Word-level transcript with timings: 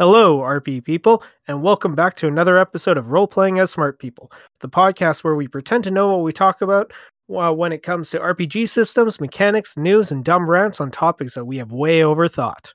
Hello, 0.00 0.38
RP 0.38 0.82
people, 0.82 1.22
and 1.46 1.62
welcome 1.62 1.94
back 1.94 2.14
to 2.14 2.26
another 2.26 2.56
episode 2.56 2.96
of 2.96 3.10
Role 3.10 3.26
Playing 3.26 3.58
as 3.58 3.70
Smart 3.70 3.98
People, 3.98 4.32
the 4.60 4.68
podcast 4.70 5.22
where 5.22 5.34
we 5.34 5.46
pretend 5.46 5.84
to 5.84 5.90
know 5.90 6.08
what 6.08 6.22
we 6.22 6.32
talk 6.32 6.62
about 6.62 6.90
uh, 7.28 7.52
when 7.52 7.70
it 7.70 7.82
comes 7.82 8.08
to 8.08 8.18
RPG 8.18 8.70
systems, 8.70 9.20
mechanics, 9.20 9.76
news, 9.76 10.10
and 10.10 10.24
dumb 10.24 10.48
rants 10.48 10.80
on 10.80 10.90
topics 10.90 11.34
that 11.34 11.44
we 11.44 11.58
have 11.58 11.70
way 11.70 12.00
overthought. 12.00 12.70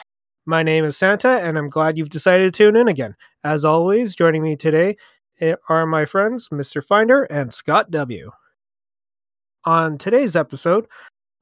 My 0.46 0.62
name 0.62 0.86
is 0.86 0.98
Santa, 0.98 1.40
and 1.42 1.58
I'm 1.58 1.68
glad 1.68 1.98
you've 1.98 2.12
decided 2.12 2.54
to 2.54 2.56
tune 2.56 2.76
in 2.76 2.88
again. 2.88 3.16
As 3.44 3.66
always, 3.66 4.14
joining 4.14 4.44
me 4.44 4.56
today 4.56 4.96
eh, 5.42 5.56
are 5.68 5.88
my 5.88 6.06
friends, 6.06 6.50
Mr. 6.50 6.86
Finder 6.86 7.24
and 7.24 7.52
Scott 7.52 7.90
W. 7.90 8.30
On 9.64 9.98
today's 9.98 10.36
episode, 10.36 10.86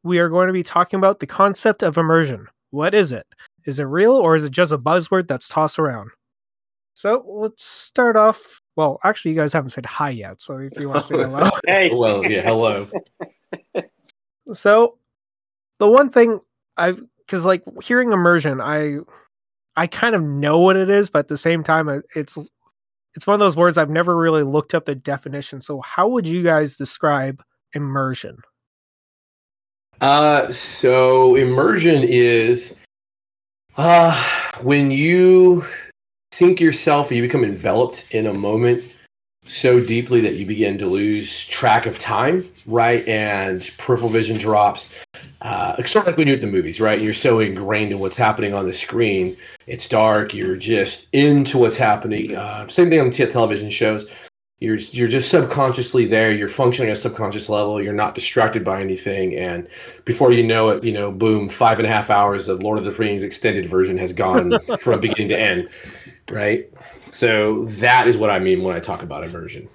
we 0.02 0.20
are 0.20 0.29
going 0.29 0.47
to 0.47 0.54
be 0.54 0.63
talking 0.63 0.97
about 0.97 1.20
the 1.20 1.27
concept 1.27 1.84
of 1.84 1.97
immersion. 1.97 2.47
What 2.70 2.95
is 2.95 3.11
it? 3.11 3.27
Is 3.66 3.80
it 3.80 3.84
real 3.84 4.14
or 4.14 4.36
is 4.36 4.43
it 4.43 4.51
just 4.51 4.71
a 4.71 4.78
buzzword 4.78 5.28
that's 5.28 5.47
tossed 5.47 5.79
around? 5.79 6.11
So 6.93 7.25
let's 7.28 7.65
start 7.65 8.15
off. 8.15 8.61
Well, 8.75 9.00
actually, 9.04 9.32
you 9.32 9.38
guys 9.38 9.54
haven't 9.54 9.69
said 9.69 9.86
hi 9.86 10.10
yet. 10.10 10.42
So 10.42 10.57
if 10.57 10.79
you 10.79 10.89
want 10.89 11.04
to 11.04 11.07
say 11.07 11.15
hello. 11.24 11.50
Hey. 11.65 11.93
Well, 11.93 12.25
yeah, 12.25 12.41
hello. 12.41 12.88
so 14.54 14.97
the 15.79 15.88
one 15.88 16.10
thing 16.10 16.39
I've, 16.78 17.02
because 17.19 17.46
like 17.46 17.64
hearing 17.82 18.11
immersion, 18.11 18.61
I, 18.61 18.97
I 19.75 19.88
kind 19.88 20.16
of 20.16 20.21
know 20.21 20.60
what 20.60 20.75
it 20.75 20.89
is, 20.89 21.10
but 21.10 21.19
at 21.19 21.27
the 21.27 21.38
same 21.38 21.64
time, 21.64 22.04
it's, 22.16 22.38
it's 23.16 23.27
one 23.27 23.33
of 23.33 23.39
those 23.39 23.55
words 23.55 23.77
I've 23.77 23.89
never 23.89 24.16
really 24.16 24.43
looked 24.43 24.74
up 24.74 24.86
the 24.86 24.96
definition. 24.96 25.61
So 25.61 25.82
how 25.82 26.07
would 26.07 26.27
you 26.27 26.43
guys 26.43 26.77
describe 26.77 27.43
immersion? 27.74 28.38
Uh, 30.02 30.52
so 30.52 31.36
immersion 31.36 32.03
is 32.03 32.75
uh 33.77 34.16
when 34.61 34.91
you 34.91 35.66
sink 36.31 36.59
yourself 36.59 37.11
or 37.11 37.16
you 37.16 37.21
become 37.21 37.43
enveloped 37.43 38.05
in 38.11 38.27
a 38.27 38.33
moment 38.33 38.83
so 39.45 39.80
deeply 39.80 40.21
that 40.21 40.35
you 40.35 40.45
begin 40.45 40.77
to 40.77 40.88
lose 40.88 41.45
track 41.45 41.85
of 41.85 41.99
time, 41.99 42.49
right? 42.65 43.05
And 43.07 43.69
peripheral 43.77 44.09
vision 44.09 44.38
drops. 44.38 44.89
Uh, 45.41 45.75
sort 45.85 46.03
of 46.03 46.07
like 46.07 46.17
when 46.17 46.27
you're 46.27 46.35
at 46.35 46.41
the 46.41 46.47
movies, 46.47 46.80
right? 46.80 47.02
You're 47.02 47.13
so 47.13 47.39
ingrained 47.39 47.91
in 47.91 47.99
what's 47.99 48.15
happening 48.15 48.53
on 48.53 48.65
the 48.65 48.73
screen. 48.73 49.35
It's 49.67 49.87
dark. 49.87 50.33
You're 50.33 50.55
just 50.55 51.08
into 51.11 51.58
what's 51.58 51.77
happening. 51.77 52.35
Uh, 52.35 52.67
same 52.67 52.89
thing 52.89 53.02
on 53.02 53.11
t- 53.11 53.25
television 53.25 53.69
shows. 53.69 54.05
You're 54.64 54.78
you're 54.78 55.09
just 55.09 55.30
subconsciously 55.30 56.06
there. 56.06 56.31
You're 56.31 56.47
functioning 56.47 56.89
at 56.89 56.97
a 56.97 57.02
subconscious 57.02 57.50
level. 57.50 57.83
You're 57.83 57.92
not 57.92 58.16
distracted 58.16 58.64
by 58.64 58.80
anything, 58.80 59.36
and 59.36 59.67
before 60.05 60.31
you 60.31 60.42
know 60.42 60.70
it, 60.70 60.86
you 60.86 60.94
know, 60.94 61.11
boom, 61.11 61.50
five 61.50 61.80
and 61.80 61.86
a 61.86 61.92
half 61.92 62.09
hours 62.09 62.47
of 62.47 62.64
Lord 62.64 62.78
of 62.78 62.86
the 62.86 62.94
Rings 62.94 63.23
extended 63.23 63.70
version 63.70 63.97
has 63.97 64.14
gone 64.14 64.53
from 64.80 65.02
beginning 65.02 65.28
to 65.30 65.38
end, 65.38 65.70
right? 66.31 66.72
So 67.11 67.66
that 67.66 68.08
is 68.08 68.17
what 68.17 68.30
I 68.30 68.39
mean 68.39 68.64
when 68.64 68.73
I 68.73 68.80
talk 68.80 69.03
about 69.03 69.25
immersion. 69.25 69.67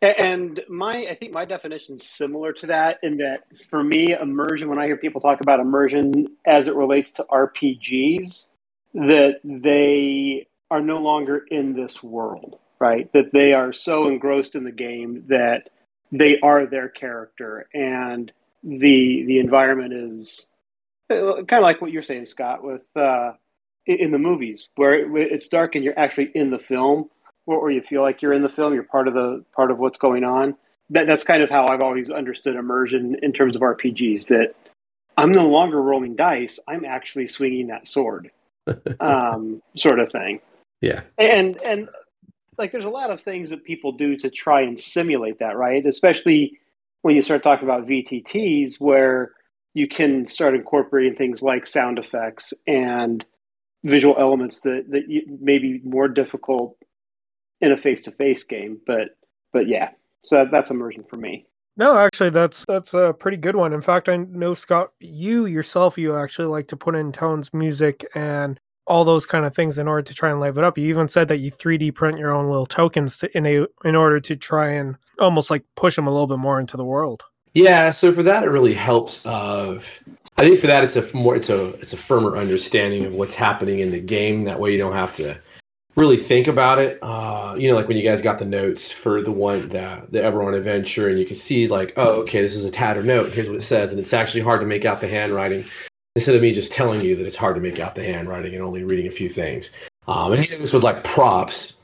And 0.00 0.60
my, 0.66 1.06
I 1.10 1.14
think 1.14 1.32
my 1.32 1.44
definition 1.44 1.96
is 1.96 2.02
similar 2.02 2.54
to 2.54 2.66
that 2.68 3.00
in 3.02 3.18
that 3.18 3.44
for 3.68 3.84
me, 3.84 4.14
immersion, 4.14 4.70
when 4.70 4.78
I 4.78 4.86
hear 4.86 4.96
people 4.96 5.20
talk 5.20 5.42
about 5.42 5.60
immersion 5.60 6.26
as 6.46 6.68
it 6.68 6.74
relates 6.74 7.12
to 7.12 7.26
RPGs, 7.30 8.48
that 8.94 9.40
they 9.44 10.48
are 10.70 10.80
no 10.80 10.98
longer 10.98 11.44
in 11.50 11.74
this 11.74 12.02
world, 12.02 12.58
right? 12.82 13.08
That 13.12 13.32
they 13.32 13.52
are 13.54 13.72
so 13.72 14.08
engrossed 14.08 14.56
in 14.56 14.64
the 14.64 14.72
game 14.72 15.24
that 15.28 15.70
they 16.10 16.40
are 16.40 16.66
their 16.66 16.88
character 16.88 17.68
and 17.72 18.30
the 18.64 19.24
the 19.24 19.38
environment 19.38 19.92
is 19.92 20.50
kind 21.08 21.52
of 21.52 21.62
like 21.62 21.80
what 21.80 21.92
you're 21.92 22.02
saying, 22.02 22.24
Scott, 22.24 22.64
with 22.64 22.84
uh, 22.96 23.32
in 23.86 24.10
the 24.10 24.18
movies 24.18 24.68
where 24.74 24.94
it, 24.94 25.32
it's 25.32 25.46
dark 25.46 25.76
and 25.76 25.84
you're 25.84 25.98
actually 25.98 26.32
in 26.34 26.50
the 26.50 26.58
film 26.58 27.08
or, 27.46 27.56
or 27.56 27.70
you 27.70 27.82
feel 27.82 28.02
like 28.02 28.20
you're 28.20 28.32
in 28.32 28.42
the 28.42 28.48
film, 28.48 28.74
you're 28.74 28.82
part 28.82 29.06
of 29.06 29.14
the 29.14 29.44
part 29.54 29.70
of 29.70 29.78
what's 29.78 29.98
going 29.98 30.24
on. 30.24 30.56
That 30.90 31.06
that's 31.06 31.22
kind 31.22 31.42
of 31.42 31.50
how 31.50 31.68
I've 31.68 31.82
always 31.82 32.10
understood 32.10 32.56
immersion 32.56 33.16
in 33.22 33.32
terms 33.32 33.54
of 33.54 33.62
RPGs. 33.62 34.26
That 34.26 34.56
I'm 35.16 35.30
no 35.30 35.48
longer 35.48 35.80
rolling 35.80 36.16
dice; 36.16 36.58
I'm 36.66 36.84
actually 36.84 37.28
swinging 37.28 37.68
that 37.68 37.86
sword, 37.86 38.32
um, 39.00 39.62
sort 39.76 40.00
of 40.00 40.10
thing. 40.10 40.40
Yeah. 40.82 41.02
And 41.16 41.62
and 41.62 41.88
like, 42.58 42.72
there's 42.72 42.84
a 42.84 42.90
lot 42.90 43.10
of 43.10 43.20
things 43.20 43.50
that 43.50 43.64
people 43.64 43.92
do 43.92 44.16
to 44.16 44.30
try 44.30 44.60
and 44.62 44.78
simulate 44.78 45.38
that, 45.38 45.56
right? 45.56 45.84
Especially 45.86 46.58
when 47.02 47.16
you 47.16 47.22
start 47.22 47.42
talking 47.42 47.68
about 47.68 47.86
VTTs, 47.86 48.80
where 48.80 49.32
you 49.74 49.88
can 49.88 50.26
start 50.26 50.54
incorporating 50.54 51.14
things 51.14 51.42
like 51.42 51.66
sound 51.66 51.98
effects 51.98 52.52
and 52.66 53.24
visual 53.84 54.14
elements 54.18 54.60
that 54.60 54.90
that 54.90 55.08
you, 55.08 55.22
may 55.40 55.58
be 55.58 55.80
more 55.84 56.08
difficult 56.08 56.76
in 57.60 57.72
a 57.72 57.76
face-to-face 57.76 58.44
game. 58.44 58.80
But 58.86 59.16
but 59.52 59.68
yeah, 59.68 59.90
so 60.22 60.36
that, 60.36 60.50
that's 60.50 60.70
immersion 60.70 61.04
for 61.04 61.16
me. 61.16 61.46
No, 61.76 61.96
actually, 61.96 62.30
that's 62.30 62.64
that's 62.66 62.92
a 62.92 63.14
pretty 63.14 63.38
good 63.38 63.56
one. 63.56 63.72
In 63.72 63.80
fact, 63.80 64.08
I 64.08 64.18
know 64.18 64.52
Scott, 64.52 64.92
you 65.00 65.46
yourself, 65.46 65.96
you 65.96 66.14
actually 66.16 66.48
like 66.48 66.68
to 66.68 66.76
put 66.76 66.94
in 66.94 67.12
tones, 67.12 67.54
music, 67.54 68.06
and 68.14 68.60
all 68.86 69.04
those 69.04 69.26
kind 69.26 69.44
of 69.44 69.54
things 69.54 69.78
in 69.78 69.86
order 69.86 70.02
to 70.02 70.14
try 70.14 70.30
and 70.30 70.40
live 70.40 70.58
it 70.58 70.64
up. 70.64 70.76
You 70.76 70.88
even 70.88 71.08
said 71.08 71.28
that 71.28 71.38
you 71.38 71.50
3D 71.50 71.94
print 71.94 72.18
your 72.18 72.32
own 72.32 72.48
little 72.48 72.66
tokens 72.66 73.18
to, 73.18 73.36
in 73.36 73.46
a 73.46 73.66
in 73.84 73.94
order 73.94 74.20
to 74.20 74.36
try 74.36 74.70
and 74.70 74.96
almost 75.18 75.50
like 75.50 75.64
push 75.76 75.96
them 75.96 76.06
a 76.06 76.10
little 76.10 76.26
bit 76.26 76.38
more 76.38 76.58
into 76.58 76.76
the 76.76 76.84
world. 76.84 77.24
Yeah, 77.54 77.90
so 77.90 78.12
for 78.12 78.22
that 78.22 78.42
it 78.42 78.48
really 78.48 78.74
helps 78.74 79.20
of 79.24 80.00
I 80.38 80.42
think 80.42 80.58
for 80.58 80.66
that 80.66 80.82
it's 80.82 80.96
a 80.96 81.16
more 81.16 81.36
it's 81.36 81.50
a 81.50 81.66
it's 81.74 81.92
a 81.92 81.98
firmer 81.98 82.36
understanding 82.36 83.04
of 83.04 83.14
what's 83.14 83.34
happening 83.34 83.80
in 83.80 83.90
the 83.90 84.00
game. 84.00 84.44
That 84.44 84.58
way 84.58 84.72
you 84.72 84.78
don't 84.78 84.94
have 84.94 85.14
to 85.16 85.38
really 85.94 86.16
think 86.16 86.46
about 86.46 86.78
it. 86.78 86.98
Uh, 87.02 87.54
you 87.58 87.68
know, 87.68 87.74
like 87.74 87.86
when 87.86 87.98
you 87.98 88.02
guys 88.02 88.22
got 88.22 88.38
the 88.38 88.44
notes 88.44 88.90
for 88.90 89.22
the 89.22 89.30
one 89.30 89.68
the 89.68 90.02
the 90.10 90.18
Eberron 90.18 90.56
adventure 90.56 91.08
and 91.08 91.18
you 91.18 91.26
can 91.26 91.36
see 91.36 91.68
like, 91.68 91.92
oh, 91.96 92.22
okay, 92.22 92.40
this 92.40 92.54
is 92.54 92.64
a 92.64 92.70
tattered 92.70 93.06
note. 93.06 93.32
Here's 93.32 93.48
what 93.48 93.58
it 93.58 93.62
says, 93.62 93.92
and 93.92 94.00
it's 94.00 94.12
actually 94.14 94.40
hard 94.40 94.60
to 94.60 94.66
make 94.66 94.84
out 94.84 95.00
the 95.00 95.08
handwriting. 95.08 95.64
Instead 96.14 96.34
of 96.34 96.42
me 96.42 96.52
just 96.52 96.72
telling 96.72 97.00
you 97.00 97.16
that 97.16 97.26
it's 97.26 97.36
hard 97.36 97.54
to 97.54 97.60
make 97.60 97.80
out 97.80 97.94
the 97.94 98.04
handwriting 98.04 98.54
and 98.54 98.62
only 98.62 98.84
reading 98.84 99.06
a 99.06 99.10
few 99.10 99.28
things. 99.28 99.70
Um, 100.08 100.32
and 100.32 100.44
even 100.44 100.60
this 100.60 100.72
with 100.72 100.84
like 100.84 101.04
props, 101.04 101.76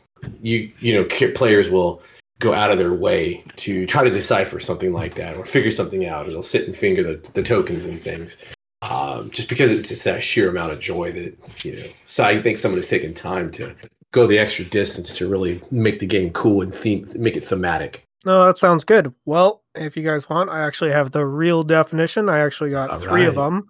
you 0.42 0.70
you 0.80 0.92
know, 0.92 1.04
players 1.34 1.70
will 1.70 2.02
go 2.38 2.52
out 2.52 2.70
of 2.70 2.78
their 2.78 2.92
way 2.92 3.42
to 3.56 3.86
try 3.86 4.04
to 4.04 4.10
decipher 4.10 4.60
something 4.60 4.92
like 4.92 5.14
that 5.14 5.36
or 5.36 5.44
figure 5.44 5.70
something 5.70 6.06
out. 6.06 6.26
Or 6.26 6.30
they'll 6.30 6.42
sit 6.42 6.66
and 6.66 6.76
finger 6.76 7.02
the, 7.02 7.30
the 7.32 7.42
tokens 7.42 7.84
and 7.84 8.00
things. 8.02 8.36
Um, 8.82 9.30
just 9.30 9.48
because 9.48 9.70
it's, 9.70 9.90
it's 9.90 10.04
that 10.04 10.22
sheer 10.22 10.48
amount 10.48 10.72
of 10.72 10.78
joy 10.78 11.10
that, 11.12 11.64
you 11.64 11.76
know. 11.76 11.86
So 12.06 12.22
I 12.22 12.40
think 12.40 12.58
someone 12.58 12.78
has 12.78 12.86
taken 12.86 13.12
time 13.14 13.50
to 13.52 13.74
go 14.12 14.26
the 14.26 14.38
extra 14.38 14.64
distance 14.64 15.16
to 15.16 15.28
really 15.28 15.62
make 15.70 15.98
the 15.98 16.06
game 16.06 16.30
cool 16.30 16.62
and 16.62 16.74
theme, 16.74 17.04
make 17.16 17.36
it 17.36 17.42
thematic. 17.42 18.04
No, 18.24 18.46
that 18.46 18.58
sounds 18.58 18.84
good. 18.84 19.12
Well, 19.24 19.62
if 19.74 19.96
you 19.96 20.02
guys 20.02 20.28
want, 20.28 20.50
I 20.50 20.60
actually 20.60 20.90
have 20.92 21.12
the 21.12 21.24
real 21.24 21.62
definition. 21.62 22.28
I 22.28 22.40
actually 22.40 22.70
got 22.70 22.90
All 22.90 23.00
three 23.00 23.24
of 23.24 23.36
them. 23.36 23.68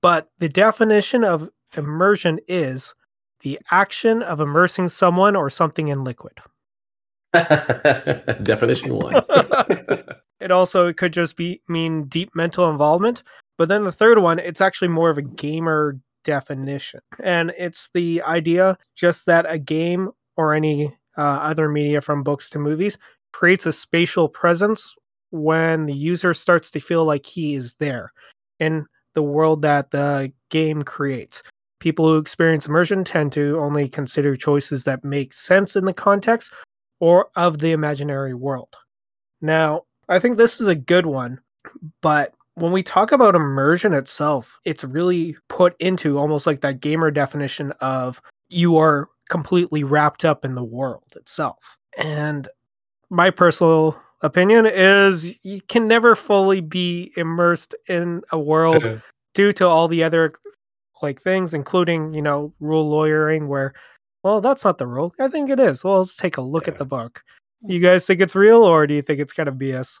But 0.00 0.28
the 0.38 0.48
definition 0.48 1.24
of 1.24 1.48
immersion 1.76 2.38
is 2.48 2.94
the 3.40 3.58
action 3.70 4.22
of 4.22 4.40
immersing 4.40 4.88
someone 4.88 5.36
or 5.36 5.50
something 5.50 5.88
in 5.88 6.04
liquid. 6.04 6.34
Definition 7.32 8.94
one. 8.94 9.20
it 10.40 10.50
also 10.50 10.92
could 10.92 11.12
just 11.12 11.36
be 11.36 11.60
mean 11.68 12.04
deep 12.04 12.34
mental 12.34 12.70
involvement. 12.70 13.22
But 13.58 13.68
then 13.68 13.84
the 13.84 13.92
third 13.92 14.18
one, 14.18 14.38
it's 14.38 14.60
actually 14.60 14.88
more 14.88 15.10
of 15.10 15.18
a 15.18 15.22
gamer 15.22 15.98
definition. 16.24 17.00
And 17.22 17.52
it's 17.58 17.90
the 17.92 18.22
idea 18.22 18.78
just 18.96 19.26
that 19.26 19.46
a 19.48 19.58
game 19.58 20.10
or 20.36 20.54
any 20.54 20.96
uh, 21.16 21.22
other 21.22 21.68
media 21.68 22.00
from 22.00 22.22
books 22.22 22.48
to 22.50 22.58
movies 22.58 22.98
creates 23.32 23.66
a 23.66 23.72
spatial 23.72 24.28
presence 24.28 24.94
when 25.30 25.86
the 25.86 25.94
user 25.94 26.32
starts 26.32 26.70
to 26.70 26.80
feel 26.80 27.04
like 27.04 27.26
he 27.26 27.54
is 27.54 27.74
there 27.74 28.12
in 28.60 28.86
the 29.18 29.22
world 29.24 29.62
that 29.62 29.90
the 29.90 30.32
game 30.48 30.82
creates. 30.82 31.42
People 31.80 32.04
who 32.06 32.18
experience 32.18 32.66
immersion 32.66 33.02
tend 33.02 33.32
to 33.32 33.58
only 33.58 33.88
consider 33.88 34.36
choices 34.36 34.84
that 34.84 35.02
make 35.02 35.32
sense 35.32 35.74
in 35.74 35.86
the 35.86 35.92
context 35.92 36.52
or 37.00 37.30
of 37.34 37.58
the 37.58 37.72
imaginary 37.72 38.32
world. 38.32 38.76
Now, 39.40 39.82
I 40.08 40.20
think 40.20 40.36
this 40.36 40.60
is 40.60 40.68
a 40.68 40.76
good 40.76 41.04
one, 41.04 41.40
but 42.00 42.32
when 42.54 42.70
we 42.70 42.84
talk 42.84 43.10
about 43.10 43.34
immersion 43.34 43.92
itself, 43.92 44.60
it's 44.64 44.84
really 44.84 45.36
put 45.48 45.74
into 45.80 46.16
almost 46.16 46.46
like 46.46 46.60
that 46.60 46.80
gamer 46.80 47.10
definition 47.10 47.72
of 47.80 48.22
you 48.48 48.76
are 48.76 49.08
completely 49.30 49.82
wrapped 49.82 50.24
up 50.24 50.44
in 50.44 50.54
the 50.54 50.62
world 50.62 51.12
itself. 51.16 51.76
And 51.96 52.46
my 53.10 53.30
personal 53.30 54.00
opinion 54.20 54.66
is 54.66 55.38
you 55.44 55.60
can 55.62 55.86
never 55.86 56.14
fully 56.14 56.60
be 56.60 57.12
immersed 57.16 57.74
in 57.88 58.22
a 58.32 58.38
world 58.38 59.00
due 59.34 59.52
to 59.52 59.66
all 59.66 59.88
the 59.88 60.02
other 60.02 60.34
like 61.02 61.20
things 61.22 61.54
including, 61.54 62.12
you 62.12 62.22
know, 62.22 62.52
rule 62.60 62.88
lawyering 62.88 63.48
where 63.48 63.72
well, 64.24 64.40
that's 64.40 64.64
not 64.64 64.78
the 64.78 64.86
rule. 64.86 65.14
I 65.20 65.28
think 65.28 65.48
it 65.48 65.60
is. 65.60 65.84
Well, 65.84 65.98
let's 65.98 66.16
take 66.16 66.36
a 66.36 66.42
look 66.42 66.66
at 66.66 66.76
the 66.76 66.84
book. 66.84 67.22
You 67.60 67.78
guys 67.78 68.04
think 68.04 68.20
it's 68.20 68.34
real 68.34 68.62
or 68.62 68.86
do 68.86 68.94
you 68.94 69.02
think 69.02 69.20
it's 69.20 69.32
kind 69.32 69.48
of 69.48 69.54
BS? 69.54 69.98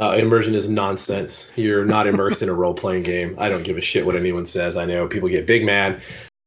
Uh, 0.00 0.12
immersion 0.12 0.54
is 0.54 0.68
nonsense. 0.68 1.50
You're 1.54 1.84
not 1.84 2.06
immersed 2.06 2.42
in 2.42 2.48
a 2.48 2.54
role 2.54 2.74
playing 2.74 3.04
game. 3.04 3.36
I 3.38 3.48
don't 3.48 3.62
give 3.62 3.76
a 3.76 3.80
shit 3.80 4.06
what 4.06 4.16
anyone 4.16 4.44
says. 4.44 4.76
I 4.76 4.84
know 4.84 5.06
people 5.06 5.28
get 5.28 5.46
big 5.46 5.64
mad. 5.64 6.00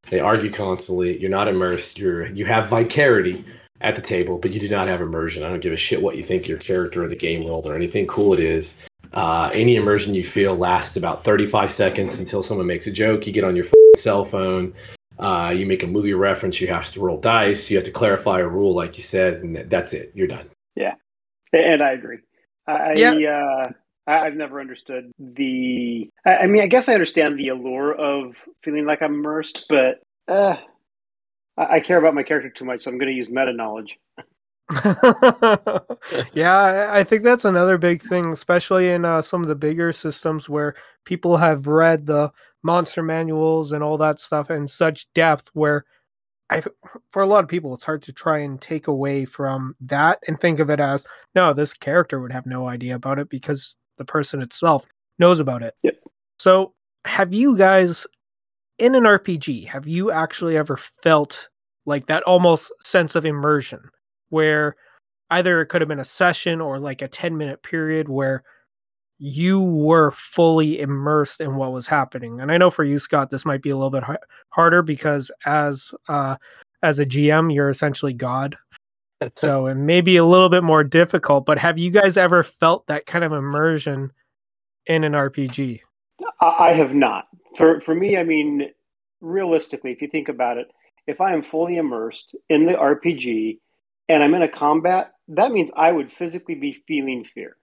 They 0.09 0.19
argue 0.19 0.51
constantly. 0.51 1.19
You're 1.19 1.29
not 1.29 1.47
immersed. 1.47 1.97
You're 1.97 2.27
you 2.27 2.45
have 2.45 2.67
vicarity 2.67 3.45
at 3.81 3.95
the 3.95 4.01
table, 4.01 4.37
but 4.37 4.51
you 4.51 4.59
do 4.59 4.69
not 4.69 4.87
have 4.87 5.01
immersion. 5.01 5.43
I 5.43 5.49
don't 5.49 5.61
give 5.61 5.73
a 5.73 5.77
shit 5.77 6.01
what 6.01 6.17
you 6.17 6.23
think 6.23 6.47
your 6.47 6.57
character 6.57 7.03
or 7.03 7.07
the 7.07 7.15
game 7.15 7.43
world 7.43 7.65
or 7.65 7.75
anything 7.75 8.07
cool 8.07 8.33
it 8.33 8.39
is. 8.39 8.75
Uh, 9.13 9.49
any 9.53 9.75
immersion 9.75 10.13
you 10.13 10.23
feel 10.23 10.55
lasts 10.55 10.97
about 10.97 11.23
35 11.23 11.71
seconds 11.71 12.17
until 12.17 12.43
someone 12.43 12.67
makes 12.67 12.87
a 12.87 12.91
joke. 12.91 13.25
You 13.25 13.33
get 13.33 13.43
on 13.43 13.55
your 13.55 13.65
cell 13.95 14.25
phone. 14.25 14.73
Uh, 15.19 15.53
you 15.55 15.65
make 15.65 15.83
a 15.83 15.87
movie 15.87 16.13
reference. 16.13 16.61
You 16.61 16.67
have 16.67 16.91
to 16.91 16.99
roll 16.99 17.19
dice. 17.19 17.69
You 17.69 17.77
have 17.77 17.85
to 17.85 17.91
clarify 17.91 18.39
a 18.39 18.47
rule, 18.47 18.75
like 18.75 18.97
you 18.97 19.03
said, 19.03 19.35
and 19.35 19.55
that's 19.69 19.93
it. 19.93 20.11
You're 20.13 20.27
done. 20.27 20.49
Yeah, 20.75 20.95
and 21.53 21.81
I 21.81 21.91
agree. 21.91 22.19
I, 22.67 22.93
yeah. 22.93 23.11
Uh, 23.11 23.71
I've 24.05 24.35
never 24.35 24.61
understood 24.61 25.11
the. 25.19 26.09
I 26.25 26.47
mean, 26.47 26.61
I 26.61 26.67
guess 26.67 26.87
I 26.87 26.93
understand 26.93 27.37
the 27.37 27.49
allure 27.49 27.93
of 27.93 28.35
feeling 28.63 28.85
like 28.85 29.01
I'm 29.01 29.15
immersed, 29.15 29.65
but 29.69 30.01
uh, 30.27 30.55
I 31.57 31.79
care 31.79 31.97
about 31.97 32.13
my 32.13 32.23
character 32.23 32.49
too 32.49 32.65
much, 32.65 32.83
so 32.83 32.91
I'm 32.91 32.97
going 32.97 33.11
to 33.11 33.15
use 33.15 33.29
meta 33.29 33.51
knowledge. 33.51 33.97
yeah, 36.33 36.89
I 36.91 37.03
think 37.03 37.23
that's 37.23 37.45
another 37.45 37.77
big 37.77 38.01
thing, 38.01 38.27
especially 38.27 38.89
in 38.89 39.05
uh, 39.05 39.21
some 39.21 39.41
of 39.41 39.47
the 39.47 39.55
bigger 39.55 39.91
systems 39.91 40.49
where 40.49 40.75
people 41.05 41.37
have 41.37 41.67
read 41.67 42.05
the 42.05 42.31
monster 42.63 43.01
manuals 43.01 43.71
and 43.71 43.83
all 43.83 43.97
that 43.97 44.19
stuff 44.19 44.51
in 44.51 44.67
such 44.67 45.07
depth. 45.13 45.49
Where, 45.53 45.85
I, 46.49 46.61
for 47.11 47.21
a 47.21 47.25
lot 47.25 47.43
of 47.43 47.49
people, 47.49 47.73
it's 47.73 47.85
hard 47.85 48.01
to 48.03 48.13
try 48.13 48.39
and 48.39 48.59
take 48.59 48.87
away 48.87 49.25
from 49.25 49.75
that 49.81 50.19
and 50.27 50.39
think 50.39 50.59
of 50.59 50.69
it 50.69 50.79
as 50.79 51.05
no, 51.33 51.53
this 51.53 51.73
character 51.73 52.19
would 52.19 52.33
have 52.33 52.45
no 52.45 52.67
idea 52.67 52.95
about 52.95 53.19
it 53.19 53.29
because 53.29 53.77
the 53.97 54.05
person 54.05 54.41
itself 54.41 54.85
knows 55.17 55.39
about 55.39 55.63
it. 55.63 55.75
Yep. 55.83 55.95
So, 56.39 56.73
have 57.05 57.33
you 57.33 57.55
guys 57.55 58.05
in 58.77 58.95
an 58.95 59.03
RPG, 59.03 59.67
have 59.67 59.87
you 59.87 60.11
actually 60.11 60.57
ever 60.57 60.77
felt 60.77 61.49
like 61.85 62.07
that 62.07 62.23
almost 62.23 62.71
sense 62.83 63.15
of 63.15 63.25
immersion 63.25 63.79
where 64.29 64.75
either 65.29 65.61
it 65.61 65.67
could 65.67 65.81
have 65.81 65.87
been 65.87 65.99
a 65.99 66.05
session 66.05 66.61
or 66.61 66.79
like 66.79 67.01
a 67.01 67.07
10 67.07 67.37
minute 67.37 67.63
period 67.63 68.09
where 68.09 68.43
you 69.19 69.61
were 69.61 70.11
fully 70.11 70.79
immersed 70.79 71.41
in 71.41 71.55
what 71.55 71.71
was 71.71 71.87
happening. 71.87 72.39
And 72.39 72.51
I 72.51 72.57
know 72.57 72.69
for 72.69 72.83
you 72.83 72.99
Scott 72.99 73.29
this 73.29 73.45
might 73.45 73.61
be 73.61 73.69
a 73.69 73.75
little 73.75 73.89
bit 73.89 74.03
harder 74.49 74.81
because 74.81 75.31
as 75.45 75.91
uh 76.07 76.35
as 76.83 76.99
a 76.99 77.05
GM 77.05 77.51
you're 77.53 77.69
essentially 77.69 78.13
god 78.13 78.55
so 79.35 79.65
it 79.67 79.75
may 79.75 80.01
be 80.01 80.17
a 80.17 80.25
little 80.25 80.49
bit 80.49 80.63
more 80.63 80.83
difficult, 80.83 81.45
but 81.45 81.57
have 81.57 81.77
you 81.77 81.91
guys 81.91 82.17
ever 82.17 82.43
felt 82.43 82.87
that 82.87 83.05
kind 83.05 83.23
of 83.23 83.33
immersion 83.33 84.11
in 84.85 85.03
an 85.03 85.13
RPG? 85.13 85.79
I 86.41 86.73
have 86.73 86.93
not. 86.93 87.27
For 87.55 87.81
for 87.81 87.95
me, 87.95 88.17
I 88.17 88.23
mean, 88.23 88.69
realistically, 89.21 89.91
if 89.91 90.01
you 90.01 90.07
think 90.07 90.29
about 90.29 90.57
it, 90.57 90.67
if 91.07 91.21
I 91.21 91.33
am 91.33 91.43
fully 91.43 91.77
immersed 91.77 92.35
in 92.49 92.65
the 92.65 92.73
RPG 92.73 93.59
and 94.09 94.23
I'm 94.23 94.33
in 94.33 94.41
a 94.41 94.49
combat, 94.49 95.13
that 95.29 95.51
means 95.51 95.71
I 95.75 95.91
would 95.91 96.11
physically 96.11 96.55
be 96.55 96.83
feeling 96.87 97.23
fear. 97.23 97.57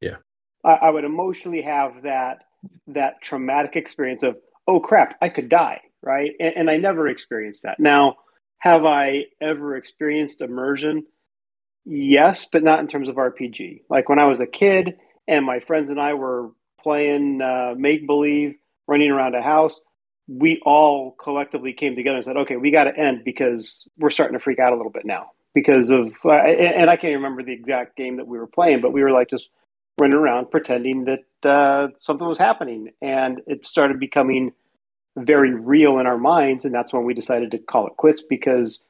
Yeah. 0.00 0.16
I, 0.64 0.72
I 0.72 0.90
would 0.90 1.04
emotionally 1.04 1.62
have 1.62 2.02
that 2.02 2.44
that 2.88 3.22
traumatic 3.22 3.76
experience 3.76 4.22
of, 4.22 4.36
oh 4.66 4.80
crap, 4.80 5.16
I 5.20 5.28
could 5.28 5.48
die, 5.48 5.80
right? 6.02 6.32
And, 6.40 6.54
and 6.56 6.70
I 6.70 6.76
never 6.76 7.08
experienced 7.08 7.62
that. 7.64 7.78
Now, 7.78 8.16
have 8.58 8.84
I 8.84 9.26
ever 9.40 9.76
experienced 9.76 10.40
immersion? 10.40 11.04
Yes, 11.84 12.46
but 12.50 12.64
not 12.64 12.80
in 12.80 12.88
terms 12.88 13.08
of 13.08 13.16
RPG. 13.16 13.82
Like 13.88 14.08
when 14.08 14.18
I 14.18 14.24
was 14.24 14.40
a 14.40 14.46
kid 14.46 14.96
and 15.28 15.44
my 15.44 15.60
friends 15.60 15.90
and 15.90 16.00
I 16.00 16.14
were 16.14 16.50
playing 16.80 17.40
uh, 17.42 17.74
make 17.76 18.06
believe, 18.06 18.56
running 18.86 19.10
around 19.10 19.34
a 19.34 19.42
house, 19.42 19.80
we 20.28 20.60
all 20.64 21.12
collectively 21.12 21.72
came 21.72 21.94
together 21.94 22.16
and 22.16 22.24
said, 22.24 22.36
okay, 22.36 22.56
we 22.56 22.70
got 22.70 22.84
to 22.84 22.96
end 22.96 23.22
because 23.24 23.88
we're 23.98 24.10
starting 24.10 24.36
to 24.36 24.42
freak 24.42 24.58
out 24.58 24.72
a 24.72 24.76
little 24.76 24.90
bit 24.90 25.04
now 25.04 25.30
because 25.54 25.90
of, 25.90 26.12
uh, 26.24 26.32
and 26.32 26.90
I 26.90 26.96
can't 26.96 27.14
remember 27.14 27.42
the 27.42 27.52
exact 27.52 27.96
game 27.96 28.16
that 28.16 28.26
we 28.26 28.38
were 28.38 28.46
playing, 28.46 28.80
but 28.80 28.92
we 28.92 29.02
were 29.02 29.12
like 29.12 29.30
just 29.30 29.48
running 30.00 30.16
around 30.18 30.50
pretending 30.50 31.04
that 31.04 31.48
uh, 31.48 31.88
something 31.96 32.26
was 32.26 32.38
happening. 32.38 32.90
And 33.00 33.40
it 33.46 33.64
started 33.64 34.00
becoming 34.00 34.52
very 35.16 35.54
real 35.54 35.98
in 35.98 36.06
our 36.06 36.18
minds. 36.18 36.64
And 36.64 36.74
that's 36.74 36.92
when 36.92 37.04
we 37.04 37.14
decided 37.14 37.52
to 37.52 37.58
call 37.58 37.86
it 37.86 37.96
quits 37.96 38.22
because 38.22 38.84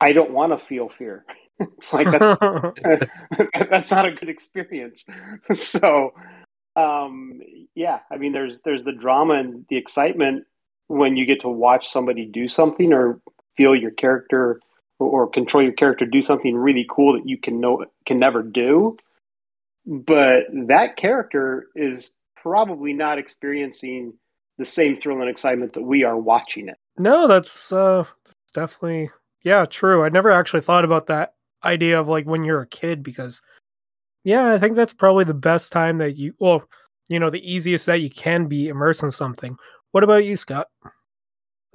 I 0.00 0.12
don't 0.12 0.32
want 0.32 0.58
to 0.58 0.64
feel 0.64 0.88
fear. 0.88 1.24
it's 1.58 1.92
like 1.92 2.10
that's 2.10 2.40
that's 3.70 3.90
not 3.90 4.06
a 4.06 4.12
good 4.12 4.28
experience. 4.28 5.06
so 5.54 6.14
um 6.76 7.40
yeah, 7.74 8.00
I 8.10 8.16
mean 8.16 8.32
there's 8.32 8.60
there's 8.60 8.84
the 8.84 8.92
drama 8.92 9.34
and 9.34 9.64
the 9.68 9.76
excitement 9.76 10.44
when 10.88 11.16
you 11.16 11.26
get 11.26 11.40
to 11.40 11.48
watch 11.48 11.88
somebody 11.88 12.26
do 12.26 12.48
something 12.48 12.92
or 12.92 13.20
feel 13.56 13.74
your 13.74 13.90
character 13.90 14.60
or 14.98 15.28
control 15.28 15.62
your 15.62 15.72
character 15.72 16.06
do 16.06 16.22
something 16.22 16.56
really 16.56 16.86
cool 16.88 17.14
that 17.14 17.28
you 17.28 17.38
can 17.38 17.60
know 17.60 17.84
can 18.06 18.18
never 18.18 18.42
do. 18.42 18.96
But 19.86 20.44
that 20.68 20.96
character 20.96 21.66
is 21.74 22.10
probably 22.36 22.92
not 22.92 23.18
experiencing 23.18 24.14
the 24.58 24.64
same 24.64 24.96
thrill 24.96 25.20
and 25.20 25.30
excitement 25.30 25.72
that 25.72 25.82
we 25.82 26.04
are 26.04 26.16
watching 26.16 26.68
it. 26.68 26.76
No, 26.98 27.26
that's 27.26 27.72
uh 27.72 28.04
definitely 28.54 29.10
yeah, 29.42 29.64
true. 29.64 30.04
I 30.04 30.08
never 30.08 30.30
actually 30.30 30.60
thought 30.60 30.84
about 30.84 31.06
that 31.06 31.34
idea 31.64 31.98
of 32.00 32.08
like 32.08 32.26
when 32.26 32.44
you're 32.44 32.62
a 32.62 32.66
kid 32.66 33.02
because 33.02 33.42
yeah, 34.24 34.52
I 34.52 34.58
think 34.58 34.76
that's 34.76 34.92
probably 34.92 35.24
the 35.24 35.34
best 35.34 35.72
time 35.72 35.98
that 35.98 36.16
you 36.16 36.34
well, 36.38 36.64
you 37.08 37.18
know, 37.18 37.30
the 37.30 37.50
easiest 37.50 37.86
that 37.86 38.00
you 38.00 38.10
can 38.10 38.46
be 38.46 38.68
immersed 38.68 39.02
in 39.02 39.10
something. 39.10 39.56
What 39.90 40.04
about 40.04 40.24
you, 40.24 40.36
Scott? 40.36 40.68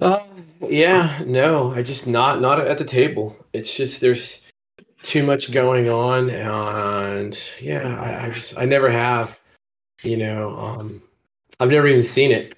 Uh, 0.00 0.20
yeah, 0.68 1.22
no, 1.26 1.72
I 1.72 1.82
just 1.82 2.06
not 2.06 2.40
not 2.40 2.60
at 2.60 2.78
the 2.78 2.84
table. 2.84 3.36
It's 3.52 3.74
just 3.74 4.00
there's 4.00 4.40
too 5.02 5.22
much 5.22 5.50
going 5.52 5.88
on, 5.88 6.30
and 6.30 7.38
yeah, 7.60 7.98
I, 8.00 8.26
I 8.26 8.30
just 8.30 8.56
I 8.58 8.64
never 8.64 8.90
have, 8.90 9.38
you 10.02 10.16
know, 10.16 10.56
um, 10.56 11.02
I've 11.60 11.70
never 11.70 11.86
even 11.88 12.04
seen 12.04 12.30
it 12.30 12.56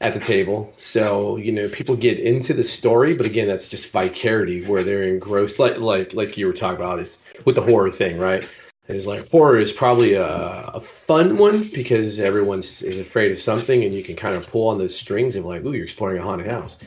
at 0.00 0.14
the 0.14 0.20
table. 0.20 0.72
So 0.76 1.36
you 1.36 1.52
know, 1.52 1.68
people 1.68 1.96
get 1.96 2.20
into 2.20 2.54
the 2.54 2.64
story, 2.64 3.14
but 3.14 3.26
again, 3.26 3.48
that's 3.48 3.68
just 3.68 3.90
vicarity 3.90 4.64
where 4.66 4.84
they're 4.84 5.04
engrossed, 5.04 5.58
like 5.58 5.78
like 5.78 6.14
like 6.14 6.38
you 6.38 6.46
were 6.46 6.52
talking 6.52 6.76
about 6.76 7.00
is 7.00 7.18
with 7.44 7.56
the 7.56 7.62
horror 7.62 7.90
thing, 7.90 8.18
right? 8.18 8.48
Is 8.88 9.06
like 9.06 9.28
horror 9.28 9.58
is 9.58 9.72
probably 9.72 10.14
a, 10.14 10.24
a 10.24 10.80
fun 10.80 11.38
one 11.38 11.68
because 11.74 12.20
everyone's 12.20 12.82
is 12.82 12.98
afraid 13.00 13.32
of 13.32 13.38
something, 13.38 13.82
and 13.84 13.92
you 13.92 14.04
can 14.04 14.14
kind 14.14 14.36
of 14.36 14.46
pull 14.46 14.68
on 14.68 14.78
those 14.78 14.96
strings 14.96 15.34
of 15.34 15.44
like, 15.44 15.64
ooh, 15.64 15.72
you're 15.72 15.84
exploring 15.84 16.18
a 16.18 16.22
haunted 16.22 16.46
house. 16.46 16.78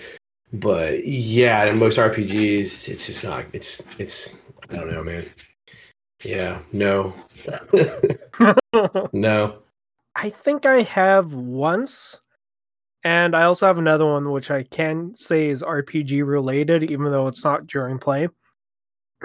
But 0.53 1.05
yeah, 1.05 1.65
in 1.65 1.77
most 1.77 1.99
RPGs, 1.99 2.87
it's 2.87 3.05
just 3.05 3.23
not. 3.23 3.45
It's 3.51 3.81
it's 3.97 4.33
I 4.69 4.75
don't 4.75 4.91
know, 4.91 5.03
man. 5.03 5.29
Yeah, 6.23 6.59
no, 6.71 7.13
no. 9.13 9.59
I 10.15 10.29
think 10.29 10.65
I 10.65 10.81
have 10.83 11.33
once 11.33 12.19
and 13.03 13.35
I 13.35 13.43
also 13.43 13.65
have 13.65 13.77
another 13.77 14.05
one 14.05 14.31
which 14.31 14.51
I 14.51 14.63
can 14.63 15.13
say 15.17 15.47
is 15.47 15.63
RPG 15.63 16.25
related, 16.25 16.91
even 16.91 17.11
though 17.11 17.27
it's 17.27 17.43
not 17.43 17.67
during 17.67 17.97
play. 17.97 18.27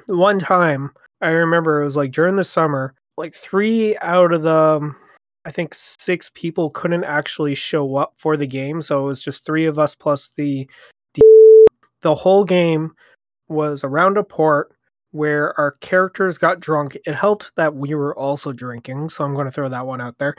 One 0.07 0.39
time, 0.39 0.93
I 1.21 1.29
remember 1.29 1.81
it 1.81 1.85
was 1.85 1.97
like 1.97 2.13
during 2.13 2.37
the 2.37 2.45
summer, 2.45 2.95
like 3.17 3.35
three 3.35 3.97
out 3.99 4.33
of 4.33 4.43
the, 4.43 4.55
um, 4.55 4.97
I 5.45 5.51
think 5.51 5.75
six 5.75 6.31
people 6.35 6.71
couldn't 6.71 7.05
actually 7.05 7.55
show 7.55 7.97
up 7.97 8.15
for 8.17 8.37
the 8.37 8.47
game. 8.47 8.81
So 8.83 9.01
it 9.01 9.07
was 9.07 9.23
just 9.23 9.45
three 9.45 9.67
of 9.67 9.79
us 9.79 9.95
plus 9.95 10.33
the, 10.37 10.69
the, 11.15 11.67
the 12.03 12.15
whole 12.15 12.45
game 12.45 12.93
was 13.49 13.85
around 13.85 14.17
a 14.17 14.25
port 14.25 14.75
where 15.13 15.59
our 15.61 15.73
characters 15.81 16.39
got 16.39 16.61
drunk. 16.61 16.97
It 17.07 17.15
helped 17.15 17.55
that 17.57 17.75
we 17.75 17.95
were 17.95 18.17
also 18.19 18.53
drinking, 18.53 19.11
so 19.11 19.25
I'm 19.25 19.35
going 19.35 19.47
to 19.47 19.53
throw 19.53 19.69
that 19.69 19.87
one 19.87 20.01
out 20.01 20.19
there 20.19 20.35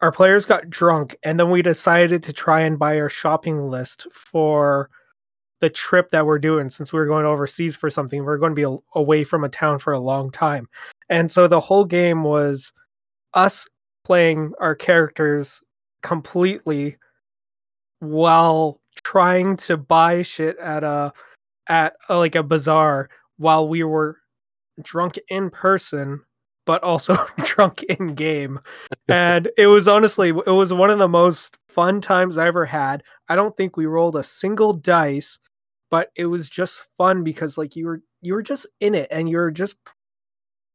our 0.00 0.12
players 0.12 0.44
got 0.44 0.68
drunk 0.68 1.16
and 1.22 1.38
then 1.40 1.50
we 1.50 1.62
decided 1.62 2.22
to 2.22 2.32
try 2.32 2.60
and 2.60 2.78
buy 2.78 2.98
our 3.00 3.08
shopping 3.08 3.70
list 3.70 4.06
for 4.12 4.90
the 5.60 5.70
trip 5.70 6.10
that 6.10 6.26
we're 6.26 6.38
doing 6.38 6.68
since 6.68 6.92
we 6.92 7.00
are 7.00 7.06
going 7.06 7.24
overseas 7.24 7.76
for 7.76 7.88
something 7.88 8.24
we're 8.24 8.38
going 8.38 8.52
to 8.52 8.56
be 8.56 8.62
a- 8.62 8.98
away 8.98 9.24
from 9.24 9.44
a 9.44 9.48
town 9.48 9.78
for 9.78 9.92
a 9.92 10.00
long 10.00 10.30
time. 10.30 10.68
And 11.08 11.30
so 11.30 11.48
the 11.48 11.60
whole 11.60 11.84
game 11.84 12.22
was 12.22 12.72
us 13.34 13.66
playing 14.04 14.52
our 14.60 14.74
characters 14.74 15.62
completely 16.02 16.96
while 18.00 18.80
trying 19.02 19.56
to 19.56 19.76
buy 19.76 20.22
shit 20.22 20.58
at 20.58 20.84
a 20.84 21.12
at 21.68 21.96
a, 22.08 22.16
like 22.16 22.34
a 22.34 22.42
bazaar 22.42 23.08
while 23.38 23.68
we 23.68 23.82
were 23.82 24.18
drunk 24.82 25.18
in 25.28 25.50
person 25.50 26.20
but 26.66 26.82
also 26.82 27.16
drunk 27.44 27.82
in 27.84 28.08
game. 28.08 28.60
And 29.08 29.48
it 29.56 29.68
was 29.68 29.86
honestly, 29.86 30.30
it 30.30 30.50
was 30.50 30.72
one 30.72 30.90
of 30.90 30.98
the 30.98 31.06
most 31.06 31.56
fun 31.68 32.00
times 32.00 32.38
I 32.38 32.48
ever 32.48 32.66
had. 32.66 33.04
I 33.28 33.36
don't 33.36 33.56
think 33.56 33.76
we 33.76 33.86
rolled 33.86 34.16
a 34.16 34.22
single 34.24 34.72
dice, 34.72 35.38
but 35.92 36.10
it 36.16 36.26
was 36.26 36.48
just 36.48 36.84
fun 36.98 37.22
because 37.22 37.56
like 37.56 37.76
you 37.76 37.86
were 37.86 38.02
you 38.20 38.34
were 38.34 38.42
just 38.42 38.66
in 38.80 38.96
it 38.96 39.06
and 39.12 39.28
you're 39.28 39.52
just 39.52 39.76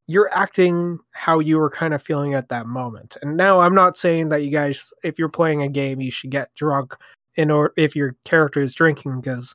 you're 0.07 0.33
acting 0.33 1.00
how 1.12 1.39
you 1.39 1.57
were 1.57 1.69
kind 1.69 1.93
of 1.93 2.01
feeling 2.01 2.33
at 2.33 2.48
that 2.50 2.67
moment. 2.67 3.17
And 3.21 3.36
now 3.36 3.60
I'm 3.60 3.75
not 3.75 3.98
saying 3.98 4.29
that 4.29 4.43
you 4.43 4.50
guys 4.50 4.93
if 5.03 5.19
you're 5.19 5.27
playing 5.27 5.62
a 5.62 5.67
game 5.67 6.00
you 6.00 6.10
should 6.10 6.31
get 6.31 6.55
drunk 6.55 6.95
in 7.36 7.51
or 7.51 7.74
if 7.75 7.98
your 7.98 8.15
character 8.24 8.62
is 8.62 8.74
drinking 8.74 9.19
because 9.19 9.53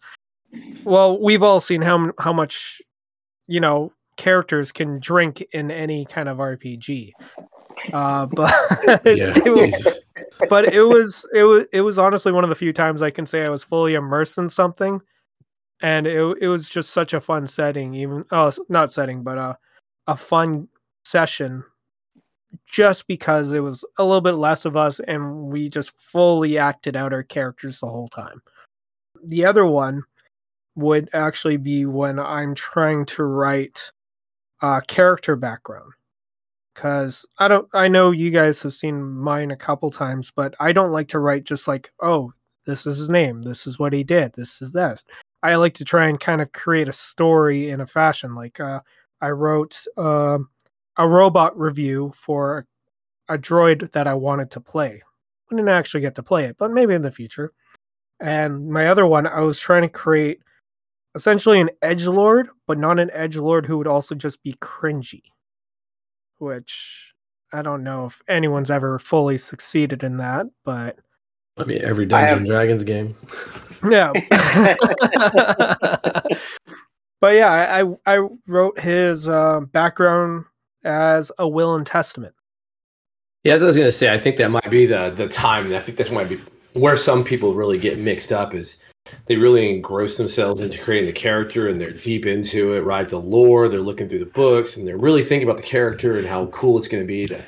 well 0.84 1.18
we've 1.18 1.42
all 1.42 1.60
seen 1.60 1.80
how 1.80 2.12
how 2.18 2.32
much 2.32 2.82
you 3.46 3.60
know 3.60 3.90
characters 4.16 4.73
can 4.73 4.99
drink 4.99 5.42
in 5.52 5.70
any 5.70 6.04
kind 6.06 6.28
of 6.28 6.38
rpg 6.38 7.12
uh 7.92 8.26
but 8.32 8.50
Yeah, 9.04 9.32
it 9.44 9.50
was, 9.50 10.00
but 10.49 10.73
it 10.73 10.82
was 10.82 11.26
it 11.35 11.44
was 11.44 11.66
it 11.73 11.82
was 11.82 11.99
honestly 11.99 12.32
one 12.32 12.44
of 12.44 12.50
the 12.50 12.56
few 12.56 12.73
times 12.73 13.02
i 13.02 13.11
can 13.11 13.26
say 13.26 13.44
i 13.44 13.49
was 13.49 13.64
fully 13.64 13.94
immersed 13.94 14.38
in 14.38 14.49
something. 14.49 15.00
And 15.82 16.06
it, 16.06 16.38
it 16.40 16.49
was 16.49 16.70
just 16.70 16.90
such 16.90 17.12
a 17.12 17.20
fun 17.20 17.46
setting 17.46 17.94
even 17.94 18.25
oh 18.30 18.50
not 18.68 18.92
setting 18.92 19.23
but 19.23 19.38
uh, 19.38 19.54
a 20.06 20.16
fun 20.16 20.68
session. 21.04 21.64
Just 22.66 23.06
because 23.06 23.52
it 23.52 23.61
was 23.61 23.85
a 23.99 24.04
little 24.04 24.23
bit 24.23 24.37
less 24.37 24.64
of 24.64 24.76
us 24.76 24.99
and 25.00 25.52
we 25.52 25.68
just 25.68 25.92
fully 25.99 26.56
acted 26.56 26.96
out 26.96 27.12
our 27.12 27.23
characters 27.23 27.80
the 27.80 27.87
whole 27.87 28.08
time. 28.08 28.40
The 29.23 29.44
other 29.44 29.66
one 29.66 30.02
would 30.75 31.11
actually 31.12 31.58
be 31.58 31.85
when 31.85 32.18
I'm 32.18 32.54
trying 32.54 33.04
to 33.06 33.25
write 33.25 33.92
a 34.62 34.82
character 34.86 35.36
background. 35.36 35.92
Cause 36.75 37.25
I 37.38 37.48
don't 37.48 37.68
I 37.72 37.88
know 37.88 38.10
you 38.10 38.30
guys 38.30 38.62
have 38.62 38.75
seen 38.75 39.02
mine 39.02 39.50
a 39.50 39.56
couple 39.56 39.90
times, 39.90 40.30
but 40.30 40.54
I 40.60 40.72
don't 40.72 40.92
like 40.92 41.08
to 41.08 41.18
write 41.20 41.44
just 41.44 41.66
like, 41.66 41.90
oh, 42.02 42.32
this 42.66 42.86
is 42.86 42.98
his 42.98 43.08
name, 43.08 43.40
this 43.42 43.66
is 43.66 43.78
what 43.78 43.94
he 43.94 44.04
did, 44.04 44.34
this 44.34 44.60
is 44.60 44.72
this. 44.72 45.02
I 45.42 45.54
like 45.54 45.75
to 45.75 45.84
try 45.84 46.08
and 46.08 46.20
kind 46.20 46.42
of 46.42 46.52
create 46.52 46.88
a 46.88 46.92
story 46.92 47.70
in 47.70 47.80
a 47.80 47.86
fashion. 47.86 48.34
Like 48.34 48.60
uh 48.60 48.80
I 49.22 49.30
wrote 49.30 49.86
um 49.96 50.50
a 50.98 51.08
robot 51.08 51.58
review 51.58 52.12
for 52.14 52.66
a 53.28 53.38
droid 53.38 53.90
that 53.92 54.06
I 54.06 54.14
wanted 54.14 54.50
to 54.52 54.60
play. 54.60 55.02
I 55.50 55.54
didn't 55.54 55.68
actually 55.68 56.00
get 56.00 56.14
to 56.16 56.22
play 56.22 56.44
it, 56.44 56.56
but 56.58 56.72
maybe 56.72 56.94
in 56.94 57.02
the 57.02 57.10
future. 57.10 57.52
And 58.20 58.68
my 58.68 58.88
other 58.88 59.06
one, 59.06 59.26
I 59.26 59.40
was 59.40 59.58
trying 59.58 59.82
to 59.82 59.88
create 59.88 60.40
essentially 61.16 61.61
an 61.61 61.70
edge 61.82 62.06
lord, 62.06 62.49
but 62.68 62.78
not 62.78 63.00
an 63.00 63.11
edge 63.12 63.37
lord 63.37 63.66
who 63.66 63.78
would 63.78 63.88
also 63.88 64.14
just 64.14 64.42
be 64.44 64.52
cringy. 64.62 65.23
Which 66.38 67.12
I 67.52 67.62
don't 67.62 67.82
know 67.82 68.04
if 68.06 68.23
anyone's 68.28 68.70
ever 68.70 68.99
fully 69.00 69.38
succeeded 69.38 70.04
in 70.04 70.18
that, 70.18 70.46
but 70.64 70.99
I 71.56 71.64
mean, 71.64 71.82
every 71.82 72.04
I 72.04 72.08
Dungeons 72.08 72.28
have- 72.28 72.38
and 72.38 72.46
Dragons 72.46 72.85
game. 72.85 73.16
yeah. 73.90 74.12
but 77.20 77.35
yeah, 77.35 77.50
I 77.50 77.80
I, 77.82 78.16
I 78.16 78.28
wrote 78.46 78.78
his 78.78 79.26
uh, 79.28 79.61
background 79.61 80.44
as 80.85 81.32
a 81.38 81.49
will 81.49 81.75
and 81.75 81.87
testament. 81.87 82.35
Yeah, 83.44 83.54
as 83.54 83.62
I 83.62 83.66
was 83.66 83.76
gonna 83.76 83.90
say, 83.92 84.12
I 84.12 84.18
think 84.18 84.37
that 84.37 84.50
might 84.50 84.70
be 84.70 84.87
the 84.87 85.11
the 85.11 85.28
time. 85.28 85.73
I 85.73 85.78
think 85.80 85.96
this 85.96 86.11
might 86.11 86.28
be 86.28 86.40
where 86.75 86.96
some 86.96 87.25
people 87.25 87.54
really 87.54 87.78
get 87.78 87.99
mixed 87.99 88.32
up. 88.32 88.54
Is 88.54 88.78
they 89.26 89.36
really 89.36 89.68
engross 89.70 90.16
themselves 90.16 90.60
into 90.60 90.78
creating 90.82 91.06
the 91.06 91.12
character 91.12 91.68
and 91.68 91.80
they're 91.80 91.92
deep 91.92 92.26
into 92.26 92.75
it, 92.75 92.80
right? 92.80 93.08
The 93.08 93.20
lore, 93.20 93.68
they're 93.68 93.80
looking 93.80 94.08
through 94.08 94.20
the 94.20 94.26
books 94.26 94.76
and 94.76 94.86
they're 94.86 94.96
really 94.96 95.22
thinking 95.22 95.48
about 95.48 95.58
the 95.58 95.62
character 95.62 96.16
and 96.16 96.26
how 96.26 96.46
cool 96.46 96.78
it's 96.78 96.88
gonna 96.88 97.04
be 97.04 97.26
to 97.26 97.42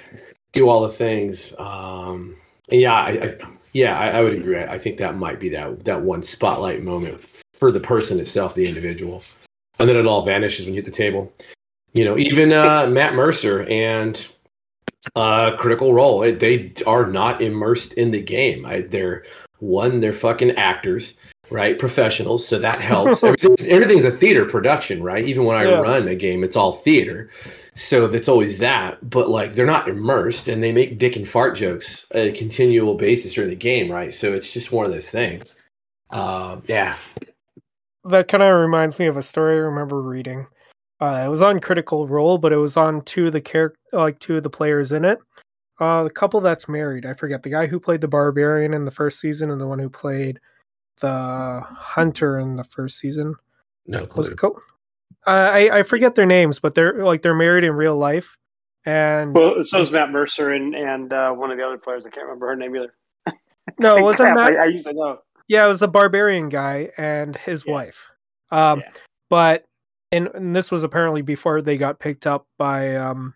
do 0.53 0.69
all 0.69 0.83
the 0.83 0.89
things. 0.89 1.55
Um, 1.59 2.37
yeah, 2.71 2.95
I, 2.95 3.11
I 3.11 3.39
yeah, 3.73 3.99
I, 3.99 4.09
I 4.09 4.21
would 4.23 4.35
agree. 4.35 4.59
I, 4.59 4.75
I 4.75 4.79
think 4.79 4.99
that 4.99 5.17
might 5.17 5.39
be 5.39 5.49
that 5.51 5.85
that 5.85 6.01
one 6.01 6.23
spotlight 6.23 6.83
moment 6.83 7.25
for 7.55 7.71
the 7.71 7.81
person 7.81 8.19
itself, 8.19 8.55
the 8.55 8.67
individual, 8.67 9.23
and 9.79 9.89
then 9.89 9.97
it 9.97 10.07
all 10.07 10.23
vanishes 10.23 10.67
when 10.67 10.75
you 10.75 10.83
hit 10.83 10.91
the 10.91 10.97
table. 10.97 11.33
You 11.93 12.05
know, 12.05 12.19
even 12.19 12.53
uh, 12.53 12.87
Matt 12.87 13.15
Mercer 13.15 13.65
and 13.65 14.29
uh 15.15 15.57
critical 15.57 15.95
role 15.95 16.21
they 16.21 16.73
are 16.87 17.07
not 17.07 17.41
immersed 17.41 17.95
in 17.95 18.11
the 18.11 18.21
game 18.21 18.67
I, 18.67 18.81
they're 18.81 19.25
one 19.61 20.01
they're 20.01 20.13
fucking 20.13 20.53
actors 20.53 21.15
right? 21.51 21.79
Professionals 21.79 22.47
so 22.47 22.59
that 22.59 22.81
helps. 22.93 23.23
Everything's, 23.23 23.67
everything's 23.67 24.05
a 24.05 24.11
theater 24.11 24.45
production 24.45 25.03
right? 25.03 25.25
Even 25.27 25.45
when 25.45 25.57
i 25.57 25.65
Yeah. 25.65 25.81
run 25.81 26.07
a 26.09 26.15
game 26.15 26.45
it's 26.45 26.57
all 26.57 26.73
theater. 26.73 27.31
So 27.75 28.07
that's 28.09 28.29
always 28.29 28.59
that 28.59 29.09
but 29.09 29.29
like 29.31 29.55
they're 29.55 29.67
not 29.67 29.89
immersed 29.89 30.49
and 30.49 30.63
they 30.63 30.73
make 30.73 30.99
dick 30.99 31.17
and 31.17 31.29
fart 31.29 31.57
jokes 31.57 32.07
at 32.13 32.27
a 32.27 32.33
continual 32.33 32.95
basis 32.95 33.35
during 33.35 33.51
the 33.51 33.57
game 33.57 33.91
right? 33.91 34.13
So 34.13 34.33
it's 34.35 34.53
just 34.53 34.73
one 34.73 34.87
of 34.87 34.93
those 34.93 35.11
things. 35.11 35.55
Uh, 36.11 36.61
yeah. 36.67 36.97
That 38.05 38.29
kind 38.29 38.43
of 38.43 38.55
reminds 38.59 38.99
me 38.99 39.07
of 39.07 39.17
a 39.17 39.23
story 39.23 39.55
I 39.57 39.59
remember 39.59 40.01
reading. 40.01 40.47
Uh, 41.01 41.23
it 41.27 41.29
was 41.29 41.43
on 41.43 41.61
Critical 41.61 42.09
Role, 42.09 42.39
but 42.39 42.53
it 42.53 42.57
was 42.57 42.77
on 42.77 43.03
two 43.03 43.27
of 43.29 43.33
the 43.33 43.41
character, 43.41 43.79
like 43.93 44.19
two 44.19 44.37
of 44.39 44.43
the 44.43 44.51
players 44.51 44.91
in 44.93 45.05
it. 45.05 45.19
Uh, 45.79 46.03
the 46.05 46.11
couple 46.11 46.41
that's 46.41 46.69
married, 46.69 47.07
I 47.07 47.15
forget 47.15 47.43
the 47.43 47.51
guy 47.51 47.67
who 47.67 47.79
played 47.79 48.01
the 48.01 48.09
barbarian 48.09 48.75
in 48.75 48.85
the 48.85 48.91
first 48.91 49.21
season 49.21 49.51
and 49.51 49.61
the 49.61 49.67
one 49.67 49.79
who 49.79 49.89
played 49.89 50.41
the 51.01 51.63
hunter 51.67 52.39
in 52.39 52.57
the 52.57 52.65
first 52.65 52.99
season. 52.99 53.35
no 53.87 54.01
Was 54.01 54.09
clue 54.09 54.25
it 54.33 54.39
Co- 54.39 54.61
I 55.27 55.71
I 55.81 55.83
forget 55.83 56.15
their 56.15 56.27
names, 56.27 56.59
but 56.61 56.75
they're 56.75 57.05
like 57.05 57.23
they're 57.23 57.35
married 57.35 57.65
in 57.65 57.73
real 57.75 57.97
life, 57.97 58.37
and 58.87 59.35
Well, 59.35 59.63
so 59.65 59.81
is 59.83 59.91
Matt 59.91 60.11
Mercer 60.11 60.53
and 60.53 60.75
and 60.75 61.13
uh, 61.13 61.33
one 61.33 61.51
of 61.51 61.57
the 61.59 61.67
other 61.67 61.79
players. 61.79 62.07
I 62.07 62.11
can't 62.11 62.25
remember 62.27 62.47
her 62.49 62.57
name 62.57 62.75
either. 62.77 62.95
no, 63.79 63.97
it 63.99 64.03
wasn't 64.03 64.35
crap, 64.35 64.51
Matt. 64.51 64.59
I, 64.59 64.65
I 64.65 64.67
usually 64.67 64.95
know. 64.95 65.19
Yeah, 65.49 65.65
it 65.65 65.69
was 65.69 65.81
the 65.81 65.89
barbarian 65.89 66.49
guy 66.49 66.91
and 66.99 67.37
his 67.37 67.65
Yeah. 67.67 67.73
wife. 67.73 68.07
Um, 68.51 68.81
Yeah. 68.81 68.91
but 69.31 69.65
and, 70.13 70.29
and 70.35 70.57
this 70.57 70.71
was 70.71 70.85
apparently 70.85 71.21
before 71.21 71.61
they 71.61 71.77
got 71.77 71.99
picked 71.99 72.27
up 72.27 72.47
by 72.59 72.97
um 72.97 73.35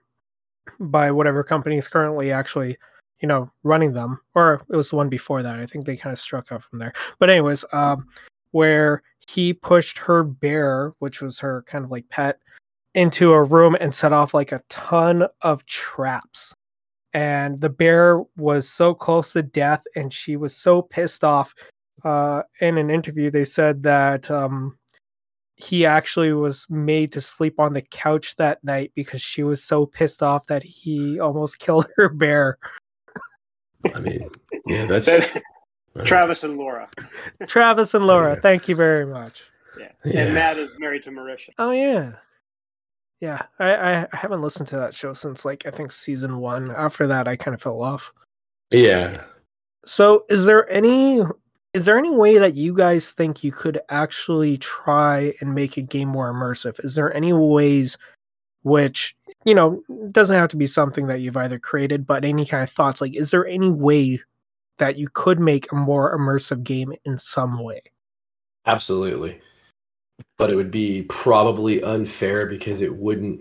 by 0.80 1.10
whatever 1.10 1.42
company 1.42 1.76
is 1.76 1.88
currently 1.88 2.30
actually 2.32 2.78
you 3.22 3.28
know 3.28 3.50
running 3.62 3.92
them, 3.92 4.20
or 4.34 4.62
it 4.68 4.76
was 4.76 4.90
the 4.90 4.96
one 4.96 5.08
before 5.08 5.42
that. 5.42 5.58
I 5.58 5.66
think 5.66 5.86
they 5.86 5.96
kind 5.96 6.12
of 6.12 6.18
struck 6.18 6.52
out 6.52 6.62
from 6.62 6.78
there. 6.80 6.92
But 7.18 7.30
anyways, 7.30 7.64
um, 7.72 8.08
where 8.50 9.02
he 9.26 9.54
pushed 9.54 9.98
her 9.98 10.24
bear, 10.24 10.92
which 10.98 11.22
was 11.22 11.38
her 11.38 11.62
kind 11.66 11.84
of 11.84 11.90
like 11.90 12.08
pet, 12.08 12.38
into 12.94 13.32
a 13.32 13.42
room 13.42 13.76
and 13.80 13.94
set 13.94 14.12
off 14.12 14.34
like 14.34 14.52
a 14.52 14.62
ton 14.68 15.26
of 15.40 15.64
traps. 15.66 16.54
And 17.14 17.60
the 17.60 17.68
bear 17.68 18.22
was 18.36 18.68
so 18.68 18.94
close 18.94 19.32
to 19.34 19.42
death, 19.42 19.82
and 19.94 20.12
she 20.12 20.36
was 20.36 20.56
so 20.56 20.82
pissed 20.82 21.24
off. 21.24 21.54
Uh, 22.04 22.42
in 22.60 22.78
an 22.78 22.90
interview, 22.90 23.30
they 23.30 23.44
said 23.44 23.82
that 23.84 24.30
um, 24.30 24.78
he 25.56 25.84
actually 25.86 26.32
was 26.32 26.66
made 26.68 27.12
to 27.12 27.20
sleep 27.20 27.60
on 27.60 27.74
the 27.74 27.82
couch 27.82 28.34
that 28.36 28.64
night 28.64 28.92
because 28.94 29.20
she 29.20 29.42
was 29.42 29.62
so 29.62 29.86
pissed 29.86 30.22
off 30.22 30.46
that 30.46 30.62
he 30.62 31.20
almost 31.20 31.58
killed 31.60 31.86
her 31.96 32.08
bear. 32.08 32.58
I 33.94 34.00
mean 34.00 34.28
yeah 34.66 34.86
that's 34.86 35.08
Travis 36.04 36.42
and 36.42 36.56
Laura. 36.56 36.88
Travis 37.46 37.92
and 37.92 38.06
Laura, 38.06 38.34
Yeah. 38.34 38.40
thank 38.40 38.66
you 38.66 38.74
very 38.74 39.04
much. 39.04 39.42
Yeah. 39.78 39.88
Yeah. 40.06 40.20
And 40.22 40.34
Matt 40.34 40.56
is 40.56 40.78
married 40.78 41.02
to 41.02 41.10
Marisha. 41.10 41.50
Oh 41.58 41.70
yeah, 41.70 42.12
yeah. 43.20 43.42
I, 43.58 43.74
I 43.74 44.02
I 44.04 44.16
haven't 44.16 44.40
listened 44.40 44.68
to 44.68 44.78
that 44.78 44.94
show 44.94 45.12
since 45.12 45.44
like 45.44 45.66
I 45.66 45.70
think 45.70 45.92
season 45.92 46.38
one. 46.38 46.70
After 46.70 47.06
that, 47.08 47.28
I 47.28 47.36
kind 47.36 47.54
of 47.54 47.60
fell 47.60 47.82
off. 47.82 48.10
yeah 48.70 49.22
So, 49.84 50.24
is 50.30 50.46
there 50.46 50.66
any 50.70 51.22
is 51.74 51.84
there 51.84 51.98
any 51.98 52.10
way 52.10 52.38
that 52.38 52.54
you 52.54 52.74
guys 52.74 53.12
think 53.12 53.44
you 53.44 53.52
could 53.52 53.78
actually 53.90 54.56
try 54.58 55.34
and 55.42 55.54
make 55.54 55.76
a 55.76 55.82
game 55.82 56.08
more 56.08 56.32
immersive? 56.32 56.82
Is 56.84 56.94
there 56.94 57.14
any 57.14 57.34
ways 57.34 57.98
which 58.62 59.16
you 59.44 59.54
know 59.54 59.82
doesn't 60.10 60.36
have 60.36 60.48
to 60.50 60.56
be 60.56 60.66
something 60.66 61.06
that 61.06 61.20
you've 61.20 61.36
either 61.36 61.58
created, 61.58 62.06
but 62.06 62.24
any 62.24 62.46
kind 62.46 62.62
of 62.62 62.70
thoughts? 62.70 63.00
Like, 63.00 63.14
is 63.14 63.30
there 63.30 63.46
any 63.46 63.70
way 63.70 64.20
that 64.78 64.96
you 64.96 65.08
could 65.12 65.38
make 65.38 65.70
a 65.72 65.76
more 65.76 66.16
immersive 66.16 66.62
game 66.62 66.92
in 67.04 67.18
some 67.18 67.62
way? 67.62 67.82
Absolutely. 68.66 69.40
But 70.38 70.50
it 70.50 70.56
would 70.56 70.70
be 70.70 71.02
probably 71.02 71.82
unfair 71.82 72.46
because 72.46 72.80
it 72.80 72.94
wouldn't. 72.94 73.40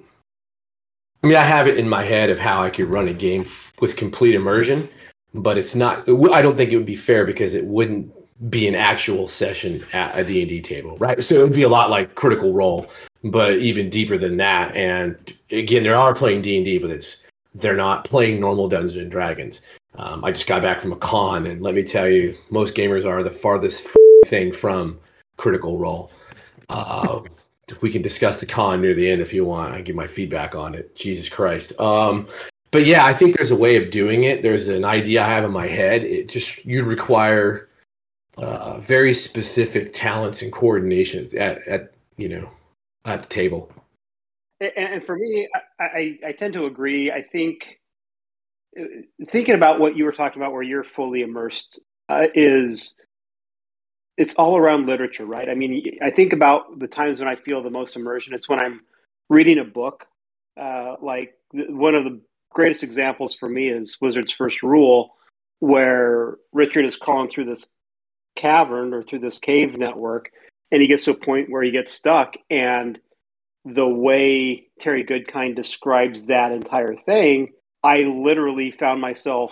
I 1.23 1.27
mean, 1.27 1.35
I 1.35 1.43
have 1.43 1.67
it 1.67 1.77
in 1.77 1.87
my 1.87 2.03
head 2.03 2.29
of 2.29 2.39
how 2.39 2.63
I 2.63 2.71
could 2.71 2.87
run 2.87 3.07
a 3.07 3.13
game 3.13 3.41
f- 3.41 3.73
with 3.79 3.95
complete 3.95 4.33
immersion, 4.33 4.89
but 5.35 5.57
it's 5.57 5.75
not. 5.75 6.09
i 6.09 6.41
don't 6.41 6.57
think 6.57 6.71
it 6.71 6.77
would 6.77 6.85
be 6.85 6.95
fair 6.95 7.25
because 7.25 7.53
it 7.53 7.65
wouldn't 7.65 8.11
be 8.49 8.67
an 8.67 8.75
actual 8.75 9.27
session 9.27 9.85
at 9.93 10.17
a 10.17 10.23
D&D 10.23 10.61
table, 10.61 10.97
right? 10.97 11.23
So 11.23 11.35
it 11.35 11.43
would 11.43 11.53
be 11.53 11.63
a 11.63 11.69
lot 11.69 11.89
like 11.89 12.15
Critical 12.15 12.53
Role, 12.53 12.87
but 13.23 13.57
even 13.57 13.89
deeper 13.89 14.17
than 14.17 14.37
that. 14.37 14.75
And 14.75 15.15
again, 15.51 15.83
they 15.83 15.89
are 15.89 16.15
playing 16.15 16.41
D&D, 16.41 16.79
but 16.79 16.89
it's 16.89 17.17
they're 17.53 17.75
not 17.75 18.05
playing 18.05 18.39
normal 18.39 18.69
Dungeons 18.69 18.97
and 18.97 19.11
Dragons. 19.11 19.61
Um, 19.95 20.23
I 20.23 20.31
just 20.31 20.47
got 20.47 20.61
back 20.61 20.81
from 20.81 20.93
a 20.93 20.97
con, 20.97 21.45
and 21.47 21.61
let 21.61 21.75
me 21.75 21.83
tell 21.83 22.07
you, 22.07 22.35
most 22.49 22.75
gamers 22.75 23.05
are 23.05 23.21
the 23.21 23.29
farthest 23.29 23.85
f- 23.85 23.95
thing 24.27 24.53
from 24.53 24.99
Critical 25.37 25.77
Role. 25.77 26.11
Uh, 26.69 27.21
we 27.81 27.91
can 27.91 28.01
discuss 28.01 28.37
the 28.37 28.45
con 28.45 28.81
near 28.81 28.93
the 28.93 29.09
end 29.09 29.21
if 29.21 29.33
you 29.33 29.43
want. 29.45 29.73
I 29.73 29.81
give 29.81 29.95
my 29.95 30.07
feedback 30.07 30.55
on 30.55 30.75
it. 30.75 30.95
Jesus 30.95 31.27
Christ. 31.27 31.77
Um, 31.79 32.27
but 32.71 32.85
yeah, 32.85 33.05
I 33.05 33.13
think 33.13 33.35
there's 33.35 33.51
a 33.51 33.55
way 33.55 33.75
of 33.75 33.91
doing 33.91 34.23
it. 34.23 34.41
There's 34.41 34.69
an 34.69 34.85
idea 34.85 35.23
I 35.23 35.27
have 35.27 35.43
in 35.43 35.51
my 35.51 35.67
head. 35.67 36.03
It 36.03 36.29
just 36.29 36.65
you'd 36.65 36.85
require 36.85 37.67
uh, 38.37 38.79
very 38.79 39.13
specific 39.13 39.93
talents 39.93 40.41
and 40.41 40.51
coordination 40.51 41.29
at, 41.37 41.67
at 41.67 41.93
you 42.17 42.29
know 42.29 42.49
at 43.05 43.21
the 43.21 43.27
table. 43.27 43.71
And, 44.59 44.71
and 44.75 45.05
for 45.05 45.15
me, 45.15 45.47
I, 45.79 45.83
I, 45.83 46.19
I 46.27 46.31
tend 46.31 46.53
to 46.53 46.65
agree. 46.65 47.11
I 47.11 47.21
think 47.21 47.79
uh, 48.79 48.83
thinking 49.29 49.55
about 49.55 49.79
what 49.79 49.97
you 49.97 50.05
were 50.05 50.11
talking 50.11 50.41
about, 50.41 50.53
where 50.53 50.63
you're 50.63 50.83
fully 50.83 51.21
immersed, 51.21 51.81
uh, 52.09 52.27
is 52.33 52.99
it's 54.17 54.35
all 54.35 54.57
around 54.57 54.85
literature, 54.85 55.25
right? 55.25 55.49
I 55.49 55.55
mean, 55.55 55.97
I 56.01 56.11
think 56.11 56.33
about 56.33 56.79
the 56.79 56.87
times 56.87 57.19
when 57.19 57.27
I 57.27 57.35
feel 57.35 57.63
the 57.63 57.69
most 57.69 57.95
immersion. 57.95 58.33
It's 58.33 58.47
when 58.47 58.61
I'm 58.61 58.81
reading 59.29 59.57
a 59.57 59.63
book. 59.63 60.05
Uh, 60.59 60.95
like 61.01 61.33
one 61.53 61.95
of 61.95 62.03
the 62.03 62.21
greatest 62.51 62.83
examples 62.83 63.33
for 63.33 63.49
me 63.49 63.69
is 63.69 63.97
Wizard's 64.01 64.33
First 64.33 64.61
Rule, 64.61 65.15
where 65.59 66.37
Richard 66.51 66.85
is 66.85 66.97
crawling 66.97 67.29
through 67.29 67.45
this 67.45 67.71
cavern 68.35 68.93
or 68.93 69.03
through 69.03 69.19
this 69.19 69.39
cave 69.39 69.77
network, 69.77 70.31
and 70.71 70.81
he 70.81 70.87
gets 70.87 71.05
to 71.05 71.11
a 71.11 71.15
point 71.15 71.49
where 71.49 71.63
he 71.63 71.71
gets 71.71 71.91
stuck. 71.91 72.35
And 72.49 72.99
the 73.65 73.87
way 73.87 74.67
Terry 74.79 75.03
Goodkind 75.03 75.55
describes 75.55 76.25
that 76.25 76.51
entire 76.51 76.95
thing, 76.95 77.49
I 77.83 77.99
literally 77.99 78.71
found 78.71 79.01
myself 79.01 79.51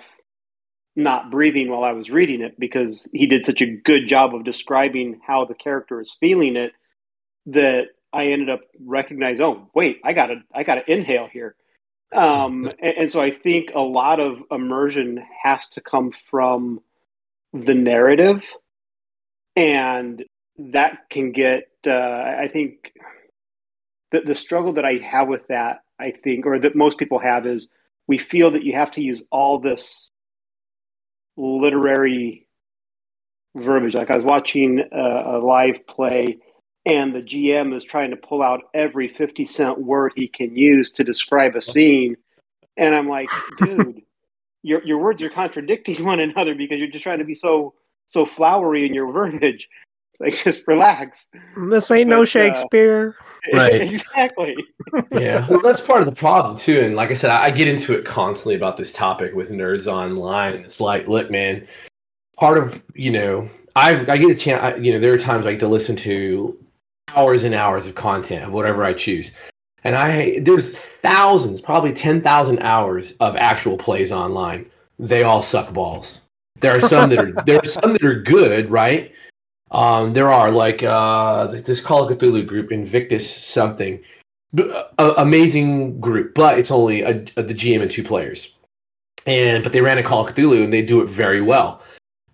not 0.96 1.32
breathing 1.32 1.70
while 1.70 1.84
I 1.84 1.94
was 1.94 2.10
reading 2.10 2.42
it 2.42 2.60
because 2.60 3.08
he 3.14 3.26
did 3.26 3.46
such 3.46 3.62
a 3.62 3.76
good 3.78 4.08
job 4.08 4.36
of 4.36 4.44
describing 4.44 5.20
how 5.26 5.46
the 5.46 5.54
character 5.54 6.02
is 6.02 6.18
feeling 6.20 6.56
it 6.56 6.74
that 7.48 7.88
I 8.12 8.28
ended 8.28 8.50
up 8.50 8.62
recognizing, 8.80 9.44
oh 9.44 9.70
wait, 9.74 10.00
I 10.04 10.14
gotta 10.14 10.42
I 10.54 10.64
gotta 10.64 10.90
inhale 10.92 11.28
here. 11.32 11.56
Um, 12.14 12.66
and, 12.82 12.98
and, 12.98 13.12
so 13.12 13.22
I 13.22 13.32
think 13.32 13.72
a 13.74 13.82
lot 13.82 14.20
of 14.20 14.42
immersion 14.52 15.24
has 15.44 15.68
to 15.70 15.82
come 15.82 16.12
from 16.30 16.82
the 17.54 17.76
narrative, 17.76 18.44
and 19.56 20.24
that 20.58 21.10
can 21.10 21.32
get. 21.32 21.70
Uh, 21.86 21.92
I 21.92 22.50
think 22.52 22.94
the 24.12 24.22
the 24.22 24.36
struggle 24.36 24.74
that 24.74 24.86
I 24.86 24.96
have 24.96 25.28
with 25.28 25.48
that, 25.48 25.84
I 26.00 26.12
think, 26.12 26.46
or 26.46 26.60
that 26.60 26.76
most 26.76 26.98
people 26.98 27.20
have, 27.20 27.46
is 27.46 27.70
we 28.08 28.18
feel 28.18 28.52
that 28.52 28.64
you 28.64 28.74
have 28.74 28.92
to 28.92 29.02
use 29.02 29.24
all 29.32 29.60
this 29.60 30.12
literary 31.38 32.48
verbiage. 33.56 33.94
Like 33.94 34.12
I 34.12 34.16
was 34.16 34.24
watching 34.24 34.84
a, 34.92 35.38
a, 35.38 35.38
live 35.40 35.86
play, 35.88 36.40
and 36.86 37.16
the 37.16 37.22
GM 37.22 37.76
is 37.76 37.84
trying 37.84 38.12
to 38.12 38.18
pull 38.18 38.44
out 38.44 38.64
every 38.74 39.08
50 39.08 39.46
cent 39.46 39.80
word 39.80 40.14
he 40.16 40.28
can 40.28 40.56
use 40.56 40.92
to 40.92 41.04
describe 41.04 41.56
a 41.56 41.62
scene. 41.62 42.18
And 42.78 42.96
I'm 42.96 43.08
like, 43.08 43.30
dude, 43.60 44.02
your, 44.64 44.84
your 44.84 44.98
words 45.00 45.22
are 45.22 45.30
contradicting 45.30 46.04
one 46.06 46.20
another 46.20 46.56
because 46.56 46.80
you're 46.80 46.88
just 46.88 47.04
trying 47.04 47.20
to 47.20 47.26
be 47.26 47.36
so 47.36 47.74
so 48.10 48.26
flowery 48.26 48.86
in 48.86 48.94
your 48.94 49.12
verbiage. 49.12 49.68
It's 50.14 50.20
like 50.20 50.44
just 50.44 50.68
relax. 50.68 51.28
This 51.70 51.92
ain't 51.92 52.10
but, 52.10 52.16
no 52.16 52.22
uh, 52.24 52.26
Shakespeare. 52.26 53.16
Uh, 53.54 53.58
right. 53.58 53.82
exactly. 53.82 54.58
yeah. 55.12 55.48
Well, 55.50 55.62
that's 55.62 55.82
part 55.82 56.02
of 56.02 56.06
the 56.06 56.16
problem 56.16 56.58
too. 56.58 56.82
And 56.82 56.96
like 56.96 57.12
I 57.12 57.14
said, 57.14 57.30
I, 57.30 57.46
I 57.46 57.52
get 57.52 57.68
into 57.68 57.94
it 57.94 58.06
constantly 58.06 58.56
about 58.56 58.78
this 58.78 58.92
topic 58.92 59.34
with 59.34 59.52
nerds 59.52 59.88
online. 59.88 60.56
It's 60.56 60.82
like, 60.82 61.08
look, 61.08 61.30
man, 61.30 61.68
part 62.38 62.58
of 62.58 62.84
you 62.96 63.12
know, 63.12 63.48
I've 63.76 64.10
I 64.10 64.18
get 64.18 64.32
a 64.32 64.36
chance. 64.36 64.62
I, 64.62 64.76
you 64.76 64.92
know, 64.92 65.00
there 65.00 65.14
are 65.14 65.20
times 65.20 65.46
I 65.46 65.52
get 65.52 65.60
to 65.62 65.68
listen 65.68 65.96
to 65.98 66.58
hours 67.16 67.44
and 67.44 67.56
hours 67.56 67.88
of 67.88 67.96
content 67.96 68.46
of 68.46 68.54
whatever 68.54 68.84
I 68.84 68.94
choose. 68.94 69.32
And 69.84 69.96
I 69.96 70.40
there's 70.40 70.70
thousands, 70.70 71.62
probably 71.62 71.94
10,000 71.94 72.60
hours 72.60 73.14
of 73.20 73.36
actual 73.38 73.78
plays 73.78 74.12
online. 74.12 74.70
They 74.98 75.24
all 75.24 75.42
suck 75.42 75.72
balls. 75.72 76.22
There 76.60 76.76
are 76.76 76.80
some 76.80 77.10
that 77.10 77.20
are 77.20 77.32
there 77.46 77.60
are 77.60 77.66
some 77.66 77.94
that 77.94 78.04
are 78.04 78.22
good, 78.22 78.70
right? 78.70 79.12
Um, 79.72 80.14
there 80.14 80.32
are 80.32 80.52
like 80.52 80.84
uh, 80.84 81.48
this 81.48 81.82
Call 81.82 82.10
of 82.10 82.18
Cthulhu 82.18 82.46
group, 82.46 82.72
Invictus 82.72 83.30
something, 83.30 84.02
uh, 84.58 85.14
amazing 85.18 86.00
group, 86.00 86.34
but 86.34 86.58
it's 86.58 86.72
only 86.72 87.02
a, 87.02 87.24
a, 87.38 87.44
the 87.44 87.54
GM 87.54 87.82
and 87.82 87.92
two 87.92 88.04
players. 88.04 88.56
And 89.26 89.64
but 89.64 89.74
they 89.74 89.82
ran 89.82 89.98
a 89.98 90.04
Call 90.04 90.28
of 90.28 90.34
Cthulhu 90.34 90.64
and 90.64 90.74
they 90.74 90.82
do 90.82 91.02
it 91.02 91.08
very 91.08 91.42
well. 91.42 91.84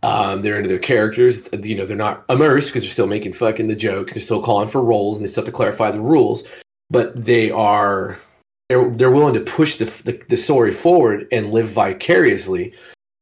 Um, 0.03 0.41
they're 0.41 0.57
into 0.57 0.69
their 0.69 0.79
characters. 0.79 1.49
You 1.63 1.75
know, 1.75 1.85
they're 1.85 1.97
not 1.97 2.25
immersed 2.29 2.69
because 2.69 2.83
they're 2.83 2.91
still 2.91 3.07
making 3.07 3.33
fucking 3.33 3.67
the 3.67 3.75
jokes. 3.75 4.13
They're 4.13 4.21
still 4.21 4.41
calling 4.41 4.67
for 4.67 4.83
roles 4.83 5.17
and 5.17 5.27
they 5.27 5.31
still 5.31 5.41
have 5.41 5.51
to 5.51 5.55
clarify 5.55 5.91
the 5.91 5.99
rules. 5.99 6.43
But 6.89 7.25
they 7.25 7.49
are 7.51 8.19
they're 8.69 8.89
they're 8.91 9.11
willing 9.11 9.33
to 9.33 9.41
push 9.41 9.75
the, 9.75 9.85
the, 9.85 10.23
the 10.29 10.37
story 10.37 10.71
forward 10.71 11.27
and 11.31 11.51
live 11.51 11.69
vicariously 11.69 12.73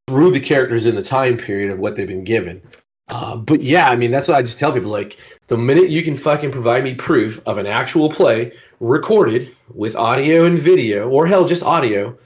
through 0.08 0.32
the 0.32 0.40
characters 0.40 0.86
in 0.86 0.96
the 0.96 1.02
time 1.02 1.38
period 1.38 1.72
of 1.72 1.80
what 1.80 1.96
they've 1.96 2.08
been 2.08 2.24
given. 2.24 2.62
Uh, 3.10 3.36
but 3.36 3.62
yeah, 3.62 3.90
I 3.90 3.96
mean 3.96 4.12
that's 4.12 4.28
what 4.28 4.38
I 4.38 4.42
just 4.42 4.60
tell 4.60 4.72
people. 4.72 4.92
Like 4.92 5.18
the 5.48 5.58
minute 5.58 5.90
you 5.90 6.04
can 6.04 6.16
fucking 6.16 6.52
provide 6.52 6.84
me 6.84 6.96
proof 6.96 7.42
of 7.46 7.58
an 7.58 7.68
actual 7.68 8.10
play 8.10 8.54
recorded 8.80 9.56
with 9.74 9.96
audio 9.96 10.46
and 10.46 10.58
video, 10.58 11.10
or 11.10 11.26
hell, 11.26 11.46
just 11.46 11.64
audio, 11.64 12.18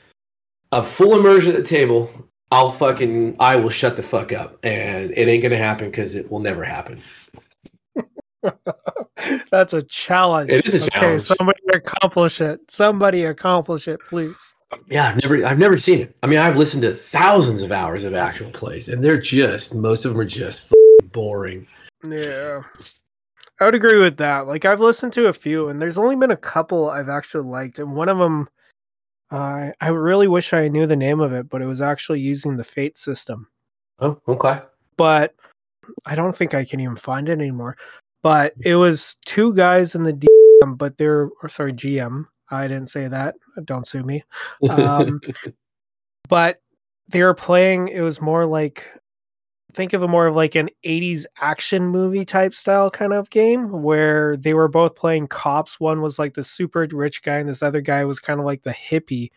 of 0.72 0.88
full 0.88 1.18
immersion 1.18 1.56
at 1.56 1.58
the 1.58 1.68
table, 1.68 2.10
I'll 2.52 2.72
fucking 2.72 3.36
I 3.40 3.56
will 3.56 3.70
shut 3.70 3.96
the 3.96 4.04
fuck 4.04 4.32
up, 4.32 4.64
and 4.64 5.12
it 5.12 5.28
ain't 5.28 5.44
gonna 5.44 5.58
happen 5.58 5.90
because 5.90 6.16
it 6.16 6.32
will 6.32 6.40
never 6.40 6.64
happen. 6.64 7.02
That's 9.52 9.74
a 9.74 9.82
challenge. 9.84 10.52
It 10.52 10.66
is 10.66 10.76
a 10.76 10.78
okay, 10.78 11.00
challenge. 11.00 11.24
Somebody 11.24 11.60
accomplish 11.74 12.40
it. 12.40 12.60
Somebody 12.70 13.26
accomplish 13.26 13.88
it, 13.88 14.00
please. 14.08 14.56
Yeah, 14.88 15.10
I've 15.10 15.22
never 15.22 15.46
I've 15.46 15.60
never 15.60 15.78
seen 15.78 16.00
it. 16.00 16.16
I 16.24 16.28
mean, 16.28 16.40
I've 16.40 16.58
listened 16.58 16.84
to 16.84 16.94
thousands 16.94 17.62
of 17.62 17.72
hours 17.72 18.04
of 18.04 18.14
actual 18.14 18.52
plays, 18.52 18.90
and 18.90 19.04
they're 19.04 19.20
just 19.20 19.74
most 19.74 20.06
of 20.06 20.12
them 20.12 20.22
are 20.22 20.26
just 20.26 20.72
boring. 21.12 21.66
Yeah. 22.08 22.62
I 23.60 23.66
would 23.66 23.76
agree 23.76 23.98
with 23.98 24.18
that. 24.18 24.48
Like 24.48 24.66
I've 24.66 24.82
listened 24.82 25.14
to 25.14 25.28
a 25.28 25.34
few, 25.34 25.70
and 25.70 25.80
there's 25.80 25.98
only 25.98 26.16
been 26.16 26.32
a 26.32 26.38
couple 26.38 26.90
I've 26.90 27.10
actually 27.10 27.50
liked, 27.50 27.80
and 27.80 27.96
one 27.96 28.10
of 28.10 28.18
them 28.18 28.50
uh, 29.30 29.72
I 29.82 29.90
really 29.90 30.28
wish 30.28 30.54
I 30.54 30.68
knew 30.68 30.86
the 30.86 30.96
name 30.96 31.20
of 31.20 31.34
it, 31.34 31.50
but 31.50 31.62
it 31.62 31.66
was 31.66 31.82
actually 31.82 32.22
using 32.22 32.56
the 32.56 32.64
Fate 32.64 32.98
system. 32.98 33.48
Oh, 34.00 34.22
okay. 34.28 34.62
But 34.96 35.36
I 36.06 36.16
don't 36.16 36.36
think 36.36 36.54
I 36.54 36.64
can 36.64 36.80
even 36.80 36.96
find 36.96 37.28
it 37.28 37.34
anymore. 37.34 37.78
But 38.24 38.54
it 38.62 38.76
was 38.76 39.18
two 39.26 39.54
guys 39.54 39.96
in 39.96 40.04
the 40.04 40.14
DM, 40.14 40.78
but 40.78 40.98
they're 40.98 41.30
or 41.44 41.50
sorry 41.50 41.74
GM. 41.74 42.26
I 42.50 42.68
didn't 42.68 42.88
say 42.88 43.08
that. 43.08 43.36
Don't 43.66 43.88
sue 43.88 44.04
me. 44.04 44.24
Um, 44.70 45.22
but 46.30 46.62
they 47.10 47.22
were 47.22 47.34
playing. 47.34 47.90
It 47.90 48.02
was 48.02 48.22
more 48.22 48.46
like 48.46 48.86
think 49.74 49.94
of 49.94 50.02
it 50.02 50.08
more 50.08 50.28
of 50.28 50.36
like 50.36 50.56
an 50.56 50.70
80s 50.86 51.26
action 51.40 51.86
movie 51.86 52.26
type 52.26 52.56
style 52.56 52.90
kind 52.90 53.14
of 53.14 53.30
game 53.30 53.84
where 53.84 54.36
they 54.36 54.54
were 54.54 54.68
both 54.68 54.96
playing 54.96 55.28
cops. 55.28 55.80
One 55.80 56.02
was 56.02 56.18
like 56.18 56.34
the 56.34 56.44
super 56.44 56.88
rich 56.92 57.22
guy, 57.22 57.38
and 57.38 57.48
this 57.48 57.62
other 57.62 57.82
guy 57.82 58.04
was 58.06 58.20
kind 58.20 58.40
of 58.40 58.46
like 58.46 58.64
the 58.64 58.74
hippie. 58.74 59.30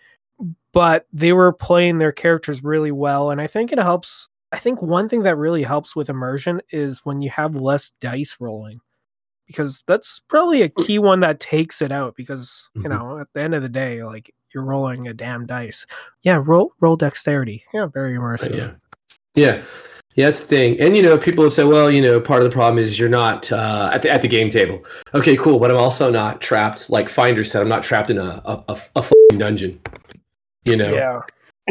But 0.72 1.06
they 1.12 1.32
were 1.32 1.52
playing 1.52 1.98
their 1.98 2.12
characters 2.12 2.64
really 2.64 2.92
well. 2.92 3.30
And 3.30 3.40
I 3.40 3.46
think 3.46 3.72
it 3.72 3.78
helps. 3.78 4.28
I 4.52 4.58
think 4.58 4.80
one 4.80 5.08
thing 5.08 5.22
that 5.24 5.36
really 5.36 5.62
helps 5.62 5.94
with 5.94 6.08
immersion 6.08 6.60
is 6.70 7.00
when 7.04 7.20
you 7.20 7.30
have 7.30 7.54
less 7.54 7.92
dice 8.00 8.36
rolling. 8.40 8.80
Because 9.50 9.82
that's 9.88 10.20
probably 10.28 10.62
a 10.62 10.68
key 10.68 11.00
one 11.00 11.20
that 11.20 11.40
takes 11.40 11.82
it 11.82 11.90
out. 11.90 12.14
Because, 12.14 12.70
you 12.74 12.82
mm-hmm. 12.82 12.90
know, 12.92 13.18
at 13.18 13.26
the 13.34 13.40
end 13.40 13.54
of 13.54 13.62
the 13.62 13.68
day, 13.68 14.04
like 14.04 14.32
you're 14.54 14.64
rolling 14.64 15.08
a 15.08 15.12
damn 15.12 15.44
dice. 15.44 15.86
Yeah, 16.22 16.40
roll 16.44 16.72
roll 16.80 16.96
dexterity. 16.96 17.64
Yeah, 17.74 17.86
very 17.86 18.14
immersive. 18.14 18.56
Yeah. 18.56 18.70
Yeah. 19.34 19.62
Yeah, 20.16 20.26
that's 20.26 20.40
the 20.40 20.46
thing. 20.46 20.80
And 20.80 20.96
you 20.96 21.02
know, 21.02 21.16
people 21.16 21.44
have 21.44 21.52
said, 21.52 21.66
well, 21.66 21.88
you 21.90 22.02
know, 22.02 22.20
part 22.20 22.42
of 22.42 22.50
the 22.50 22.52
problem 22.52 22.82
is 22.82 22.98
you're 22.98 23.08
not 23.08 23.50
uh, 23.52 23.90
at 23.92 24.02
the 24.02 24.10
at 24.10 24.22
the 24.22 24.28
game 24.28 24.50
table. 24.50 24.84
Okay, 25.14 25.36
cool, 25.36 25.60
but 25.60 25.70
I'm 25.70 25.76
also 25.76 26.10
not 26.10 26.40
trapped. 26.40 26.90
Like 26.90 27.08
Finder 27.08 27.44
said, 27.44 27.62
I'm 27.62 27.68
not 27.68 27.84
trapped 27.84 28.10
in 28.10 28.18
a 28.18 28.42
a, 28.44 28.64
a, 28.68 28.76
a 28.96 29.36
dungeon. 29.36 29.80
You 30.64 30.76
know. 30.76 30.92
Yeah. 30.92 31.20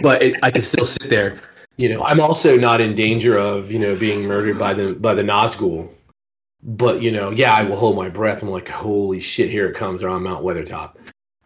But 0.02 0.24
it, 0.24 0.36
I 0.42 0.52
can 0.52 0.62
still 0.62 0.86
sit 0.86 1.10
there. 1.10 1.42
You 1.76 1.89
know, 1.89 2.04
I'm 2.04 2.22
also 2.22 2.58
not 2.58 2.80
in 2.80 2.96
danger 2.96 3.38
of 3.38 3.72
you 3.72 3.80
know 3.80 3.96
being 3.96 4.24
murdered 4.24 4.58
by 4.58 4.74
the 4.74 4.94
by 4.94 5.13
the 5.13 5.24
Nazgul. 5.24 5.89
But 6.62 7.02
you 7.02 7.12
know, 7.12 7.32
yeah, 7.32 7.54
I 7.54 7.63
will 7.63 7.78
hold 7.78 7.95
my 7.95 8.10
breath. 8.10 8.41
I'm 8.41 8.50
like, 8.50 8.67
holy 8.67 9.19
shit, 9.19 9.50
here 9.50 9.67
it 9.69 9.76
comes, 9.76 10.04
or 10.04 10.10
on 10.10 10.24
Mount 10.24 10.43
Weathertop 10.43 10.95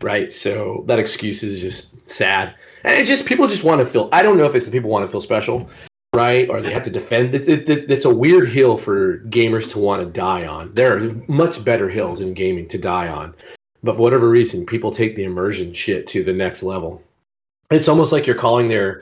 right? 0.04 0.32
So 0.34 0.84
that 0.88 0.99
excuse 0.99 1.41
is 1.41 1.62
just 1.62 2.08
sad, 2.08 2.54
and 2.84 2.99
it 2.99 3.06
just 3.06 3.26
people 3.26 3.47
just 3.47 3.63
want 3.63 3.80
to 3.80 3.86
feel. 3.86 4.10
I 4.12 4.21
don't 4.21 4.38
know 4.38 4.45
if 4.45 4.54
it's 4.54 4.69
people 4.69 4.89
want 4.89 5.06
to 5.06 5.12
feel 5.12 5.21
special, 5.21 5.69
right? 6.13 6.47
Or 6.49 6.62
they 6.62 6.71
have 6.71 6.84
to 6.84 6.89
defend. 6.89 7.34
It, 7.34 7.47
it, 7.47 7.69
it, 7.69 7.91
it's 7.91 8.06
a 8.06 8.13
weird 8.13 8.49
hill 8.49 8.78
for 8.78 9.19
gamers 9.30 9.69
to 9.71 9.80
want 9.80 10.04
to 10.04 10.10
die 10.10 10.45
on. 10.45 10.73
There 10.73 10.95
are 10.95 11.12
much 11.28 11.63
better 11.63 11.89
hills 11.89 12.19
in 12.19 12.34
gaming 12.34 12.67
to 12.67 12.78
die 12.78 13.08
on, 13.08 13.34
but 13.82 13.95
for 13.95 14.02
whatever 14.02 14.30
reason, 14.30 14.65
people 14.65 14.91
take 14.91 15.15
the 15.15 15.23
immersion 15.23 15.73
shit 15.73 16.06
to 16.08 16.23
the 16.23 16.34
next 16.34 16.62
level. 16.62 17.02
It's 17.71 17.88
almost 17.88 18.12
like 18.12 18.28
you're 18.28 18.36
calling 18.36 18.67
their 18.67 19.02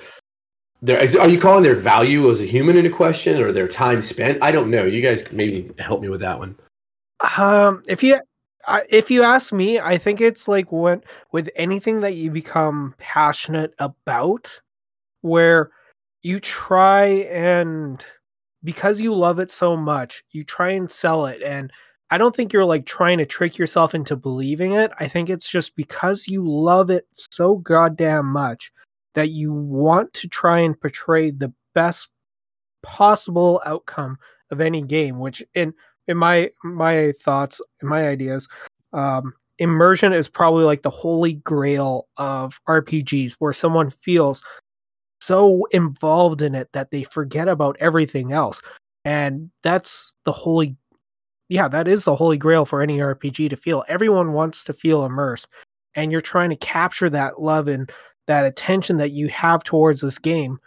their 0.82 1.00
are 1.00 1.30
you 1.30 1.39
calling 1.39 1.63
their 1.63 1.76
value 1.76 2.30
as 2.32 2.41
a 2.41 2.46
human 2.46 2.76
into 2.78 2.89
question 2.89 3.41
or 3.41 3.52
their 3.52 3.67
time 3.67 4.02
spent? 4.02 4.41
I 4.41 4.52
don't 4.52 4.72
know. 4.72 4.84
You 4.84 5.02
guys 5.02 5.24
maybe 5.32 5.70
help 5.78 6.02
me 6.02 6.10
with 6.10 6.22
that 6.22 6.39
one. 6.39 6.58
Um, 7.38 7.84
if 7.88 8.02
you 8.02 8.20
if 8.89 9.12
you 9.12 9.24
ask 9.24 9.54
me, 9.54 9.80
I 9.80 9.98
think 9.98 10.22
it's 10.22 10.48
like 10.48 10.72
when 10.72 11.04
with 11.32 11.50
anything 11.56 12.02
that 12.02 12.15
you 12.15 12.32
become 12.32 12.96
passionate 12.98 13.74
about, 13.78 14.60
where 15.22 15.72
you 16.24 16.39
try 16.39 17.06
and 17.06 18.04
because 18.63 19.00
you 19.00 19.13
love 19.13 19.39
it 19.39 19.52
so 19.52 19.78
much, 19.78 20.24
you 20.32 20.44
try 20.44 20.72
and 20.72 20.89
sell 20.89 21.26
it. 21.28 21.41
And 21.44 21.72
I 22.10 22.17
don't 22.17 22.36
think 22.36 22.54
you're 22.54 22.65
like 22.65 22.86
trying 22.86 23.20
to 23.20 23.26
trick 23.26 23.58
yourself 23.58 23.96
into 23.96 24.15
believing 24.15 24.74
it. 24.74 24.91
I 25.00 25.08
think 25.08 25.30
it's 25.30 25.48
just 25.48 25.76
because 25.76 26.28
you 26.28 26.48
love 26.48 26.89
it 26.89 27.06
so 27.12 27.56
goddamn 27.56 28.28
much 28.28 28.72
that 29.15 29.30
you 29.30 29.54
want 29.54 30.13
to 30.13 30.28
try 30.28 30.60
and 30.60 30.80
portray 30.80 31.32
the 31.32 31.54
best 31.74 32.10
possible 32.84 33.62
outcome 33.65 34.17
of 34.50 34.62
any 34.62 34.82
game. 34.82 35.19
Which 35.19 35.43
in 35.54 35.74
in 36.08 36.17
my 36.17 36.52
my 36.63 37.13
thoughts, 37.24 37.62
in 37.82 37.88
my 37.88 38.08
ideas, 38.08 38.47
um, 38.93 39.34
immersion 39.60 40.13
is 40.13 40.28
probably 40.28 40.65
like 40.65 40.82
the 40.82 40.89
holy 40.89 41.34
grail 41.34 42.08
of 42.17 42.60
RPGs, 42.67 43.36
where 43.39 43.54
someone 43.54 43.89
feels 43.89 44.43
so 45.19 45.65
involved 45.71 46.41
in 46.41 46.56
it 46.56 46.69
that 46.74 46.91
they 46.91 47.04
forget 47.04 47.47
about 47.47 47.78
everything 47.80 48.32
else, 48.32 48.62
and 49.06 49.52
that's 49.63 50.13
the 50.26 50.32
holy. 50.32 50.76
Yeah, 51.50 51.67
that 51.67 51.88
is 51.88 52.06
the 52.06 52.15
holy 52.15 52.38
grail 52.38 52.65
for 52.65 52.82
any 52.82 53.00
RPG 53.00 53.50
to 53.50 53.56
feel. 53.58 53.84
Everyone 53.89 54.32
wants 54.32 54.63
to 54.65 54.74
feel 54.74 55.06
immersed, 55.06 55.50
and 55.95 56.12
you're 56.12 56.21
trying 56.21 56.50
to 56.50 56.56
capture 56.56 57.10
that 57.10 57.41
love 57.41 57.67
and 57.67 57.91
that 58.32 58.46
attention 58.46 58.96
that 58.96 59.12
you 59.12 59.28
have 59.28 59.62
towards 59.62 60.00
this 60.00 60.17
game 60.17 60.58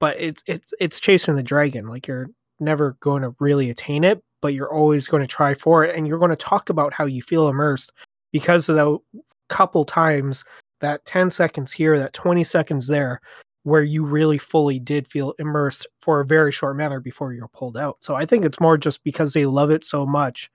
but 0.00 0.20
it's 0.20 0.42
it's 0.46 0.74
it's 0.78 1.00
chasing 1.00 1.34
the 1.34 1.42
dragon 1.42 1.88
like 1.88 2.06
you're 2.06 2.28
never 2.60 2.94
going 3.00 3.22
to 3.22 3.34
really 3.40 3.70
attain 3.70 4.04
it 4.04 4.22
but 4.42 4.52
you're 4.52 4.72
always 4.72 5.08
going 5.08 5.22
to 5.22 5.26
try 5.26 5.54
for 5.54 5.82
it 5.82 5.96
and 5.96 6.06
you're 6.06 6.18
going 6.18 6.28
to 6.28 6.36
talk 6.36 6.68
about 6.68 6.92
how 6.92 7.06
you 7.06 7.22
feel 7.22 7.48
immersed 7.48 7.90
because 8.32 8.68
of 8.68 8.76
the 8.76 8.98
couple 9.48 9.82
times 9.82 10.44
that 10.82 11.02
10 11.06 11.30
seconds 11.30 11.72
here 11.72 11.98
that 11.98 12.12
20 12.12 12.44
seconds 12.44 12.86
there 12.86 13.18
where 13.62 13.82
you 13.82 14.04
really 14.04 14.36
fully 14.36 14.78
did 14.78 15.08
feel 15.08 15.32
immersed 15.38 15.86
for 16.02 16.20
a 16.20 16.26
very 16.26 16.52
short 16.52 16.76
manner 16.76 17.00
before 17.00 17.32
you're 17.32 17.48
pulled 17.48 17.78
out. 17.78 17.96
So 18.00 18.14
i 18.14 18.26
think 18.26 18.44
it's 18.44 18.60
more 18.60 18.76
just 18.76 19.02
because 19.04 19.32
they 19.32 19.46
love 19.46 19.70
it 19.70 19.84
so 19.84 20.04
much 20.04 20.50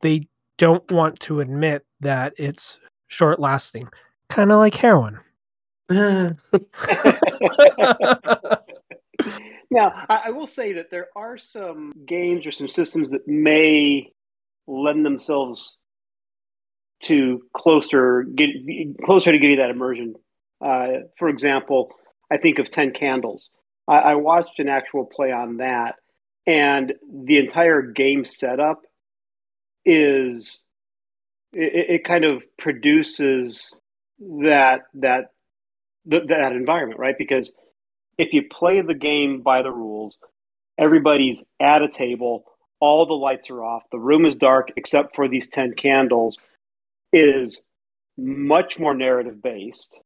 they 0.00 0.28
don't 0.58 0.88
want 0.92 1.18
to 1.18 1.40
admit 1.40 1.84
that 1.98 2.34
it's 2.38 2.78
short 3.08 3.40
lasting 3.40 3.88
kind 4.28 4.52
of 4.52 4.58
like 4.58 4.74
heroin 4.74 5.18
now, 5.90 6.36
I, 9.70 10.22
I 10.26 10.30
will 10.30 10.46
say 10.46 10.74
that 10.74 10.90
there 10.90 11.08
are 11.16 11.38
some 11.38 11.94
games 12.04 12.44
or 12.44 12.50
some 12.50 12.68
systems 12.68 13.08
that 13.10 13.26
may 13.26 14.12
lend 14.66 15.06
themselves 15.06 15.78
to 17.00 17.40
closer 17.56 18.24
get 18.24 18.50
closer 19.02 19.32
to 19.32 19.38
getting 19.38 19.56
that 19.56 19.70
immersion. 19.70 20.14
Uh, 20.60 20.88
for 21.16 21.30
example, 21.30 21.90
I 22.30 22.36
think 22.36 22.58
of 22.58 22.70
Ten 22.70 22.92
Candles. 22.92 23.48
I, 23.86 23.98
I, 23.98 24.14
watched 24.16 24.58
an 24.58 24.68
actual 24.68 25.06
play 25.06 25.32
on 25.32 25.56
that, 25.58 25.94
and 26.46 26.92
the 27.24 27.38
entire 27.38 27.80
game 27.80 28.26
setup 28.26 28.82
is 29.86 30.64
it, 31.54 31.90
it 31.90 32.04
kind 32.04 32.26
of 32.26 32.44
produces 32.58 33.80
that 34.18 34.82
that 34.94 35.32
that 36.06 36.52
environment, 36.52 36.98
right? 36.98 37.16
Because 37.18 37.54
if 38.16 38.32
you 38.32 38.42
play 38.48 38.80
the 38.80 38.94
game 38.94 39.42
by 39.42 39.62
the 39.62 39.70
rules, 39.70 40.18
everybody's 40.78 41.44
at 41.60 41.82
a 41.82 41.88
table, 41.88 42.44
all 42.80 43.06
the 43.06 43.14
lights 43.14 43.50
are 43.50 43.62
off, 43.62 43.82
the 43.92 43.98
room 43.98 44.24
is 44.24 44.36
dark 44.36 44.72
except 44.76 45.14
for 45.14 45.28
these 45.28 45.48
10 45.48 45.74
candles, 45.74 46.40
is 47.12 47.64
much 48.16 48.78
more 48.78 48.94
narrative 48.94 49.42
based. 49.42 50.00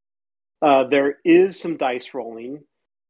Uh, 0.61 0.85
there 0.85 1.19
is 1.25 1.59
some 1.59 1.77
dice 1.77 2.11
rolling, 2.15 2.63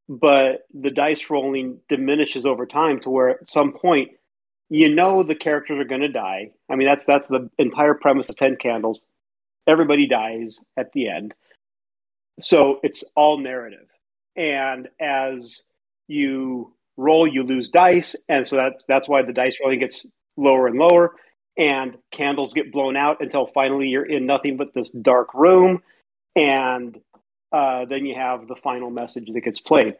but 0.08 0.66
the 0.72 0.90
dice 0.90 1.30
rolling 1.30 1.78
diminishes 1.88 2.46
over 2.46 2.66
time 2.66 3.00
to 3.00 3.10
where 3.10 3.30
at 3.30 3.48
some 3.48 3.72
point 3.72 4.10
you 4.70 4.94
know 4.94 5.22
the 5.22 5.34
characters 5.34 5.78
are 5.78 5.88
going 5.88 6.00
to 6.00 6.08
die. 6.08 6.50
I 6.70 6.76
mean, 6.76 6.88
that's 6.88 7.04
that's 7.04 7.28
the 7.28 7.50
entire 7.58 7.92
premise 7.92 8.30
of 8.30 8.36
Ten 8.36 8.56
Candles. 8.56 9.04
Everybody 9.66 10.06
dies 10.06 10.58
at 10.76 10.92
the 10.92 11.08
end, 11.08 11.34
so 12.38 12.80
it's 12.82 13.04
all 13.14 13.38
narrative. 13.38 13.86
And 14.36 14.88
as 15.00 15.62
you 16.08 16.74
roll, 16.96 17.26
you 17.26 17.42
lose 17.42 17.70
dice. 17.70 18.16
And 18.28 18.46
so 18.46 18.56
that, 18.56 18.82
that's 18.88 19.08
why 19.08 19.22
the 19.22 19.32
dice 19.32 19.56
rolling 19.62 19.80
gets 19.80 20.06
lower 20.36 20.66
and 20.66 20.78
lower. 20.78 21.12
And 21.58 21.98
candles 22.10 22.54
get 22.54 22.72
blown 22.72 22.96
out 22.96 23.20
until 23.20 23.46
finally 23.46 23.88
you're 23.88 24.06
in 24.06 24.24
nothing 24.24 24.56
but 24.56 24.72
this 24.74 24.90
dark 24.90 25.34
room. 25.34 25.82
And 26.34 26.98
uh, 27.52 27.84
then 27.84 28.06
you 28.06 28.14
have 28.14 28.48
the 28.48 28.56
final 28.56 28.90
message 28.90 29.28
that 29.32 29.40
gets 29.42 29.60
played. 29.60 29.94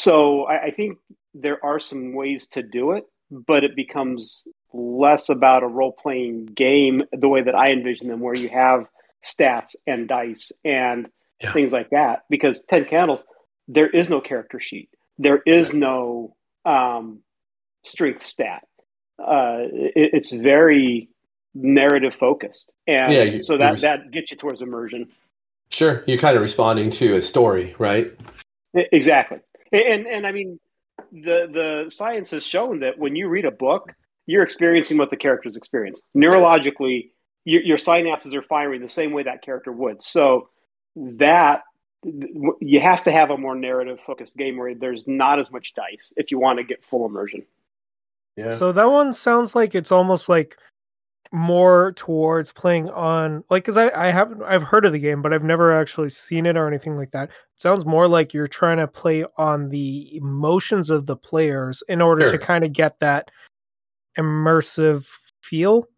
So 0.00 0.44
I, 0.44 0.64
I 0.64 0.70
think 0.72 0.98
there 1.34 1.64
are 1.64 1.78
some 1.78 2.12
ways 2.14 2.48
to 2.48 2.62
do 2.62 2.92
it, 2.92 3.04
but 3.30 3.62
it 3.62 3.76
becomes 3.76 4.48
less 4.72 5.28
about 5.28 5.62
a 5.62 5.68
role 5.68 5.92
playing 5.92 6.46
game 6.46 7.02
the 7.12 7.28
way 7.28 7.42
that 7.42 7.54
I 7.54 7.70
envision 7.70 8.08
them, 8.08 8.20
where 8.20 8.36
you 8.36 8.48
have 8.48 8.88
stats 9.26 9.74
and 9.86 10.08
dice 10.08 10.52
and 10.64 11.08
yeah. 11.42 11.52
things 11.52 11.72
like 11.72 11.90
that. 11.90 12.24
Because 12.30 12.62
10 12.68 12.86
Candles, 12.86 13.22
there 13.68 13.88
is 13.88 14.08
no 14.08 14.20
character 14.20 14.60
sheet, 14.60 14.90
there 15.18 15.42
is 15.44 15.72
no 15.72 16.36
um, 16.64 17.20
strength 17.84 18.22
stat. 18.22 18.66
Uh, 19.18 19.64
it, 19.72 20.10
it's 20.14 20.32
very 20.32 21.08
narrative 21.54 22.14
focused. 22.14 22.70
And 22.86 23.12
yeah, 23.12 23.22
you, 23.22 23.40
so 23.40 23.56
that, 23.56 23.80
that 23.80 24.10
gets 24.10 24.30
you 24.30 24.36
towards 24.36 24.62
immersion. 24.62 25.08
Sure. 25.70 26.04
You're 26.06 26.18
kind 26.18 26.36
of 26.36 26.42
responding 26.42 26.90
to 26.90 27.16
a 27.16 27.22
story, 27.22 27.74
right? 27.78 28.12
Exactly. 28.74 29.38
And, 29.72 30.06
and 30.06 30.26
I 30.26 30.32
mean, 30.32 30.60
the, 31.10 31.48
the 31.52 31.90
science 31.90 32.30
has 32.30 32.44
shown 32.44 32.80
that 32.80 32.98
when 32.98 33.16
you 33.16 33.28
read 33.28 33.46
a 33.46 33.50
book, 33.50 33.92
you're 34.26 34.42
experiencing 34.42 34.98
what 34.98 35.10
the 35.10 35.16
characters 35.16 35.56
experience. 35.56 36.02
Neurologically, 36.16 37.10
your, 37.46 37.62
your 37.62 37.76
synapses 37.78 38.34
are 38.34 38.42
firing 38.42 38.82
the 38.82 38.88
same 38.88 39.12
way 39.12 39.22
that 39.22 39.40
character 39.40 39.72
would. 39.72 40.02
So 40.02 40.50
that 40.96 41.62
you 42.60 42.80
have 42.80 43.02
to 43.04 43.12
have 43.12 43.30
a 43.30 43.38
more 43.38 43.54
narrative 43.54 43.98
focused 44.04 44.36
game 44.36 44.58
where 44.58 44.74
there's 44.74 45.08
not 45.08 45.38
as 45.38 45.50
much 45.50 45.74
dice 45.74 46.12
if 46.16 46.30
you 46.30 46.38
want 46.38 46.58
to 46.58 46.64
get 46.64 46.84
full 46.84 47.06
immersion. 47.06 47.44
Yeah. 48.36 48.50
So 48.50 48.72
that 48.72 48.90
one 48.90 49.14
sounds 49.14 49.54
like 49.54 49.74
it's 49.74 49.92
almost 49.92 50.28
like 50.28 50.56
more 51.32 51.92
towards 51.92 52.52
playing 52.52 52.88
on 52.90 53.42
like 53.50 53.64
because 53.64 53.76
I, 53.76 53.90
I 53.90 54.10
haven't 54.10 54.42
I've 54.42 54.62
heard 54.62 54.84
of 54.84 54.92
the 54.92 54.98
game, 54.98 55.22
but 55.22 55.32
I've 55.32 55.42
never 55.42 55.78
actually 55.78 56.10
seen 56.10 56.46
it 56.46 56.56
or 56.56 56.66
anything 56.66 56.96
like 56.96 57.12
that. 57.12 57.28
It 57.28 57.60
sounds 57.62 57.86
more 57.86 58.08
like 58.08 58.34
you're 58.34 58.46
trying 58.46 58.78
to 58.78 58.86
play 58.88 59.24
on 59.36 59.68
the 59.70 60.16
emotions 60.16 60.90
of 60.90 61.06
the 61.06 61.16
players 61.16 61.82
in 61.88 62.00
order 62.00 62.28
sure. 62.28 62.38
to 62.38 62.44
kind 62.44 62.64
of 62.64 62.72
get 62.72 62.98
that 63.00 63.30
immersive 64.18 65.06
feel. 65.42 65.88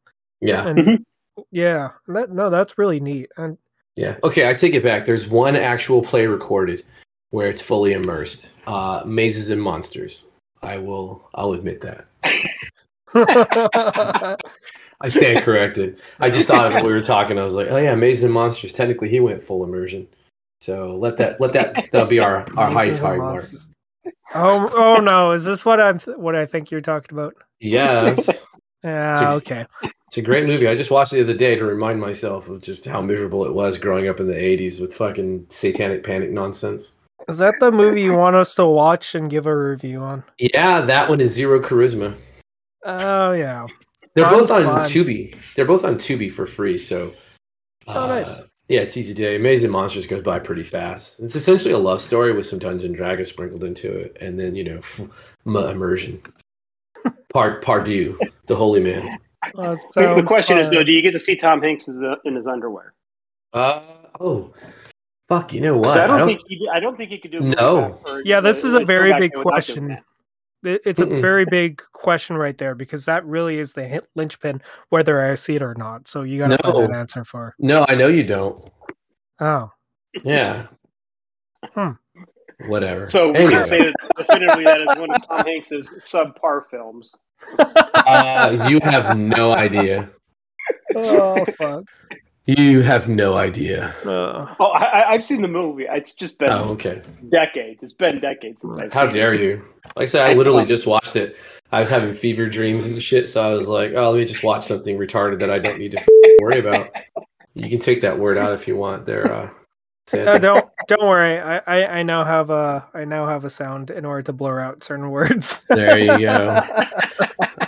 Yeah. 0.41 0.67
And 0.67 0.79
mm-hmm. 0.79 1.03
Yeah. 1.51 1.91
That 2.09 2.31
no, 2.31 2.51
that's 2.51 2.79
really 2.79 3.01
neat. 3.01 3.31
And 3.37 3.59
yeah. 3.97 4.17
Okay, 4.23 4.49
I 4.49 4.55
take 4.55 4.75
it 4.75 4.83
back. 4.85 5.05
There's 5.05 5.27
one 5.27 5.57
actual 5.57 6.03
play 6.03 6.27
recorded 6.27 6.85
where 7.31 7.49
it's 7.49 7.63
fully 7.63 7.93
immersed. 7.93 8.53
Uh, 8.67 9.03
Mazes 9.05 9.51
and 9.51 9.61
Monsters. 9.61 10.27
I 10.63 10.79
will. 10.79 11.29
I'll 11.35 11.53
admit 11.53 11.81
that. 11.83 12.07
I 15.01 15.09
stand 15.09 15.45
corrected. 15.45 16.01
I 16.19 16.31
just 16.31 16.49
thought 16.49 16.71
of 16.71 16.77
it 16.77 16.85
we 16.85 16.93
were 16.93 17.03
talking. 17.03 17.39
I 17.39 17.45
was 17.45 17.55
like, 17.55 17.69
oh 17.71 17.77
yeah, 17.77 17.95
Mazes 17.95 18.25
and 18.25 18.33
Monsters. 18.33 18.73
Technically, 18.73 19.09
he 19.09 19.21
went 19.21 19.43
full 19.43 19.65
immersion. 19.65 20.07
So 20.61 20.97
let 20.97 21.17
that 21.19 21.41
let 21.41 21.53
that 21.53 21.89
that'll 21.93 22.09
be 22.09 22.19
our 22.19 22.47
our 22.57 22.71
high 22.71 22.93
high 22.93 23.17
mark. 23.17 23.45
Oh 24.35 24.69
oh 24.75 24.97
no! 24.97 25.33
Is 25.33 25.45
this 25.45 25.65
what 25.65 25.81
I'm 25.81 26.01
what 26.01 26.35
I 26.35 26.47
think 26.47 26.71
you're 26.71 26.81
talking 26.81 27.17
about? 27.17 27.35
Yes. 27.61 28.45
Yeah. 28.85 29.33
okay. 29.33 29.67
It's 29.83 30.17
a 30.17 30.23
great 30.23 30.47
movie. 30.47 30.67
I 30.67 30.75
just 30.75 30.91
watched 30.91 31.13
it 31.13 31.17
the 31.17 31.23
other 31.23 31.37
day 31.37 31.55
to 31.57 31.65
remind 31.65 32.01
myself 32.01 32.49
of 32.49 32.63
just 32.63 32.87
how 32.87 33.03
miserable 33.03 33.45
it 33.45 33.53
was 33.53 33.77
growing 33.77 34.09
up 34.09 34.21
in 34.21 34.27
the 34.27 34.35
80s 34.35 34.81
with 34.81 34.95
fucking 34.95 35.47
satanic 35.51 36.03
panic 36.03 36.31
nonsense. 36.31 36.93
Is 37.29 37.39
that 37.39 37.57
the 37.61 37.71
movie 37.71 38.03
you 38.03 38.15
want 38.15 38.37
us 38.37 38.55
to 38.55 38.65
watch 38.65 39.15
and 39.15 39.29
give 39.29 39.47
a 39.47 39.55
review 39.55 40.01
on? 40.01 40.25
Yeah, 40.39 40.81
that 40.81 41.11
one 41.11 41.21
is 41.21 41.33
Zero 41.33 41.61
Charisma. 41.61 42.17
Oh, 42.85 43.33
yeah. 43.33 43.67
They're 44.15 44.31
both 44.31 44.51
on 44.51 44.63
fun. 44.63 44.81
Tubi. 44.83 45.37
They're 45.55 45.67
both 45.67 45.85
on 45.85 45.97
Tubi 45.97 46.33
for 46.33 46.47
free. 46.47 46.79
So, 46.79 47.13
oh, 47.87 48.05
uh, 48.05 48.07
nice. 48.07 48.39
Yeah, 48.69 48.81
it's 48.81 48.97
easy 48.97 49.15
day. 49.15 49.39
Mazes 49.39 49.65
and 49.65 49.73
Monsters 49.73 50.07
goes 50.07 50.23
by 50.23 50.39
pretty 50.39 50.63
fast. 50.63 51.21
It's 51.21 51.35
essentially 51.35 51.73
a 51.73 51.79
love 51.79 52.01
story 52.01 52.33
with 52.33 52.47
some 52.47 52.59
Dungeon 52.59 52.93
Dragons 52.93 53.29
sprinkled 53.29 53.65
into 53.65 53.91
it, 53.91 54.17
and 54.21 54.39
then 54.39 54.55
you 54.55 54.65
know, 54.65 55.11
immersion. 55.71 56.23
Part 57.33 57.63
Pardieu, 57.63 58.17
the 58.47 58.57
holy 58.57 58.81
man. 58.81 59.19
the 59.55 60.25
question 60.27 60.57
fun. 60.57 60.65
is 60.65 60.71
though, 60.71 60.85
do 60.85 60.93
you 60.93 61.03
get 61.03 61.13
to 61.13 61.21
see 61.21 61.37
Tom 61.37 61.63
Hanks 61.63 61.89
in 61.89 62.35
his 62.35 62.47
underwear? 62.47 62.95
Uh 63.53 63.83
oh. 64.21 64.53
Fuck, 65.29 65.53
you 65.53 65.61
know 65.61 65.77
what? 65.77 65.99
I 65.99 66.07
don't, 66.07 66.17
I 66.17 66.19
don't, 66.19 66.29
think 66.29 66.41
he, 66.47 66.69
I 66.73 66.81
don't 66.81 66.97
think 66.97 67.11
he 67.11 67.19
could 67.19 67.31
do. 67.31 67.41
No. 67.41 68.01
Yeah, 68.25 68.41
this 68.41 68.65
is 68.65 68.73
a 68.73 68.85
very 68.85 69.19
big 69.21 69.35
question. 69.35 69.99
It's 70.65 71.01
a 71.01 71.07
Mm-mm. 71.07 71.21
very 71.21 71.45
big 71.45 71.83
question 71.93 72.37
right 72.37 72.57
there 72.57 72.75
because 72.75 73.05
that 73.05 73.25
really 73.25 73.59
is 73.59 73.75
the 73.75 74.03
linchpin, 74.17 74.61
whether 74.89 75.25
I 75.25 75.35
see 75.35 75.55
it 75.55 75.63
or 75.63 75.75
not. 75.75 76.09
So 76.09 76.23
you 76.23 76.39
got 76.39 76.49
to 76.49 76.59
no. 76.65 76.73
find 76.73 76.93
an 76.93 76.99
answer 76.99 77.25
for. 77.25 77.55
No, 77.59 77.85
I 77.89 77.95
know 77.95 78.09
you 78.09 78.25
don't. 78.25 78.69
Oh. 79.39 79.71
Yeah. 80.25 80.67
Hmm. 81.75 81.91
Whatever. 82.67 83.07
So 83.07 83.31
we 83.31 83.49
can 83.49 83.65
say 83.65 83.79
that 83.85 83.95
definitively 84.17 84.65
that 84.65 84.81
is 84.81 84.87
one 84.99 85.11
of 85.15 85.27
Tom 85.27 85.47
Hanks's 85.47 85.95
subpar 86.05 86.67
films. 86.71 87.15
Uh, 87.59 88.67
you 88.69 88.81
have 88.83 89.17
no 89.17 89.53
idea. 89.53 90.11
Oh 90.97 91.45
fuck. 91.57 91.85
You 92.47 92.81
have 92.81 93.09
no 93.09 93.37
idea. 93.37 93.95
Uh, 94.07 94.55
oh, 94.59 94.73
I, 94.73 95.13
have 95.13 95.23
seen 95.23 95.43
the 95.43 95.49
movie. 95.49 95.87
It's 95.89 96.15
just 96.15 96.39
been 96.39 96.51
oh, 96.51 96.71
okay. 96.71 97.03
decades. 97.29 97.83
It's 97.83 97.93
been 97.93 98.21
decades 98.21 98.63
since 98.63 98.79
I've 98.79 98.93
How 98.93 99.07
dare 99.07 99.35
it. 99.35 99.41
you? 99.41 99.63
Like 99.97 100.05
I 100.05 100.05
said, 100.07 100.31
I 100.31 100.33
literally 100.33 100.65
just 100.65 100.87
watched 100.87 101.15
it 101.17 101.37
I 101.71 101.81
was 101.81 101.91
having 101.91 102.13
fever 102.15 102.49
dreams 102.49 102.87
and 102.87 103.03
shit. 103.03 103.29
So 103.29 103.47
I 103.47 103.55
was 103.55 103.69
like, 103.69 103.93
oh, 103.95 104.11
let 104.11 104.19
me 104.19 104.25
just 104.25 104.43
watch 104.43 104.65
something 104.65 104.97
retarded 104.97 105.39
that 105.41 105.51
I 105.51 105.59
don't 105.59 105.79
need 105.79 105.93
to 105.93 106.05
worry 106.41 106.61
about. 106.61 106.91
You 107.55 107.69
can 107.69 107.81
take 107.81 108.01
that 108.03 108.19
word 108.19 108.39
out 108.39 108.53
if 108.53 108.67
you 108.67 108.77
want. 108.77 109.05
There, 109.05 109.31
uh, 109.31 109.51
uh, 110.15 110.39
don't 110.39 110.65
don't 110.87 111.07
worry. 111.07 111.39
I, 111.39 111.59
I 111.59 111.99
I 111.99 112.03
now 112.03 112.25
have 112.25 112.51
a 112.51 112.89
I 112.95 113.05
now 113.05 113.27
have 113.27 113.45
a 113.45 113.51
sound 113.51 113.91
in 113.91 114.05
order 114.05 114.23
to 114.23 114.33
blur 114.33 114.61
out 114.61 114.83
certain 114.83 115.11
words. 115.11 115.59
there 115.69 115.99
you 115.99 116.19
go. 116.19 116.61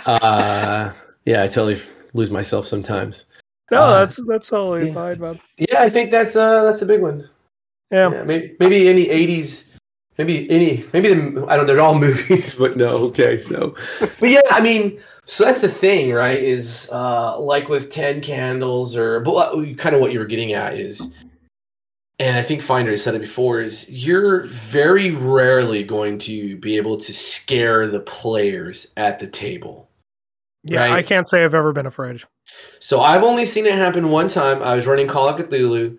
uh, 0.05 0.93
yeah, 1.25 1.43
I 1.43 1.47
totally 1.47 1.81
lose 2.13 2.29
myself 2.29 2.65
sometimes. 2.65 3.25
No, 3.71 3.81
uh, 3.81 3.99
that's 3.99 4.19
that's 4.27 4.49
totally 4.49 4.87
yeah. 4.87 4.93
fine, 4.93 5.19
man. 5.19 5.39
Yeah, 5.57 5.81
I 5.81 5.89
think 5.89 6.11
that's 6.11 6.35
uh 6.35 6.63
that's 6.63 6.79
the 6.79 6.85
big 6.85 7.01
one. 7.01 7.29
Yeah, 7.91 8.11
yeah 8.11 8.23
maybe 8.23 8.55
maybe 8.59 8.87
any 8.87 9.07
'80s 9.07 9.71
maybe 10.17 10.49
any 10.49 10.83
maybe 10.93 11.13
the, 11.13 11.45
I 11.47 11.57
don't 11.57 11.65
they're 11.65 11.81
all 11.81 11.97
movies, 12.07 12.53
but 12.55 12.77
no, 12.77 12.89
okay. 13.09 13.37
So, 13.37 13.75
but 13.99 14.29
yeah, 14.29 14.41
I 14.49 14.61
mean, 14.61 15.01
so 15.25 15.45
that's 15.45 15.61
the 15.61 15.69
thing, 15.69 16.11
right? 16.11 16.41
Is 16.41 16.89
uh 16.91 17.39
like 17.39 17.69
with 17.69 17.91
Ten 17.91 18.21
Candles 18.21 18.95
or 18.95 19.19
but 19.21 19.53
kind 19.77 19.95
of 19.95 20.01
what 20.01 20.11
you 20.11 20.19
were 20.19 20.25
getting 20.25 20.53
at 20.53 20.73
is, 20.75 21.07
and 22.21 22.37
I 22.37 22.41
think 22.43 22.61
Finder 22.61 22.91
has 22.91 23.03
said 23.03 23.15
it 23.15 23.21
before 23.21 23.61
is 23.61 23.89
you're 23.89 24.43
very 24.43 25.11
rarely 25.11 25.83
going 25.83 26.19
to 26.19 26.55
be 26.57 26.77
able 26.77 26.97
to 26.97 27.13
scare 27.13 27.87
the 27.87 27.99
players 27.99 28.87
at 28.95 29.19
the 29.19 29.27
table. 29.27 29.89
Yeah, 30.63 30.81
right? 30.81 30.91
I 30.91 31.01
can't 31.01 31.27
say 31.27 31.43
I've 31.43 31.55
ever 31.55 31.73
been 31.73 31.87
afraid. 31.87 32.23
So 32.79 33.01
I've 33.01 33.23
only 33.23 33.47
seen 33.47 33.65
it 33.65 33.73
happen 33.73 34.09
one 34.09 34.27
time. 34.27 34.61
I 34.61 34.75
was 34.75 34.85
running 34.85 35.07
Call 35.07 35.27
of 35.27 35.39
Cthulhu 35.39 35.97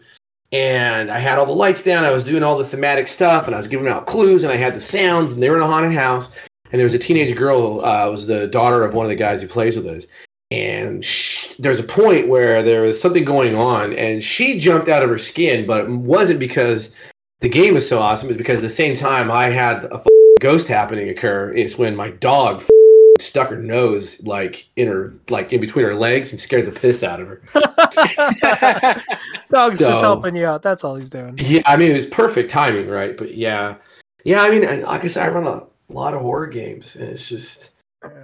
and 0.53 1.11
I 1.11 1.19
had 1.19 1.39
all 1.39 1.47
the 1.47 1.53
lights 1.53 1.83
down. 1.83 2.05
I 2.05 2.11
was 2.11 2.23
doing 2.23 2.43
all 2.43 2.57
the 2.57 2.65
thematic 2.65 3.09
stuff, 3.09 3.47
and 3.47 3.55
I 3.55 3.59
was 3.59 3.67
giving 3.67 3.89
out 3.89 4.07
clues, 4.07 4.45
and 4.45 4.53
I 4.53 4.57
had 4.57 4.75
the 4.75 4.81
sounds, 4.81 5.33
and 5.33 5.43
they 5.43 5.49
were 5.49 5.57
in 5.57 5.63
a 5.63 5.67
haunted 5.67 5.93
house. 5.93 6.31
And 6.71 6.79
there 6.79 6.85
was 6.85 6.95
a 6.95 6.99
teenage 6.99 7.35
girl, 7.35 7.85
uh, 7.85 8.11
was 8.11 8.27
the 8.27 8.47
daughter 8.47 8.85
of 8.85 8.95
one 8.95 9.05
of 9.05 9.11
the 9.11 9.17
guys 9.17 9.43
who 9.43 9.49
plays 9.49 9.77
with 9.77 9.87
us. 9.87 10.07
And 10.51 11.05
she, 11.05 11.42
there's 11.59 11.81
a 11.81 11.85
point 11.85 12.29
where 12.29 12.63
there 12.63 12.83
was 12.83 13.01
something 13.01 13.25
going 13.25 13.57
on, 13.57 13.93
and 13.95 14.23
she 14.23 14.59
jumped 14.59 14.89
out 14.89 15.03
of 15.03 15.11
her 15.11 15.19
skin, 15.19 15.67
but 15.67 15.85
it 15.85 15.91
wasn't 15.91 16.39
because 16.39 16.91
the 17.41 17.49
game 17.49 17.75
was 17.75 17.89
so 17.89 17.99
awesome. 17.99 18.29
It's 18.29 18.39
because 18.39 18.57
at 18.57 18.63
the 18.63 18.69
same 18.69 18.95
time 18.95 19.31
I 19.31 19.49
had 19.49 19.85
a 19.85 20.03
ghost 20.41 20.69
happening 20.69 21.09
occur. 21.09 21.53
Is 21.53 21.77
when 21.77 21.97
my 21.97 22.11
dog 22.11 22.63
stuck 23.21 23.51
her 23.51 23.59
nose 23.59 24.21
like 24.23 24.69
in 24.77 24.89
her 24.89 25.15
like 25.29 25.53
in 25.53 25.61
between 25.61 25.85
her 25.85 25.95
legs 25.95 26.33
and 26.33 26.41
scared 26.41 26.67
the 26.67 26.73
piss 26.73 27.03
out 27.03 27.21
of 27.21 27.29
her. 27.29 27.43
Dog's 29.51 29.79
so, 29.79 29.91
just 29.91 30.01
helping 30.01 30.35
you 30.37 30.47
out. 30.47 30.63
That's 30.63 30.85
all 30.85 30.97
he's 30.97 31.11
doing. 31.11 31.39
Yeah, 31.39 31.63
I 31.67 31.77
mean 31.77 31.91
it 31.91 31.95
was 31.95 32.07
perfect 32.07 32.51
timing, 32.51 32.89
right? 32.89 33.17
But 33.17 33.37
yeah, 33.37 33.77
yeah. 34.25 34.43
I 34.43 34.51
mean, 34.51 34.83
like 34.83 35.05
I 35.05 35.07
said, 35.07 35.27
I 35.27 35.29
run 35.29 35.47
a 35.47 35.65
lot 35.93 36.15
of 36.15 36.21
horror 36.21 36.47
games, 36.47 36.97
and 36.97 37.09
it's 37.09 37.29
just 37.29 37.71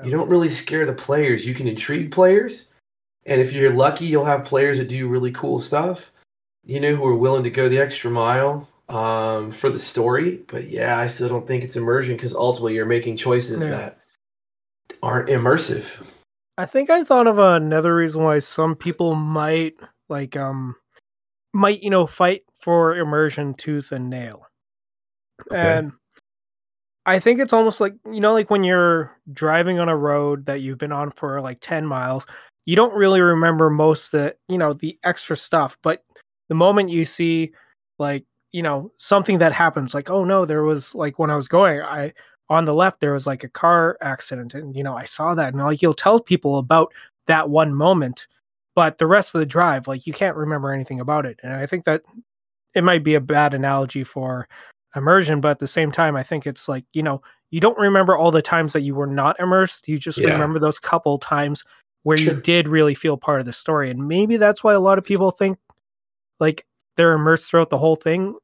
you 0.05 0.11
don't 0.11 0.29
really 0.29 0.49
scare 0.49 0.87
the 0.87 0.93
players. 0.93 1.47
You 1.47 1.55
can 1.55 1.69
intrigue 1.69 2.11
players, 2.11 2.67
and 3.29 3.41
if 3.41 3.53
you're 3.53 3.73
lucky, 3.73 4.07
you'll 4.07 4.25
have 4.25 4.45
players 4.45 4.79
that 4.79 4.89
do 4.89 5.07
really 5.07 5.31
cool 5.33 5.59
stuff. 5.59 6.11
You 6.65 6.81
know, 6.81 6.97
who 6.97 7.07
are 7.07 7.15
willing 7.15 7.45
to 7.45 7.51
go 7.51 7.69
the 7.69 7.79
extra 7.79 8.11
mile 8.11 8.69
um, 8.89 9.51
for 9.51 9.71
the 9.71 9.79
story. 9.79 10.41
But 10.49 10.69
yeah, 10.69 10.99
I 10.99 11.07
still 11.07 11.29
don't 11.29 11.47
think 11.47 11.63
it's 11.63 11.77
immersion 11.77 12.17
because 12.17 12.35
ultimately 12.35 12.75
you're 12.75 12.87
making 12.87 13.17
choices 13.17 13.63
yeah. 13.63 13.69
that 13.69 13.99
aren't 15.03 15.29
immersive. 15.29 15.85
I 16.57 16.67
think 16.67 16.91
I 16.91 17.05
thought 17.05 17.27
of 17.27 17.39
another 17.39 17.95
reason 17.95 18.23
why 18.25 18.41
some 18.41 18.75
people 18.75 19.15
might 19.15 19.75
like 20.09 20.37
um 20.37 20.75
might 21.53 21.83
you 21.83 21.91
know 21.91 22.07
fight 22.07 22.43
for 22.55 22.97
immersion 22.97 23.55
tooth 23.55 23.93
and 23.93 24.11
nail. 24.11 24.47
Okay. 25.51 25.61
And 25.61 25.93
I 27.07 27.21
think 27.21 27.41
it's 27.41 27.53
almost 27.53 27.81
like 27.81 27.95
you 28.11 28.21
know 28.21 28.33
like 28.33 28.51
when 28.51 28.65
you're 28.65 29.17
driving 29.33 29.79
on 29.79 29.89
a 29.89 29.97
road 29.97 30.47
that 30.47 30.61
you've 30.61 30.79
been 30.79 30.93
on 30.93 31.11
for 31.11 31.41
like 31.41 31.59
10 31.61 31.87
miles, 31.87 32.27
you 32.69 32.77
don't 32.77 32.93
really 32.93 33.23
remember 33.23 33.71
most 33.71 34.13
the, 34.13 34.37
you 34.47 34.59
know, 34.59 34.75
the 34.75 34.99
extra 35.03 35.37
stuff, 35.37 35.79
but 35.81 36.05
the 36.49 36.55
moment 36.55 36.91
you 36.91 37.07
see 37.07 37.53
like, 37.99 38.27
you 38.53 38.63
know, 38.63 38.93
something 38.99 39.39
that 39.39 39.55
happens 39.55 39.95
like 39.95 40.11
oh 40.11 40.23
no, 40.25 40.45
there 40.45 40.63
was 40.63 40.95
like 40.95 41.19
when 41.19 41.31
I 41.31 41.37
was 41.37 41.49
going, 41.49 41.81
I 41.81 42.13
on 42.51 42.65
the 42.65 42.75
left 42.75 43.01
there 43.01 43.13
was 43.13 43.27
like 43.27 43.45
a 43.45 43.49
car 43.49 43.99
accident 44.01 44.55
and 44.55 44.75
you 44.75 44.83
know 44.83 44.97
i 44.97 45.05
saw 45.05 45.35
that 45.35 45.53
and 45.53 45.63
like 45.63 45.83
you'll 45.83 45.95
tell 45.95 46.21
people 46.21 46.59
about 46.59 46.93
that 47.27 47.51
one 47.51 47.75
moment 47.75 48.27
but 48.75 48.99
the 48.99 49.07
rest 49.07 49.35
of 49.35 49.39
the 49.39 49.47
drive 49.47 49.87
like 49.87 50.07
you 50.07 50.13
can't 50.13 50.37
remember 50.37 50.73
anything 50.73 51.01
about 51.01 51.27
it 51.27 51.39
and 51.43 51.53
i 51.55 51.67
think 51.67 51.85
that 51.85 52.03
it 52.75 52.85
might 52.85 53.05
be 53.05 53.15
a 53.15 53.21
bad 53.21 53.55
analogy 53.55 54.05
for 54.05 54.49
immersion 54.97 55.41
but 55.41 55.51
at 55.51 55.59
the 55.59 55.69
same 55.69 55.93
time 55.93 56.17
i 56.17 56.23
think 56.23 56.47
it's 56.47 56.69
like 56.69 56.85
you 56.93 57.03
know 57.03 57.21
you 57.51 57.61
don't 57.61 57.79
remember 57.79 58.17
all 58.17 58.31
the 58.31 58.43
times 58.43 58.73
that 58.73 58.83
you 58.83 58.95
were 58.95 59.07
not 59.07 59.39
immersed 59.39 59.87
you 59.87 59.99
just 59.99 60.19
yeah. 60.19 60.31
remember 60.31 60.59
those 60.59 60.79
couple 60.79 61.19
times 61.19 61.65
where 62.03 62.17
sure. 62.17 62.35
you 62.35 62.41
did 62.41 62.69
really 62.69 62.95
feel 62.95 63.17
part 63.17 63.41
of 63.41 63.47
the 63.47 63.53
story 63.53 63.91
and 63.91 64.09
maybe 64.09 64.37
that's 64.37 64.63
why 64.63 64.75
a 64.75 64.81
lot 64.81 64.99
of 64.99 65.05
people 65.05 65.31
think 65.31 65.59
like 66.41 66.67
they're 66.97 67.13
immersed 67.13 67.51
throughout 67.51 67.71
the 67.71 67.79
whole 67.79 67.97
thing 67.97 68.35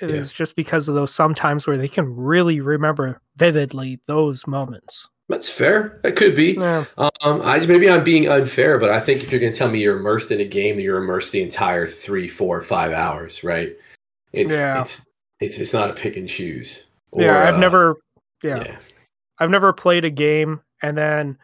yeah. 0.00 0.08
is 0.08 0.32
just 0.32 0.56
because 0.56 0.88
of 0.88 0.94
those 0.94 1.14
sometimes 1.14 1.66
where 1.66 1.76
they 1.76 1.88
can 1.88 2.14
really 2.14 2.60
remember 2.60 3.20
vividly 3.36 4.00
those 4.06 4.46
moments. 4.46 5.08
That's 5.28 5.50
fair. 5.50 6.00
That 6.02 6.16
could 6.16 6.34
be. 6.34 6.52
Yeah. 6.52 6.86
Um, 6.96 7.42
I 7.42 7.58
maybe 7.66 7.90
I'm 7.90 8.02
being 8.02 8.28
unfair, 8.28 8.78
but 8.78 8.88
I 8.88 8.98
think 8.98 9.22
if 9.22 9.30
you're 9.30 9.40
going 9.40 9.52
to 9.52 9.58
tell 9.58 9.68
me 9.68 9.80
you're 9.80 9.98
immersed 9.98 10.30
in 10.30 10.40
a 10.40 10.44
game, 10.44 10.80
you're 10.80 11.02
immersed 11.02 11.32
the 11.32 11.42
entire 11.42 11.86
three, 11.86 12.28
four, 12.28 12.62
five 12.62 12.92
hours, 12.92 13.44
right? 13.44 13.76
It's 14.32 14.52
yeah. 14.52 14.80
it's 14.80 15.06
it's, 15.40 15.58
it's 15.58 15.72
not 15.74 15.90
a 15.90 15.94
pick 15.94 16.16
and 16.16 16.28
choose. 16.28 16.86
Or, 17.10 17.22
yeah, 17.22 17.46
I've 17.46 17.54
uh, 17.56 17.58
never. 17.58 17.96
Yeah. 18.42 18.62
yeah, 18.62 18.76
I've 19.38 19.50
never 19.50 19.72
played 19.72 20.04
a 20.04 20.10
game 20.10 20.60
and 20.80 20.96
then 20.96 21.36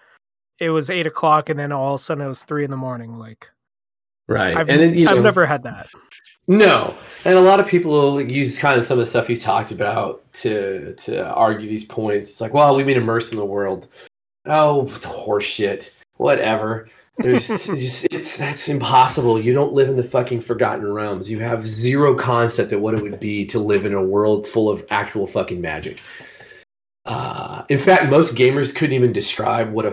it 0.58 0.70
was 0.70 0.90
eight 0.90 1.06
o'clock 1.06 1.48
and 1.48 1.58
then 1.58 1.72
all 1.72 1.94
of 1.94 2.00
a 2.00 2.02
sudden 2.02 2.24
it 2.24 2.28
was 2.28 2.42
three 2.42 2.64
in 2.64 2.70
the 2.70 2.76
morning. 2.76 3.18
Like, 3.18 3.50
right? 4.28 4.56
I've, 4.56 4.68
and 4.68 4.80
then, 4.80 5.08
I've 5.08 5.22
never 5.22 5.46
had 5.46 5.62
that. 5.64 5.88
No, 6.46 6.94
and 7.24 7.38
a 7.38 7.40
lot 7.40 7.58
of 7.58 7.66
people 7.66 8.20
use 8.20 8.58
kind 8.58 8.78
of 8.78 8.84
some 8.84 8.98
of 8.98 9.04
the 9.04 9.10
stuff 9.10 9.30
you 9.30 9.36
talked 9.36 9.72
about 9.72 10.30
to 10.34 10.94
to 10.96 11.26
argue 11.26 11.68
these 11.68 11.84
points. 11.84 12.28
It's 12.28 12.40
like, 12.40 12.52
well, 12.52 12.76
we've 12.76 12.86
been 12.86 12.98
immersed 12.98 13.32
in 13.32 13.38
the 13.38 13.44
world. 13.44 13.88
Oh, 14.44 14.84
horseshit. 15.00 15.90
Whatever. 16.16 16.88
There's 17.16 17.48
just 17.66 18.06
it's 18.10 18.36
that's 18.36 18.68
impossible. 18.68 19.40
You 19.40 19.54
don't 19.54 19.72
live 19.72 19.88
in 19.88 19.96
the 19.96 20.02
fucking 20.02 20.42
forgotten 20.42 20.92
realms. 20.92 21.30
You 21.30 21.38
have 21.38 21.66
zero 21.66 22.14
concept 22.14 22.72
of 22.72 22.82
what 22.82 22.94
it 22.94 23.02
would 23.02 23.20
be 23.20 23.46
to 23.46 23.58
live 23.58 23.86
in 23.86 23.94
a 23.94 24.02
world 24.02 24.46
full 24.46 24.68
of 24.68 24.84
actual 24.90 25.26
fucking 25.26 25.62
magic. 25.62 26.00
Uh, 27.06 27.64
in 27.70 27.78
fact, 27.78 28.10
most 28.10 28.34
gamers 28.34 28.74
couldn't 28.74 28.94
even 28.94 29.12
describe 29.12 29.72
what 29.72 29.86
a 29.86 29.92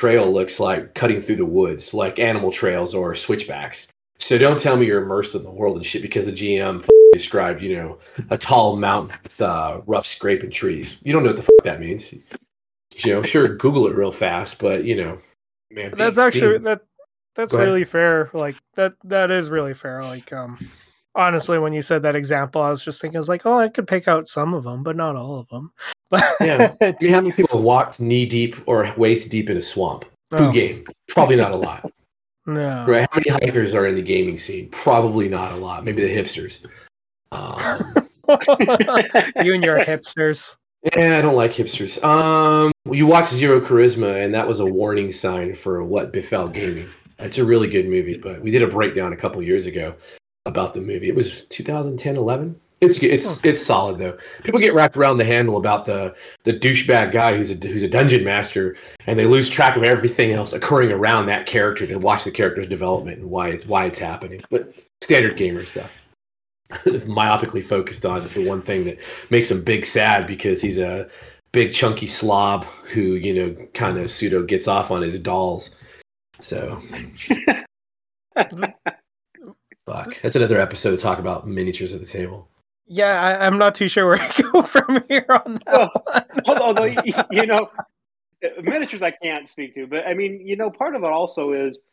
trail 0.00 0.32
looks 0.32 0.58
like 0.58 0.94
cutting 0.94 1.20
through 1.20 1.36
the 1.36 1.44
woods, 1.44 1.92
like 1.92 2.18
animal 2.18 2.50
trails 2.50 2.94
or 2.94 3.14
switchbacks. 3.14 3.86
So 4.18 4.38
don't 4.38 4.58
tell 4.58 4.78
me 4.78 4.86
you're 4.86 5.02
immersed 5.02 5.34
in 5.34 5.42
the 5.42 5.52
world 5.52 5.76
and 5.76 5.84
shit 5.84 6.00
because 6.00 6.24
the 6.24 6.32
GM 6.32 6.88
described, 7.12 7.60
you 7.60 7.76
know, 7.76 7.98
a 8.30 8.38
tall 8.38 8.76
mountain 8.76 9.14
with 9.22 9.38
uh, 9.42 9.82
rough 9.86 10.06
scraping 10.06 10.50
trees. 10.50 10.96
You 11.02 11.12
don't 11.12 11.22
know 11.22 11.28
what 11.30 11.36
the 11.36 11.42
fuck 11.42 11.64
that 11.64 11.80
means. 11.80 12.12
You 12.12 13.14
know, 13.14 13.22
sure, 13.22 13.56
Google 13.56 13.88
it 13.88 13.94
real 13.94 14.10
fast, 14.10 14.58
but 14.58 14.84
you 14.84 14.96
know, 14.96 15.18
man, 15.70 15.92
that's 15.94 16.16
actually 16.16 16.52
being... 16.52 16.62
that 16.62 16.80
that's 17.34 17.52
really 17.52 17.84
fair. 17.84 18.30
Like 18.32 18.56
that 18.76 18.94
that 19.04 19.30
is 19.30 19.50
really 19.50 19.74
fair. 19.74 20.02
Like 20.02 20.32
um, 20.32 20.70
honestly, 21.20 21.58
when 21.58 21.72
you 21.72 21.82
said 21.82 22.02
that 22.02 22.16
example, 22.16 22.62
I 22.62 22.70
was 22.70 22.82
just 22.82 23.00
thinking, 23.00 23.18
I 23.18 23.20
was 23.20 23.28
like, 23.28 23.44
oh, 23.44 23.58
I 23.58 23.68
could 23.68 23.86
pick 23.86 24.08
out 24.08 24.26
some 24.26 24.54
of 24.54 24.64
them, 24.64 24.82
but 24.82 24.96
not 24.96 25.16
all 25.16 25.38
of 25.38 25.48
them. 25.48 25.72
yeah, 26.40 26.74
I 26.80 26.94
mean, 27.00 27.12
how 27.12 27.20
many 27.20 27.32
people 27.32 27.62
walked 27.62 28.00
knee 28.00 28.26
deep 28.26 28.56
or 28.66 28.92
waist 28.96 29.30
deep 29.30 29.50
in 29.50 29.56
a 29.56 29.60
swamp? 29.60 30.04
Who 30.30 30.46
oh. 30.46 30.52
game? 30.52 30.84
Probably 31.08 31.36
not 31.36 31.52
a 31.52 31.56
lot. 31.56 31.92
No. 32.46 32.86
Right? 32.88 33.06
How 33.12 33.20
many 33.20 33.30
hikers 33.30 33.74
are 33.74 33.86
in 33.86 33.94
the 33.94 34.02
gaming 34.02 34.38
scene? 34.38 34.70
Probably 34.70 35.28
not 35.28 35.52
a 35.52 35.56
lot. 35.56 35.84
Maybe 35.84 36.02
the 36.02 36.08
hipsters. 36.08 36.64
Um, 37.30 37.94
you 39.44 39.54
and 39.54 39.62
your 39.62 39.78
hipsters. 39.78 40.54
Yeah, 40.96 41.18
I 41.18 41.22
don't 41.22 41.36
like 41.36 41.52
hipsters. 41.52 42.02
Um, 42.02 42.72
you 42.90 43.06
watched 43.06 43.34
Zero 43.34 43.60
Charisma, 43.60 44.24
and 44.24 44.34
that 44.34 44.48
was 44.48 44.58
a 44.58 44.64
warning 44.64 45.12
sign 45.12 45.54
for 45.54 45.84
what 45.84 46.14
befell 46.14 46.48
gaming. 46.48 46.88
It's 47.18 47.38
a 47.38 47.44
really 47.44 47.68
good 47.68 47.86
movie, 47.86 48.16
but 48.16 48.40
we 48.40 48.50
did 48.50 48.62
a 48.62 48.66
breakdown 48.66 49.12
a 49.12 49.16
couple 49.16 49.42
years 49.42 49.66
ago 49.66 49.94
about 50.46 50.74
the 50.74 50.80
movie. 50.80 51.08
It 51.08 51.14
was 51.14 51.44
2010, 51.44 52.16
11. 52.16 52.58
It's 52.80 52.96
it's 53.02 53.44
it's 53.44 53.64
solid 53.64 53.98
though. 53.98 54.16
People 54.42 54.58
get 54.58 54.72
wrapped 54.72 54.96
around 54.96 55.18
the 55.18 55.24
handle 55.24 55.58
about 55.58 55.84
the 55.84 56.14
the 56.44 56.54
douchebag 56.54 57.12
guy 57.12 57.36
who's 57.36 57.50
a 57.50 57.54
who's 57.54 57.82
a 57.82 57.88
dungeon 57.88 58.24
master, 58.24 58.74
and 59.06 59.18
they 59.18 59.26
lose 59.26 59.50
track 59.50 59.76
of 59.76 59.82
everything 59.82 60.32
else 60.32 60.54
occurring 60.54 60.90
around 60.90 61.26
that 61.26 61.44
character 61.44 61.86
to 61.86 61.98
watch 61.98 62.24
the 62.24 62.30
character's 62.30 62.66
development 62.66 63.18
and 63.18 63.30
why 63.30 63.50
it's 63.50 63.66
why 63.66 63.84
it's 63.84 63.98
happening. 63.98 64.40
But 64.50 64.72
standard 65.02 65.36
gamer 65.36 65.66
stuff. 65.66 65.92
Myopically 66.70 67.62
focused 67.62 68.06
on 68.06 68.26
the 68.26 68.48
one 68.48 68.62
thing 68.62 68.84
that 68.84 68.98
makes 69.28 69.50
him 69.50 69.62
big 69.62 69.84
sad 69.84 70.26
because 70.26 70.62
he's 70.62 70.78
a 70.78 71.06
big 71.52 71.74
chunky 71.74 72.06
slob 72.06 72.64
who 72.84 73.00
you 73.00 73.34
know 73.34 73.66
kind 73.74 73.98
of 73.98 74.10
pseudo 74.10 74.42
gets 74.42 74.66
off 74.66 74.90
on 74.90 75.02
his 75.02 75.18
dolls. 75.18 75.76
So. 76.40 76.80
Fuck. 79.92 80.08
Mm-hmm. 80.08 80.20
That's 80.22 80.36
another 80.36 80.60
episode 80.60 80.92
to 80.92 80.96
talk 80.96 81.18
about 81.18 81.46
miniatures 81.46 81.92
at 81.92 82.00
the 82.00 82.06
table 82.06 82.48
yeah, 82.92 83.22
I, 83.22 83.46
am 83.46 83.56
not 83.56 83.76
too 83.76 83.86
sure 83.86 84.04
where 84.06 84.20
I 84.20 84.32
go 84.52 84.62
from 84.62 85.04
here 85.08 85.24
on 85.28 85.60
that. 85.64 86.32
Well, 86.44 86.60
although 86.60 86.92
you 87.30 87.46
know, 87.46 87.70
miniatures 88.62 89.00
I 89.00 89.12
can't 89.12 89.48
speak 89.48 89.76
to, 89.76 89.86
but 89.86 90.06
I 90.06 90.14
mean, 90.14 90.44
you 90.44 90.56
know, 90.56 90.70
part 90.70 90.96
of 90.96 91.04
it 91.04 91.10
also 91.10 91.52
is 91.52 91.84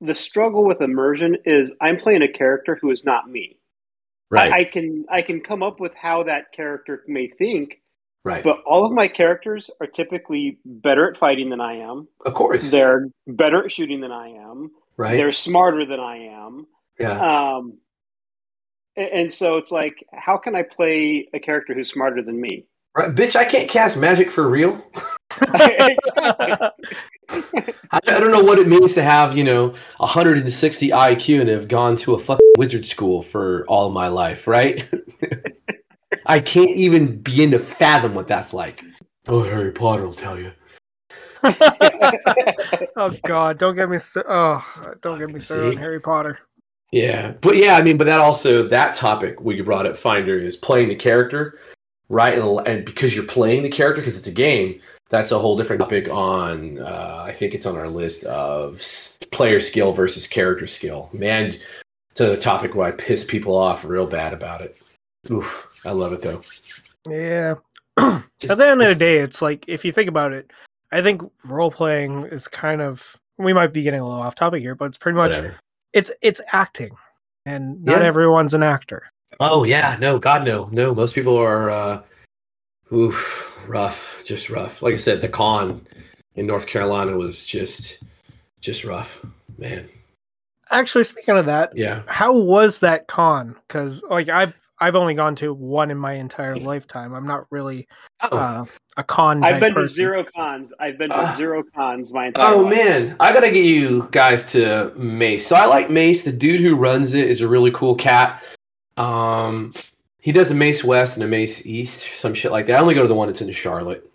the 0.00 0.16
struggle 0.16 0.64
with 0.64 0.82
immersion 0.82 1.36
is 1.46 1.72
I'm 1.80 1.96
playing 1.96 2.22
a 2.22 2.28
character 2.28 2.76
who 2.80 2.90
is 2.90 3.04
not 3.04 3.30
me. 3.30 3.56
Right. 4.30 4.52
I, 4.52 4.56
I 4.58 4.64
can 4.64 5.04
I 5.08 5.22
can 5.22 5.40
come 5.40 5.62
up 5.62 5.78
with 5.78 5.94
how 5.94 6.24
that 6.24 6.50
character 6.52 7.04
may 7.06 7.28
think, 7.28 7.80
right. 8.24 8.42
but 8.42 8.56
all 8.66 8.84
of 8.84 8.90
my 8.90 9.06
characters 9.06 9.70
are 9.80 9.86
typically 9.86 10.58
better 10.64 11.08
at 11.08 11.16
fighting 11.16 11.50
than 11.50 11.60
I 11.60 11.74
am. 11.74 12.08
of 12.26 12.34
course. 12.34 12.68
They're 12.68 13.10
better 13.28 13.64
at 13.64 13.70
shooting 13.70 14.00
than 14.00 14.10
I 14.10 14.30
am. 14.30 14.72
right. 14.96 15.16
They're 15.16 15.30
smarter 15.30 15.86
than 15.86 16.00
I 16.00 16.16
am. 16.16 16.66
Yeah. 16.98 17.18
Um, 17.56 17.78
a- 18.96 19.14
and 19.14 19.32
so 19.32 19.56
it's 19.56 19.70
like, 19.70 20.04
how 20.12 20.36
can 20.36 20.54
I 20.54 20.62
play 20.62 21.28
a 21.34 21.40
character 21.40 21.74
who's 21.74 21.90
smarter 21.90 22.22
than 22.22 22.40
me? 22.40 22.66
Right. 22.96 23.14
Bitch, 23.14 23.36
I 23.36 23.44
can't 23.44 23.68
cast 23.70 23.96
magic 23.96 24.30
for 24.30 24.48
real. 24.48 24.84
I, 25.40 25.96
I 27.30 28.00
don't 28.00 28.30
know 28.30 28.42
what 28.42 28.58
it 28.58 28.68
means 28.68 28.92
to 28.94 29.02
have, 29.02 29.36
you 29.36 29.44
know, 29.44 29.68
160 29.96 30.88
IQ 30.90 31.40
and 31.40 31.48
have 31.48 31.68
gone 31.68 31.96
to 31.96 32.14
a 32.14 32.18
fucking 32.18 32.52
wizard 32.58 32.84
school 32.84 33.22
for 33.22 33.64
all 33.66 33.90
my 33.90 34.08
life, 34.08 34.46
right? 34.46 34.84
I 36.26 36.40
can't 36.40 36.70
even 36.70 37.18
begin 37.22 37.50
to 37.52 37.58
fathom 37.58 38.14
what 38.14 38.28
that's 38.28 38.52
like. 38.52 38.82
Oh, 39.26 39.42
Harry 39.42 39.72
Potter 39.72 40.04
will 40.04 40.12
tell 40.14 40.38
you. 40.38 40.52
oh 42.96 43.10
God! 43.24 43.58
Don't 43.58 43.74
get 43.74 43.88
me. 43.88 43.98
St- 43.98 44.24
oh, 44.28 44.64
don't 45.00 45.18
get 45.18 45.32
me 45.32 45.40
started 45.40 45.76
on 45.76 45.82
Harry 45.82 46.00
Potter. 46.00 46.38
Yeah, 46.92 47.32
but 47.40 47.56
yeah, 47.56 47.76
I 47.76 47.82
mean, 47.82 47.96
but 47.96 48.04
that 48.04 48.20
also 48.20 48.68
that 48.68 48.94
topic 48.94 49.40
we 49.40 49.60
brought 49.62 49.86
up, 49.86 49.96
Finder, 49.96 50.38
is 50.38 50.56
playing 50.56 50.88
the 50.88 50.94
character, 50.94 51.58
right? 52.10 52.38
And, 52.38 52.66
and 52.68 52.84
because 52.84 53.14
you're 53.14 53.24
playing 53.24 53.62
the 53.62 53.70
character, 53.70 54.02
because 54.02 54.18
it's 54.18 54.26
a 54.26 54.32
game, 54.32 54.78
that's 55.08 55.32
a 55.32 55.38
whole 55.38 55.56
different 55.56 55.80
topic. 55.80 56.08
On 56.10 56.78
uh, 56.78 57.24
I 57.26 57.32
think 57.32 57.54
it's 57.54 57.64
on 57.64 57.78
our 57.78 57.88
list 57.88 58.24
of 58.24 58.82
player 59.30 59.58
skill 59.58 59.92
versus 59.92 60.26
character 60.26 60.66
skill. 60.66 61.08
Man, 61.14 61.54
it's 62.10 62.20
a 62.20 62.36
topic 62.36 62.74
where 62.74 62.88
I 62.88 62.92
piss 62.92 63.24
people 63.24 63.56
off 63.56 63.86
real 63.86 64.06
bad 64.06 64.34
about 64.34 64.60
it. 64.60 64.76
Oof, 65.30 65.68
I 65.86 65.92
love 65.92 66.12
it 66.12 66.20
though. 66.20 66.42
Yeah. 67.08 67.54
At 67.96 68.22
the 68.58 68.66
end 68.66 68.82
of 68.82 68.88
the 68.88 68.94
day, 68.94 69.18
it's 69.18 69.40
like 69.40 69.64
if 69.66 69.82
you 69.82 69.92
think 69.92 70.10
about 70.10 70.32
it, 70.32 70.50
I 70.90 71.00
think 71.00 71.22
role 71.44 71.70
playing 71.70 72.24
is 72.24 72.48
kind 72.48 72.82
of. 72.82 73.16
We 73.38 73.54
might 73.54 73.72
be 73.72 73.82
getting 73.82 74.00
a 74.00 74.06
little 74.06 74.20
off 74.20 74.34
topic 74.34 74.60
here, 74.60 74.74
but 74.74 74.84
it's 74.84 74.98
pretty 74.98 75.16
much 75.16 75.30
whatever. 75.30 75.56
It's 75.92 76.10
it's 76.22 76.40
acting, 76.52 76.96
and 77.46 77.82
not 77.84 78.00
Yeah. 78.00 78.06
everyone's 78.06 78.54
an 78.54 78.62
actor. 78.62 79.04
Oh 79.40 79.64
yeah, 79.64 79.96
no, 80.00 80.18
God 80.18 80.44
no, 80.44 80.68
no. 80.72 80.94
Most 80.94 81.14
people 81.14 81.36
are, 81.36 81.70
uh, 81.70 82.02
oof, 82.92 83.50
rough, 83.66 84.22
just 84.24 84.50
rough. 84.50 84.82
Like 84.82 84.94
I 84.94 84.98
said, 84.98 85.20
the 85.20 85.28
con 85.28 85.86
in 86.36 86.46
North 86.46 86.66
Carolina 86.66 87.16
was 87.16 87.44
just, 87.44 88.02
just 88.60 88.84
rough, 88.84 89.24
man. 89.58 89.88
Actually, 90.70 91.04
speaking 91.04 91.36
of 91.36 91.46
that, 91.46 91.76
Yeah. 91.76 92.02
how 92.06 92.34
was 92.36 92.80
that 92.80 93.06
con? 93.08 93.56
Because 93.68 94.02
like 94.08 94.28
I've 94.28 94.54
I've 94.82 94.96
only 94.96 95.14
gone 95.14 95.34
to 95.36 95.54
one 95.54 95.90
in 95.90 95.96
my 95.98 96.14
entire 96.14 96.56
lifetime. 96.56 97.14
I'm 97.14 97.26
not 97.26 97.46
really 97.50 97.86
Oh, 98.22 98.36
uh, 98.36 98.64
a 98.96 99.04
con. 99.04 99.42
I've 99.44 99.52
type 99.60 99.60
been 99.60 99.74
to 99.76 99.88
zero 99.88 100.24
cons. 100.36 100.72
I've 100.80 100.98
been 100.98 101.10
to 101.10 101.16
Ah. 101.16 101.34
zero 101.36 101.62
cons 101.74 102.12
my 102.12 102.26
entire 102.26 102.54
oh 102.54 102.58
life. 102.62 102.74
man, 102.76 103.16
I 103.20 103.32
gotta 103.32 103.50
get 103.50 103.64
you 103.64 104.08
guys 104.10 104.50
to 104.52 104.92
Mace. 104.96 105.46
So 105.46 105.56
I 105.56 105.66
like 105.66 105.88
Mace. 105.90 106.24
The 106.24 106.32
dude 106.32 106.60
who 106.60 106.74
runs 106.76 107.14
it 107.14 107.30
is 107.30 107.40
a 107.40 107.48
really 107.48 107.70
cool 107.70 107.94
cat. 107.94 108.42
Um, 108.96 109.72
he 110.20 110.32
does 110.32 110.50
a 110.50 110.54
Mace 110.54 110.84
West 110.84 111.16
and 111.16 111.24
a 111.24 111.28
Mace 111.28 111.64
East, 111.66 112.06
some 112.16 112.34
shit 112.34 112.52
like 112.52 112.66
that. 112.66 112.76
I 112.76 112.80
only 112.80 112.94
go 112.94 113.02
to 113.02 113.08
the 113.08 113.14
one 113.14 113.28
that's 113.28 113.40
in 113.40 113.50
Charlotte. 113.52 114.08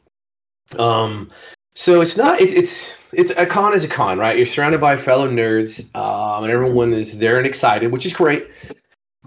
Um, 0.77 1.29
so 1.75 2.01
it's 2.01 2.17
not. 2.17 2.41
It's 2.41 2.53
it's 2.53 2.93
it's 3.13 3.31
a 3.37 3.45
con 3.45 3.73
is 3.73 3.83
a 3.83 3.87
con, 3.87 4.17
right? 4.19 4.35
You're 4.37 4.45
surrounded 4.45 4.81
by 4.81 4.97
fellow 4.97 5.27
nerds, 5.29 5.83
um, 5.95 6.43
and 6.43 6.51
everyone 6.51 6.93
is 6.93 7.17
there 7.17 7.37
and 7.37 7.45
excited, 7.47 7.91
which 7.91 8.05
is 8.05 8.13
great. 8.13 8.47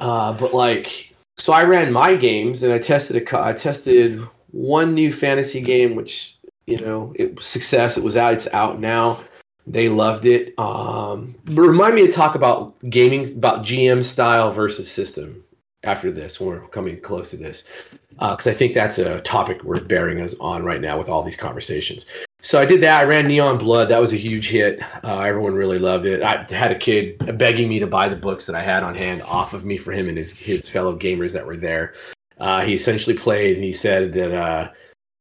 Uh, 0.00 0.33
but 0.33 0.55
like, 0.55 1.10
so 1.37 1.53
I 1.53 1.64
ran 1.64 1.93
my 1.93 2.14
games 2.14 2.62
and 2.62 2.73
I 2.73 2.79
tested 2.79 3.16
a 3.16 3.40
I 3.40 3.53
tested 3.53 4.21
one 4.51 4.95
new 4.95 5.12
fantasy 5.12 5.61
game, 5.61 5.95
which 5.95 6.37
you 6.66 6.79
know 6.79 7.12
it 7.16 7.37
was 7.37 7.47
success. 7.47 7.97
It 7.97 8.05
was 8.05 8.16
out. 8.16 8.35
It's 8.35 8.49
out 8.49 8.81
now. 8.81 9.21
They 9.66 9.88
loved 9.88 10.25
it. 10.27 10.59
Um, 10.59 11.37
but 11.45 11.62
remind 11.62 11.95
me 11.95 12.07
to 12.07 12.12
talk 12.12 12.35
about 12.35 12.75
gaming, 12.90 13.37
about 13.37 13.62
GM 13.62 14.03
style 14.03 14.51
versus 14.51 14.90
system 14.90 15.45
after 15.85 16.11
this 16.11 16.40
when 16.40 16.49
we're 16.49 16.69
coming 16.69 17.01
close 17.01 17.31
to 17.31 17.37
this, 17.37 17.64
because 18.11 18.47
I 18.47 18.53
think 18.53 18.75
that's 18.75 18.99
a 18.99 19.21
topic 19.21 19.62
worth 19.62 19.87
bearing 19.87 20.21
us 20.21 20.35
on 20.40 20.64
right 20.64 20.81
now 20.81 20.99
with 20.99 21.09
all 21.09 21.23
these 21.23 21.37
conversations. 21.37 22.07
So 22.42 22.59
I 22.59 22.64
did 22.64 22.81
that. 22.83 23.00
I 23.00 23.05
ran 23.05 23.26
Neon 23.26 23.59
Blood. 23.59 23.88
That 23.88 24.00
was 24.00 24.12
a 24.12 24.16
huge 24.16 24.48
hit. 24.48 24.81
Uh, 25.05 25.20
everyone 25.20 25.55
really 25.55 25.79
loved 25.79 26.07
it. 26.07 26.22
I 26.22 26.44
had 26.50 26.70
a 26.70 26.79
kid 26.79 27.37
begging 27.37 27.68
me 27.68 27.79
to 27.79 27.87
buy 27.87 28.09
the 28.09 28.16
books 28.16 28.46
that 28.46 28.57
I 28.57 28.62
had 28.62 28.83
on 28.83 28.94
hand 28.94 29.22
off 29.22 29.53
of 29.53 29.64
me 29.64 29.76
for 29.76 29.92
him 29.92 30.09
and 30.09 30.16
his 30.16 30.33
his 30.33 30.68
fellow 30.68 30.96
gamers 30.98 31.33
that 31.33 31.46
were 31.46 31.57
there. 31.57 31.94
Uh, 32.38 32.62
he 32.62 32.72
essentially 32.72 33.14
played 33.16 33.57
and 33.57 33.64
he 33.64 33.72
said 33.72 34.12
that 34.14 34.35
uh, 34.35 34.70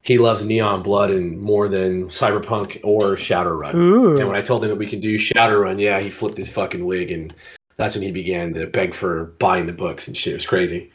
he 0.01 0.17
loves 0.17 0.43
Neon 0.45 0.82
Blood 0.82 1.12
and 1.12 1.38
more 1.39 1.67
than 1.67 2.05
Cyberpunk 2.08 2.79
or 2.84 3.15
Shadowrun. 3.15 3.75
Ooh. 3.75 4.17
And 4.17 4.27
when 4.27 4.38
I 4.38 4.41
told 4.41 4.63
him 4.63 4.69
that 4.69 4.77
we 4.77 4.88
could 4.88 5.01
do 5.01 5.17
Shadowrun, 5.17 5.79
yeah, 5.79 5.99
he 5.99 6.10
flipped 6.10 6.38
his 6.38 6.49
fucking 6.49 6.86
wig, 6.86 7.12
and 7.12 7.34
that's 7.75 7.95
when 7.95 8.03
he 8.03 8.12
began 8.12 8.53
to 8.53 8.67
beg 8.67 8.93
for 8.93 9.25
buying 9.39 9.65
the 9.67 9.73
books 9.73 10.08
and 10.08 10.15
shit. 10.15 10.32
It 10.32 10.38
was 10.38 10.45
crazy. 10.45 10.91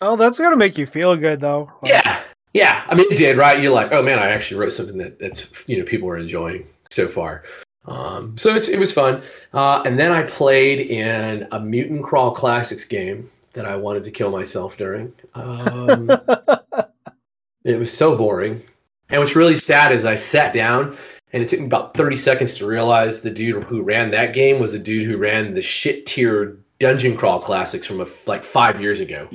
oh, 0.00 0.16
that's 0.16 0.38
gonna 0.38 0.56
make 0.56 0.76
you 0.76 0.86
feel 0.86 1.14
good 1.14 1.40
though. 1.40 1.70
Yeah, 1.84 2.15
yeah. 2.56 2.84
I 2.88 2.94
mean, 2.94 3.06
it 3.10 3.16
did, 3.16 3.36
right? 3.36 3.62
You're 3.62 3.72
like, 3.72 3.92
oh 3.92 4.02
man, 4.02 4.18
I 4.18 4.30
actually 4.30 4.58
wrote 4.58 4.72
something 4.72 4.98
that 4.98 5.18
that's 5.18 5.46
you 5.66 5.78
know 5.78 5.84
people 5.84 6.08
are 6.08 6.16
enjoying 6.16 6.66
so 6.90 7.08
far. 7.08 7.44
Um, 7.86 8.36
so 8.36 8.54
it's, 8.54 8.68
it 8.68 8.78
was 8.78 8.92
fun. 8.92 9.22
Uh, 9.52 9.82
and 9.86 9.98
then 9.98 10.10
I 10.10 10.22
played 10.24 10.80
in 10.80 11.46
a 11.52 11.60
Mutant 11.60 12.02
Crawl 12.02 12.32
Classics 12.32 12.84
game 12.84 13.30
that 13.52 13.64
I 13.64 13.76
wanted 13.76 14.04
to 14.04 14.10
kill 14.10 14.30
myself 14.30 14.76
during. 14.76 15.12
Um, 15.34 16.10
it 17.64 17.78
was 17.78 17.92
so 17.92 18.16
boring. 18.16 18.60
And 19.08 19.20
what's 19.20 19.36
really 19.36 19.56
sad 19.56 19.92
is 19.92 20.04
I 20.04 20.16
sat 20.16 20.52
down 20.52 20.96
and 21.32 21.42
it 21.42 21.48
took 21.48 21.60
me 21.60 21.66
about 21.66 21.96
30 21.96 22.16
seconds 22.16 22.56
to 22.58 22.66
realize 22.66 23.20
the 23.20 23.30
dude 23.30 23.64
who 23.64 23.82
ran 23.82 24.10
that 24.10 24.32
game 24.32 24.60
was 24.60 24.72
the 24.72 24.78
dude 24.78 25.06
who 25.06 25.16
ran 25.16 25.54
the 25.54 25.62
shit 25.62 26.06
tier 26.06 26.58
Dungeon 26.80 27.16
Crawl 27.16 27.40
Classics 27.40 27.86
from 27.86 28.00
a, 28.00 28.06
like 28.26 28.44
five 28.44 28.80
years 28.80 29.00
ago. 29.00 29.28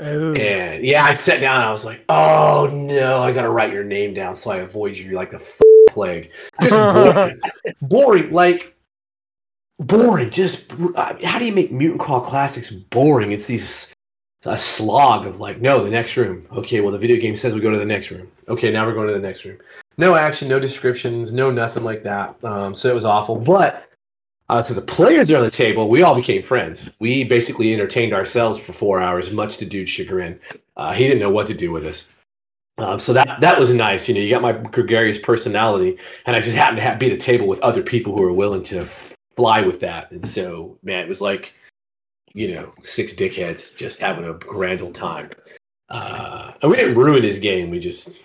Ooh. 0.00 0.34
And 0.34 0.84
yeah, 0.84 1.04
I 1.04 1.14
sat 1.14 1.40
down 1.40 1.56
and 1.56 1.64
I 1.64 1.70
was 1.70 1.84
like, 1.84 2.04
oh 2.08 2.68
no, 2.72 3.22
I 3.22 3.32
gotta 3.32 3.50
write 3.50 3.72
your 3.72 3.84
name 3.84 4.12
down 4.12 4.34
so 4.34 4.50
I 4.50 4.56
avoid 4.56 4.96
you 4.96 5.12
like 5.12 5.30
the 5.30 5.36
f- 5.36 5.60
plague. 5.90 6.30
Just 6.60 6.74
boring. 6.94 7.40
boring, 7.82 8.32
like 8.32 8.74
boring. 9.78 10.30
Just 10.30 10.72
uh, 10.96 11.14
how 11.22 11.38
do 11.38 11.44
you 11.44 11.52
make 11.52 11.70
Mutant 11.70 12.00
Crawl 12.00 12.20
Classics 12.20 12.70
boring? 12.70 13.30
It's 13.30 13.46
these 13.46 13.92
a 14.46 14.58
slog 14.58 15.26
of 15.26 15.40
like, 15.40 15.60
no, 15.60 15.82
the 15.82 15.90
next 15.90 16.16
room. 16.16 16.46
Okay, 16.52 16.80
well 16.80 16.92
the 16.92 16.98
video 16.98 17.16
game 17.20 17.36
says 17.36 17.54
we 17.54 17.60
go 17.60 17.70
to 17.70 17.78
the 17.78 17.84
next 17.84 18.10
room. 18.10 18.30
Okay, 18.48 18.70
now 18.70 18.86
we're 18.86 18.94
going 18.94 19.08
to 19.08 19.14
the 19.14 19.20
next 19.20 19.44
room. 19.44 19.58
No 19.96 20.16
action, 20.16 20.48
no 20.48 20.58
descriptions, 20.58 21.32
no 21.32 21.50
nothing 21.52 21.84
like 21.84 22.02
that. 22.02 22.42
Um, 22.44 22.74
so 22.74 22.88
it 22.88 22.94
was 22.94 23.04
awful. 23.04 23.36
But 23.36 23.88
uh, 24.48 24.62
to 24.62 24.74
the 24.74 24.82
players 24.82 25.30
around 25.30 25.44
the 25.44 25.50
table, 25.50 25.88
we 25.88 26.02
all 26.02 26.14
became 26.14 26.42
friends. 26.42 26.90
We 27.00 27.24
basically 27.24 27.72
entertained 27.72 28.12
ourselves 28.12 28.58
for 28.58 28.72
four 28.72 29.00
hours, 29.00 29.30
much 29.30 29.56
to 29.58 29.64
dude's 29.64 29.90
chagrin. 29.90 30.38
Uh, 30.76 30.92
he 30.92 31.04
didn't 31.04 31.20
know 31.20 31.30
what 31.30 31.46
to 31.46 31.54
do 31.54 31.72
with 31.72 31.86
us. 31.86 32.04
Um, 32.76 32.98
so 32.98 33.12
that 33.12 33.40
that 33.40 33.58
was 33.58 33.72
nice. 33.72 34.08
You 34.08 34.14
know, 34.14 34.20
you 34.20 34.30
got 34.30 34.42
my 34.42 34.52
gregarious 34.52 35.18
personality, 35.18 35.96
and 36.26 36.34
I 36.34 36.40
just 36.40 36.56
happened 36.56 36.78
to 36.78 36.82
have, 36.82 36.98
be 36.98 37.06
at 37.06 37.12
a 37.12 37.16
table 37.16 37.46
with 37.46 37.60
other 37.60 37.82
people 37.82 38.14
who 38.14 38.22
were 38.22 38.32
willing 38.32 38.62
to 38.64 38.84
fly 39.36 39.60
with 39.60 39.80
that. 39.80 40.10
And 40.10 40.26
so, 40.26 40.76
man, 40.82 41.04
it 41.04 41.08
was 41.08 41.20
like, 41.20 41.54
you 42.34 42.52
know, 42.52 42.72
six 42.82 43.14
dickheads 43.14 43.76
just 43.76 44.00
having 44.00 44.24
a 44.24 44.34
grand 44.34 44.82
old 44.82 44.94
time. 44.94 45.30
Uh, 45.88 46.52
and 46.60 46.70
we 46.70 46.76
didn't 46.76 46.96
ruin 46.96 47.22
his 47.22 47.38
game. 47.38 47.70
We 47.70 47.78
just, 47.78 48.22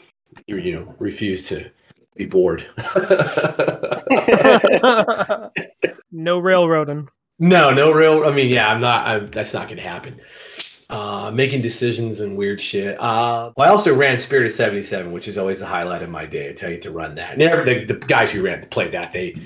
you 0.47 0.73
know, 0.73 0.95
refused 0.97 1.45
to 1.47 1.69
be 2.15 2.25
bored. 2.25 2.65
no 6.23 6.39
railroading. 6.39 7.09
No, 7.39 7.71
no 7.71 7.91
real. 7.91 8.25
I 8.25 8.31
mean, 8.31 8.49
yeah, 8.49 8.69
I'm 8.69 8.81
not. 8.81 9.07
I'm, 9.07 9.31
that's 9.31 9.53
not 9.53 9.67
going 9.67 9.77
to 9.77 9.83
happen. 9.83 10.19
Uh, 10.89 11.31
making 11.31 11.61
decisions 11.61 12.19
and 12.19 12.35
weird 12.35 12.59
shit. 12.59 12.99
Uh, 12.99 13.51
well, 13.55 13.67
I 13.67 13.71
also 13.71 13.95
ran 13.95 14.17
Spirit 14.19 14.47
of 14.47 14.51
'77, 14.51 15.11
which 15.11 15.27
is 15.27 15.37
always 15.37 15.59
the 15.59 15.65
highlight 15.65 16.01
of 16.01 16.09
my 16.09 16.25
day. 16.25 16.49
I 16.49 16.53
tell 16.53 16.71
you 16.71 16.79
to 16.79 16.91
run 16.91 17.15
that. 17.15 17.39
And 17.39 17.67
the, 17.67 17.85
the 17.85 17.93
guys 17.93 18.31
who 18.31 18.41
ran 18.41 18.65
played 18.69 18.91
that, 18.93 19.11
they 19.11 19.39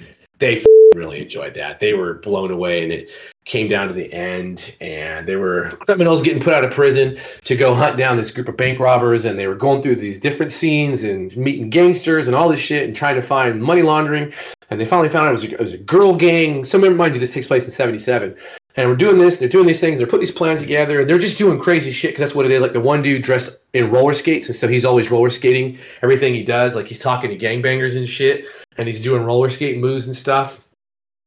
they 0.43 0.61
really 0.93 1.21
enjoyed 1.21 1.53
that. 1.53 1.79
They 1.79 1.93
were 1.93 2.15
blown 2.15 2.51
away, 2.51 2.83
and 2.83 2.91
it 2.91 3.09
came 3.45 3.69
down 3.69 3.87
to 3.87 3.93
the 3.93 4.11
end, 4.13 4.75
and 4.81 5.25
they 5.25 5.37
were 5.37 5.71
criminals 5.79 6.21
getting 6.21 6.41
put 6.41 6.53
out 6.53 6.65
of 6.65 6.71
prison 6.71 7.17
to 7.45 7.55
go 7.55 7.73
hunt 7.73 7.97
down 7.97 8.17
this 8.17 8.29
group 8.29 8.49
of 8.49 8.57
bank 8.57 8.77
robbers, 8.79 9.23
and 9.23 9.39
they 9.39 9.47
were 9.47 9.55
going 9.55 9.81
through 9.81 9.95
these 9.95 10.19
different 10.19 10.51
scenes 10.51 11.03
and 11.03 11.35
meeting 11.37 11.69
gangsters 11.69 12.27
and 12.27 12.35
all 12.35 12.49
this 12.49 12.59
shit, 12.59 12.83
and 12.85 12.95
trying 12.95 13.15
to 13.15 13.21
find 13.21 13.61
money 13.63 13.81
laundering. 13.81 14.33
And 14.69 14.81
they 14.81 14.85
finally 14.85 15.09
found 15.09 15.29
it 15.29 15.31
was 15.31 15.43
a, 15.45 15.51
it 15.51 15.59
was 15.59 15.73
a 15.73 15.77
girl 15.77 16.13
gang. 16.13 16.65
So 16.65 16.77
remember 16.77 16.97
mind 16.97 17.13
you, 17.13 17.21
this 17.21 17.33
takes 17.33 17.47
place 17.47 17.63
in 17.63 17.71
'77. 17.71 18.35
and 18.75 18.89
we're 18.89 18.95
doing 18.95 19.19
this. 19.19 19.37
They're 19.37 19.47
doing 19.47 19.67
these 19.67 19.79
things. 19.79 19.97
They're 19.97 20.07
putting 20.07 20.25
these 20.25 20.35
plans 20.35 20.61
together. 20.61 21.05
They're 21.05 21.19
just 21.19 21.37
doing 21.37 21.59
crazy 21.59 21.91
shit 21.91 22.11
because 22.11 22.21
that's 22.21 22.35
what 22.35 22.45
it 22.45 22.51
is. 22.51 22.61
Like 22.61 22.73
the 22.73 22.81
one 22.81 23.01
dude 23.01 23.21
dressed 23.21 23.51
in 23.73 23.91
roller 23.91 24.13
skates, 24.13 24.47
and 24.47 24.55
so 24.55 24.67
he's 24.67 24.83
always 24.83 25.11
roller 25.11 25.29
skating 25.29 25.77
everything 26.01 26.33
he 26.33 26.43
does. 26.43 26.75
Like 26.75 26.87
he's 26.87 26.99
talking 26.99 27.29
to 27.29 27.37
gangbangers 27.37 27.95
and 27.95 28.07
shit, 28.07 28.45
and 28.77 28.87
he's 28.87 29.01
doing 29.01 29.23
roller 29.23 29.49
skate 29.49 29.77
moves 29.77 30.05
and 30.05 30.15
stuff. 30.15 30.65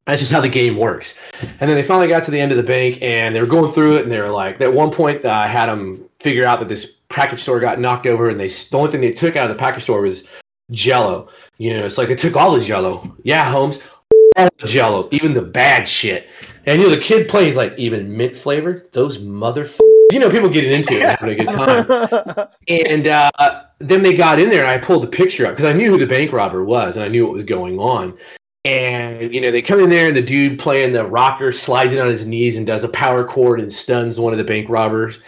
That's 0.07 0.21
just 0.21 0.33
how 0.33 0.41
the 0.41 0.49
game 0.49 0.77
works. 0.77 1.19
And 1.43 1.69
then 1.69 1.75
they 1.77 1.83
finally 1.83 2.07
got 2.07 2.23
to 2.25 2.31
the 2.31 2.41
end 2.41 2.53
of 2.53 2.57
the 2.57 2.63
bank, 2.63 2.99
and 3.03 3.35
they 3.35 3.41
were 3.41 3.47
going 3.47 3.73
through 3.73 3.97
it, 3.97 4.03
and 4.05 4.13
they 4.13 4.21
were 4.21 4.29
like, 4.29 4.61
at 4.61 4.73
one 4.73 4.91
point, 4.93 5.25
uh, 5.25 5.31
I 5.31 5.49
had 5.49 5.67
them 5.67 6.09
figure 6.21 6.47
out 6.47 6.61
that 6.61 6.69
this 6.69 6.97
package 7.09 7.41
store 7.41 7.59
got 7.59 7.81
knocked 7.81 8.07
over, 8.07 8.29
and 8.29 8.39
they 8.39 8.49
the 8.49 8.77
only 8.79 8.91
thing 8.91 9.01
they 9.01 9.13
took 9.13 9.35
out 9.35 9.51
of 9.51 9.57
the 9.57 9.61
package 9.61 9.83
store 9.83 10.03
was 10.03 10.25
Jello. 10.71 11.29
You 11.59 11.75
know, 11.75 11.85
it's 11.85 11.99
like 11.99 12.09
they 12.09 12.15
took 12.15 12.37
all 12.37 12.55
the 12.55 12.61
Jello. 12.61 13.17
Yeah, 13.25 13.51
Holmes, 13.51 13.81
all 14.37 14.49
the 14.61 14.67
Jello, 14.67 15.09
even 15.13 15.35
the 15.35 15.43
bad 15.43 15.89
shit. 15.89 16.29
And 16.67 16.81
you 16.81 16.89
know, 16.89 16.95
the 16.95 17.01
kid 17.01 17.29
plays 17.29 17.57
like 17.57 17.79
even 17.79 18.17
mint 18.17 18.37
flavored. 18.37 18.91
Those 18.93 19.19
motherfuckers. 19.19 19.81
You 20.13 20.21
know, 20.21 20.31
people 20.31 20.49
getting 20.49 20.73
into 20.73 20.97
it, 20.97 21.03
and 21.03 21.19
having 21.19 21.41
a 21.41 21.45
good 21.45 21.51
time. 21.51 22.49
and 22.69 23.09
uh, 23.09 23.63
then 23.81 24.03
they 24.03 24.15
got 24.15 24.39
in 24.39 24.49
there, 24.49 24.65
and 24.65 24.69
I 24.69 24.79
pulled 24.79 25.03
the 25.03 25.09
picture 25.09 25.47
up 25.47 25.57
because 25.57 25.65
I 25.69 25.73
knew 25.73 25.91
who 25.91 25.99
the 25.99 26.07
bank 26.07 26.33
robber 26.33 26.65
was, 26.65 26.97
and 26.97 27.05
I 27.05 27.09
knew 27.09 27.25
what 27.25 27.33
was 27.33 27.43
going 27.43 27.79
on. 27.79 28.17
And 28.65 29.35
you 29.35 29.41
know, 29.41 29.51
they 29.51 29.63
come 29.63 29.81
in 29.81 29.91
there, 29.91 30.09
and 30.09 30.17
the 30.17 30.23
dude 30.23 30.59
playing 30.59 30.93
the 30.93 31.05
rocker 31.05 31.51
slides 31.53 31.93
it 31.93 32.01
on 32.01 32.09
his 32.09 32.25
knees 32.25 32.57
and 32.57 32.67
does 32.67 32.85
a 32.85 32.89
power 32.89 33.25
chord 33.25 33.61
and 33.61 33.73
stuns 33.73 34.19
one 34.19 34.33
of 34.33 34.39
the 34.39 34.45
bank 34.45 34.69
robbers. 34.69 35.19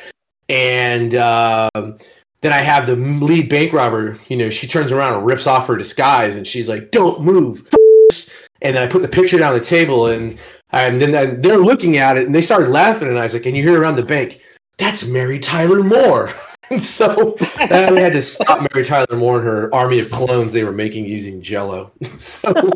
And 0.48 1.14
um, 1.14 1.98
then 2.40 2.52
I 2.52 2.58
have 2.58 2.86
the 2.86 2.96
lead 2.96 3.48
bank 3.48 3.72
robber. 3.72 4.16
You 4.28 4.36
know, 4.36 4.50
she 4.50 4.66
turns 4.66 4.92
around 4.92 5.14
and 5.14 5.26
rips 5.26 5.46
off 5.46 5.66
her 5.66 5.76
disguise, 5.76 6.36
and 6.36 6.46
she's 6.46 6.68
like, 6.68 6.90
"Don't 6.90 7.22
move." 7.22 7.68
And 8.62 8.74
then 8.74 8.82
I 8.82 8.86
put 8.86 9.02
the 9.02 9.08
picture 9.08 9.38
down 9.38 9.52
on 9.52 9.58
the 9.58 9.64
table, 9.64 10.06
and 10.06 10.38
and 10.70 11.00
then 11.00 11.40
they're 11.40 11.58
looking 11.58 11.96
at 11.96 12.16
it, 12.18 12.26
and 12.26 12.34
they 12.34 12.42
started 12.42 12.70
laughing, 12.70 13.08
and 13.08 13.18
I 13.18 13.22
was 13.22 13.34
like, 13.34 13.46
"And 13.46 13.56
you 13.56 13.62
hear 13.62 13.80
around 13.80 13.96
the 13.96 14.02
bank, 14.02 14.40
that's 14.76 15.04
Mary 15.04 15.38
Tyler 15.38 15.82
Moore." 15.82 16.32
so 16.78 17.36
we 17.60 18.00
had 18.00 18.12
to 18.12 18.20
stop 18.20 18.60
Mary 18.60 18.84
Tyler 18.84 19.16
Moore 19.16 19.38
and 19.38 19.46
her 19.46 19.74
army 19.74 20.00
of 20.00 20.10
clones 20.10 20.52
they 20.52 20.64
were 20.64 20.72
making 20.72 21.06
using 21.06 21.40
Jello. 21.40 21.92
so 22.18 22.52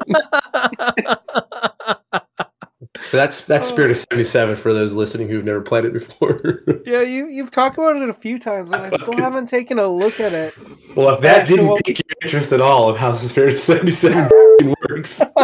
that's 3.16 3.42
that's 3.42 3.66
Spirit 3.66 3.90
of 3.90 3.98
'77 3.98 4.56
for 4.56 4.72
those 4.72 4.92
listening 4.94 5.28
who've 5.28 5.44
never 5.44 5.60
played 5.60 5.84
it 5.84 5.92
before. 5.92 6.38
yeah, 6.86 7.02
you 7.02 7.26
you've 7.26 7.50
talked 7.50 7.76
about 7.76 7.96
it 7.96 8.08
a 8.08 8.14
few 8.14 8.38
times, 8.38 8.72
and 8.72 8.82
I 8.82 8.90
still 8.96 9.16
haven't 9.16 9.48
taken 9.48 9.78
a 9.78 9.86
look 9.86 10.20
at 10.20 10.32
it. 10.32 10.54
Well, 10.96 11.14
if 11.14 11.20
that 11.22 11.46
didn't 11.46 11.76
pique 11.84 11.98
your 11.98 12.16
interest 12.22 12.52
at 12.52 12.60
all 12.60 12.88
of 12.88 12.96
how 12.96 13.14
Spirit 13.14 13.54
of 13.54 13.60
'77 13.60 14.30
works, 14.88 15.22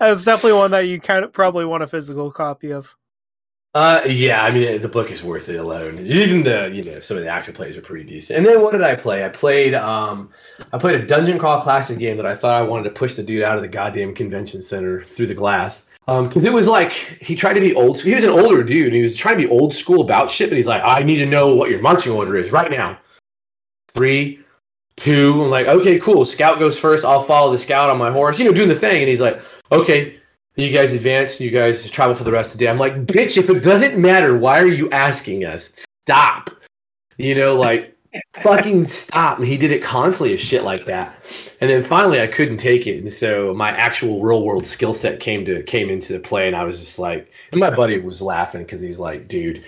that's 0.00 0.24
definitely 0.24 0.54
one 0.54 0.70
that 0.70 0.86
you 0.86 1.00
kind 1.00 1.24
of 1.24 1.32
probably 1.32 1.64
want 1.64 1.82
a 1.82 1.86
physical 1.86 2.30
copy 2.30 2.72
of. 2.72 2.96
Uh, 3.74 4.00
yeah, 4.06 4.42
I 4.42 4.50
mean 4.50 4.80
the 4.80 4.88
book 4.88 5.10
is 5.10 5.22
worth 5.22 5.48
it 5.48 5.56
alone. 5.56 5.98
Even 6.06 6.42
the 6.42 6.70
you 6.72 6.82
know 6.82 7.00
some 7.00 7.16
of 7.18 7.22
the 7.22 7.28
action 7.28 7.52
plays 7.52 7.76
are 7.76 7.82
pretty 7.82 8.04
decent. 8.04 8.38
And 8.38 8.46
then 8.46 8.62
what 8.62 8.72
did 8.72 8.82
I 8.82 8.94
play? 8.94 9.24
I 9.24 9.28
played 9.28 9.74
um, 9.74 10.30
I 10.72 10.78
played 10.78 11.00
a 11.00 11.06
dungeon 11.06 11.38
crawl 11.38 11.60
classic 11.60 11.98
game 11.98 12.16
that 12.16 12.26
I 12.26 12.34
thought 12.34 12.54
I 12.54 12.62
wanted 12.62 12.84
to 12.84 12.90
push 12.90 13.14
the 13.14 13.22
dude 13.22 13.42
out 13.42 13.56
of 13.56 13.62
the 13.62 13.68
goddamn 13.68 14.14
convention 14.14 14.62
center 14.62 15.02
through 15.02 15.26
the 15.26 15.34
glass. 15.34 15.84
Um, 16.08 16.26
because 16.26 16.44
it 16.44 16.52
was 16.52 16.66
like 16.66 16.92
he 16.92 17.36
tried 17.36 17.54
to 17.54 17.60
be 17.60 17.74
old. 17.74 18.00
He 18.00 18.14
was 18.14 18.24
an 18.24 18.30
older 18.30 18.64
dude. 18.64 18.92
He 18.92 19.02
was 19.02 19.16
trying 19.16 19.36
to 19.38 19.44
be 19.44 19.50
old 19.50 19.74
school 19.74 20.00
about 20.00 20.30
shit. 20.30 20.48
But 20.48 20.56
he's 20.56 20.66
like, 20.66 20.82
I 20.84 21.02
need 21.02 21.18
to 21.18 21.26
know 21.26 21.54
what 21.54 21.70
your 21.70 21.80
marching 21.80 22.12
order 22.12 22.36
is 22.36 22.50
right 22.50 22.70
now. 22.70 22.98
Three, 23.94 24.40
two. 24.96 25.44
I'm 25.44 25.50
like, 25.50 25.66
okay, 25.66 25.98
cool. 25.98 26.24
Scout 26.24 26.58
goes 26.58 26.78
first. 26.80 27.04
I'll 27.04 27.22
follow 27.22 27.52
the 27.52 27.58
scout 27.58 27.90
on 27.90 27.98
my 27.98 28.10
horse. 28.10 28.38
You 28.38 28.46
know, 28.46 28.52
doing 28.52 28.68
the 28.68 28.74
thing. 28.74 29.00
And 29.00 29.08
he's 29.08 29.20
like, 29.20 29.40
okay 29.70 30.18
you 30.58 30.72
guys 30.72 30.92
advance, 30.92 31.40
you 31.40 31.50
guys 31.50 31.88
travel 31.88 32.16
for 32.16 32.24
the 32.24 32.32
rest 32.32 32.52
of 32.52 32.58
the 32.58 32.64
day. 32.64 32.70
I'm 32.70 32.78
like, 32.78 33.06
bitch, 33.06 33.38
if 33.38 33.48
it 33.48 33.62
doesn't 33.62 33.96
matter, 33.96 34.36
why 34.36 34.58
are 34.58 34.66
you 34.66 34.90
asking 34.90 35.44
us? 35.44 35.86
Stop. 36.04 36.50
You 37.16 37.34
know, 37.34 37.54
like 37.54 37.96
fucking 38.34 38.84
stop. 38.86 39.38
And 39.38 39.46
he 39.46 39.56
did 39.56 39.70
it 39.70 39.82
constantly 39.82 40.34
as 40.34 40.40
shit 40.40 40.64
like 40.64 40.84
that. 40.86 41.14
And 41.60 41.68
then 41.68 41.82
finally 41.82 42.20
I 42.20 42.26
couldn't 42.26 42.58
take 42.58 42.86
it. 42.86 42.98
And 42.98 43.10
so 43.10 43.54
my 43.54 43.70
actual 43.70 44.20
real 44.20 44.42
world 44.42 44.66
skill 44.66 44.94
set 44.94 45.20
came 45.20 45.44
to 45.44 45.62
came 45.64 45.90
into 45.90 46.12
the 46.12 46.20
play 46.20 46.46
and 46.46 46.56
I 46.56 46.64
was 46.64 46.78
just 46.78 46.98
like 46.98 47.30
and 47.52 47.60
my 47.60 47.70
buddy 47.70 47.98
was 47.98 48.20
laughing 48.22 48.62
because 48.62 48.80
he's 48.80 48.98
like, 48.98 49.28
dude, 49.28 49.64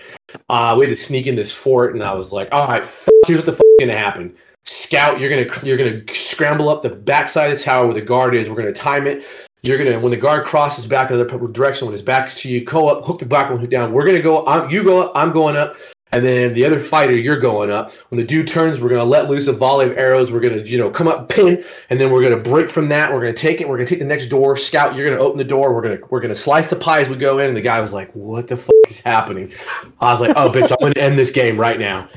uh, 0.48 0.74
we 0.78 0.86
had 0.86 0.90
to 0.90 1.00
sneak 1.00 1.26
in 1.26 1.34
this 1.34 1.52
fort 1.52 1.94
and 1.94 2.02
I 2.02 2.14
was 2.14 2.32
like, 2.32 2.48
all 2.52 2.66
right, 2.66 2.88
here's 3.26 3.38
what 3.38 3.46
the 3.46 3.52
fuck 3.52 3.66
is 3.78 3.86
gonna 3.86 3.98
happen. 3.98 4.34
Scout, 4.64 5.20
you're 5.20 5.30
gonna 5.30 5.66
you're 5.66 5.78
gonna 5.78 6.02
scramble 6.12 6.68
up 6.68 6.82
the 6.82 6.90
backside 6.90 7.50
of 7.50 7.58
the 7.58 7.64
tower 7.64 7.86
where 7.86 7.94
the 7.94 8.00
guard 8.00 8.34
is. 8.34 8.48
We're 8.48 8.56
gonna 8.56 8.72
time 8.72 9.06
it. 9.06 9.24
You're 9.62 9.78
gonna 9.78 9.98
when 9.98 10.10
the 10.10 10.16
guard 10.16 10.46
crosses 10.46 10.86
back 10.86 11.10
in 11.10 11.18
the 11.18 11.24
other 11.24 11.48
direction, 11.48 11.86
when 11.86 11.92
his 11.92 12.02
back's 12.02 12.40
to 12.40 12.48
you, 12.48 12.64
go 12.64 12.88
up, 12.88 13.04
hook 13.04 13.18
the 13.18 13.26
black 13.26 13.50
one 13.50 13.66
down. 13.68 13.92
We're 13.92 14.06
gonna 14.06 14.20
go. 14.20 14.46
I'm, 14.46 14.70
you 14.70 14.82
go 14.82 15.02
up. 15.02 15.12
I'm 15.14 15.32
going 15.32 15.56
up. 15.56 15.76
And 16.12 16.24
then 16.24 16.54
the 16.54 16.64
other 16.64 16.80
fighter, 16.80 17.16
you're 17.16 17.38
going 17.38 17.70
up. 17.70 17.92
When 18.08 18.18
the 18.18 18.26
dude 18.26 18.48
turns, 18.48 18.80
we're 18.80 18.88
gonna 18.88 19.04
let 19.04 19.28
loose 19.28 19.46
a 19.46 19.52
volley 19.52 19.86
of 19.86 19.96
arrows. 19.96 20.32
We're 20.32 20.40
gonna, 20.40 20.62
you 20.62 20.78
know, 20.78 20.90
come 20.90 21.08
up, 21.08 21.28
pin, 21.28 21.64
and 21.88 22.00
then 22.00 22.10
we're 22.10 22.22
gonna 22.22 22.36
break 22.36 22.68
from 22.68 22.88
that. 22.88 23.12
We're 23.12 23.20
gonna 23.20 23.32
take 23.32 23.60
it. 23.60 23.68
We're 23.68 23.76
gonna 23.76 23.88
take 23.88 24.00
the 24.00 24.04
next 24.04 24.26
door. 24.26 24.56
Scout, 24.56 24.96
you're 24.96 25.08
gonna 25.08 25.22
open 25.22 25.38
the 25.38 25.44
door. 25.44 25.74
We're 25.74 25.82
gonna 25.82 25.98
we're 26.10 26.20
gonna 26.20 26.34
slice 26.34 26.66
the 26.68 26.76
pie 26.76 27.00
as 27.00 27.08
we 27.08 27.16
go 27.16 27.38
in. 27.38 27.48
And 27.48 27.56
the 27.56 27.60
guy 27.60 27.80
was 27.80 27.92
like, 27.92 28.10
"What 28.12 28.48
the 28.48 28.56
fuck 28.56 28.74
is 28.88 29.00
happening?" 29.00 29.52
I 30.00 30.12
was 30.12 30.20
like, 30.20 30.36
"Oh, 30.36 30.50
bitch, 30.50 30.70
I'm 30.72 30.78
gonna 30.80 30.94
end 30.96 31.18
this 31.18 31.30
game 31.30 31.58
right 31.58 31.78
now." 31.78 32.08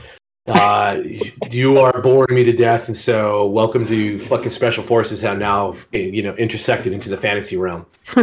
Uh, 0.46 1.02
you 1.52 1.80
are 1.80 2.02
boring 2.02 2.36
me 2.36 2.44
to 2.44 2.52
death, 2.52 2.88
and 2.88 2.98
so 2.98 3.46
welcome 3.46 3.86
to 3.86 4.18
fucking 4.18 4.50
special 4.50 4.84
forces. 4.84 5.22
Have 5.22 5.38
now 5.38 5.74
you 5.94 6.22
know 6.22 6.36
intersected 6.36 6.91
into 6.91 7.10
the 7.10 7.16
fantasy 7.16 7.56
realm. 7.56 7.86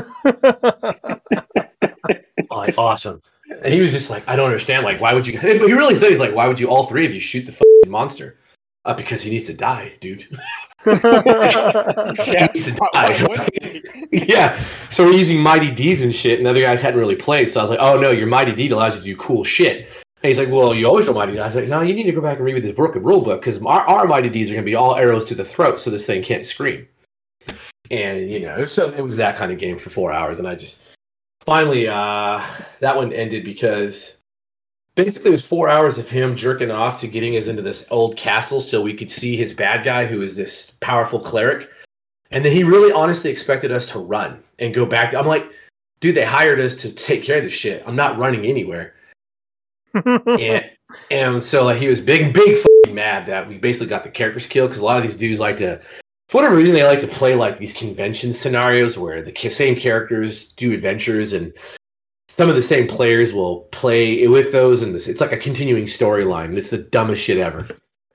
like 2.50 2.76
awesome, 2.76 3.22
and 3.62 3.72
he 3.72 3.80
was 3.80 3.92
just 3.92 4.10
like, 4.10 4.22
I 4.26 4.36
don't 4.36 4.46
understand. 4.46 4.84
Like, 4.84 5.00
why 5.00 5.12
would 5.12 5.26
you? 5.26 5.38
But 5.40 5.56
he 5.56 5.72
really 5.72 5.96
said 5.96 6.10
he's 6.10 6.20
like, 6.20 6.34
why 6.34 6.46
would 6.46 6.60
you 6.60 6.68
all 6.68 6.86
three 6.86 7.04
of 7.04 7.12
you 7.12 7.20
shoot 7.20 7.46
the 7.46 7.52
fucking 7.52 7.90
monster? 7.90 8.36
Uh, 8.86 8.94
because 8.94 9.20
he 9.20 9.28
needs 9.28 9.44
to 9.44 9.52
die, 9.52 9.92
dude. 10.00 10.26
yeah, 10.86 12.14
he 12.24 12.48
needs 12.54 12.64
to 12.64 12.88
die. 12.92 13.48
yeah. 14.10 14.62
So 14.88 15.04
we're 15.04 15.12
using 15.12 15.38
mighty 15.38 15.70
deeds 15.70 16.00
and 16.00 16.14
shit, 16.14 16.38
and 16.38 16.48
other 16.48 16.62
guys 16.62 16.80
hadn't 16.80 16.98
really 16.98 17.16
played. 17.16 17.48
So 17.48 17.60
I 17.60 17.62
was 17.62 17.70
like, 17.70 17.80
oh 17.80 17.98
no, 17.98 18.10
your 18.10 18.26
mighty 18.26 18.54
deed 18.54 18.72
allows 18.72 18.94
you 18.96 19.00
to 19.02 19.06
do 19.06 19.16
cool 19.16 19.44
shit. 19.44 19.86
And 20.22 20.28
he's 20.28 20.38
like, 20.38 20.48
well, 20.48 20.74
you 20.74 20.86
always 20.86 21.06
know 21.06 21.12
mighty 21.12 21.32
deeds. 21.32 21.42
I 21.42 21.46
was 21.46 21.56
like, 21.56 21.68
no, 21.68 21.82
you 21.82 21.92
need 21.92 22.04
to 22.04 22.12
go 22.12 22.22
back 22.22 22.38
and 22.38 22.46
read 22.46 22.62
the 22.62 22.72
broken 22.72 23.02
rule 23.02 23.20
book 23.20 23.40
because 23.40 23.60
our, 23.62 23.82
our 23.82 24.06
mighty 24.06 24.30
deeds 24.30 24.50
are 24.50 24.54
going 24.54 24.64
to 24.64 24.70
be 24.70 24.74
all 24.74 24.96
arrows 24.96 25.26
to 25.26 25.34
the 25.34 25.44
throat, 25.44 25.78
so 25.78 25.90
this 25.90 26.06
thing 26.06 26.22
can't 26.22 26.46
scream. 26.46 26.88
And 27.90 28.30
you 28.30 28.40
know, 28.40 28.64
so 28.64 28.90
it 28.90 29.02
was 29.02 29.16
that 29.16 29.36
kind 29.36 29.52
of 29.52 29.58
game 29.58 29.76
for 29.76 29.90
four 29.90 30.12
hours, 30.12 30.38
and 30.38 30.48
I 30.48 30.54
just 30.54 30.80
finally 31.40 31.88
uh, 31.88 32.44
that 32.80 32.96
one 32.96 33.12
ended 33.12 33.44
because 33.44 34.16
basically 34.94 35.28
it 35.28 35.32
was 35.32 35.44
four 35.44 35.68
hours 35.68 35.98
of 35.98 36.08
him 36.08 36.36
jerking 36.36 36.70
off 36.70 37.00
to 37.00 37.08
getting 37.08 37.36
us 37.36 37.46
into 37.46 37.62
this 37.62 37.86
old 37.90 38.16
castle 38.16 38.60
so 38.60 38.80
we 38.80 38.94
could 38.94 39.10
see 39.10 39.36
his 39.36 39.52
bad 39.52 39.84
guy, 39.84 40.06
who 40.06 40.22
is 40.22 40.36
this 40.36 40.72
powerful 40.80 41.20
cleric, 41.20 41.68
and 42.30 42.44
then 42.44 42.52
he 42.52 42.64
really 42.64 42.92
honestly 42.92 43.30
expected 43.30 43.72
us 43.72 43.86
to 43.86 43.98
run 43.98 44.42
and 44.58 44.74
go 44.74 44.86
back. 44.86 45.10
To, 45.10 45.18
I'm 45.18 45.26
like, 45.26 45.50
dude, 46.00 46.14
they 46.14 46.24
hired 46.24 46.60
us 46.60 46.74
to 46.76 46.92
take 46.92 47.22
care 47.22 47.38
of 47.38 47.44
this 47.44 47.52
shit. 47.52 47.82
I'm 47.86 47.96
not 47.96 48.18
running 48.18 48.46
anywhere 48.46 48.94
and, 49.94 50.64
and 51.10 51.42
so 51.42 51.64
like 51.64 51.78
he 51.78 51.88
was 51.88 52.00
big, 52.00 52.32
big 52.32 52.56
fucking 52.56 52.94
mad 52.94 53.26
that 53.26 53.48
we 53.48 53.58
basically 53.58 53.88
got 53.88 54.04
the 54.04 54.10
characters 54.10 54.46
killed 54.46 54.70
because 54.70 54.80
a 54.80 54.84
lot 54.84 54.96
of 54.96 55.02
these 55.02 55.16
dudes 55.16 55.40
like 55.40 55.56
to, 55.56 55.80
for 56.30 56.36
whatever 56.36 56.54
reason, 56.54 56.76
they 56.76 56.84
like 56.84 57.00
to 57.00 57.08
play 57.08 57.34
like 57.34 57.58
these 57.58 57.72
convention 57.72 58.32
scenarios 58.32 58.96
where 58.96 59.20
the 59.20 59.34
same 59.48 59.74
characters 59.74 60.52
do 60.52 60.72
adventures 60.72 61.32
and 61.32 61.52
some 62.28 62.48
of 62.48 62.54
the 62.54 62.62
same 62.62 62.86
players 62.86 63.32
will 63.32 63.62
play 63.72 64.28
with 64.28 64.52
those 64.52 64.80
and 64.80 64.94
this 64.94 65.08
it's 65.08 65.20
like 65.20 65.32
a 65.32 65.36
continuing 65.36 65.86
storyline 65.86 66.56
it's 66.56 66.70
the 66.70 66.78
dumbest 66.78 67.20
shit 67.20 67.38
ever 67.38 67.66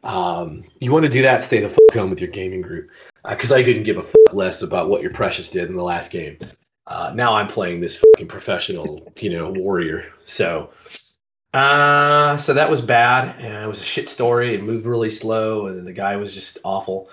um, 0.05 0.63
you 0.79 0.93
want 0.93 1.03
to 1.03 1.11
do 1.11 1.21
that 1.21 1.43
stay 1.43 1.59
the 1.59 1.67
fuck 1.67 1.93
home 1.93 2.09
with 2.09 2.21
your 2.21 2.29
gaming 2.29 2.61
group 2.61 2.89
because 3.27 3.51
uh, 3.51 3.55
i 3.55 3.63
couldn't 3.63 3.83
give 3.83 3.97
a 3.97 4.03
fuck 4.03 4.33
less 4.33 4.61
about 4.61 4.87
what 4.87 5.01
your 5.01 5.11
precious 5.11 5.49
did 5.49 5.67
in 5.67 5.75
the 5.75 5.83
last 5.83 6.09
game 6.09 6.37
uh, 6.87 7.11
now 7.13 7.35
i'm 7.35 7.47
playing 7.47 7.81
this 7.81 7.97
fucking 7.97 8.27
professional 8.27 9.05
you 9.19 9.29
know 9.29 9.51
warrior 9.51 10.05
so 10.25 10.69
uh, 11.53 12.35
so 12.35 12.53
that 12.53 12.69
was 12.69 12.81
bad. 12.81 13.33
And 13.39 13.63
it 13.63 13.65
was 13.65 13.79
a 13.79 13.85
shit 13.85 14.09
story. 14.09 14.53
It 14.53 14.61
moved 14.61 14.85
really 14.85 15.09
slow, 15.09 15.67
and 15.67 15.87
the 15.87 15.93
guy 15.93 16.17
was 16.17 16.33
just 16.33 16.57
awful. 16.65 17.09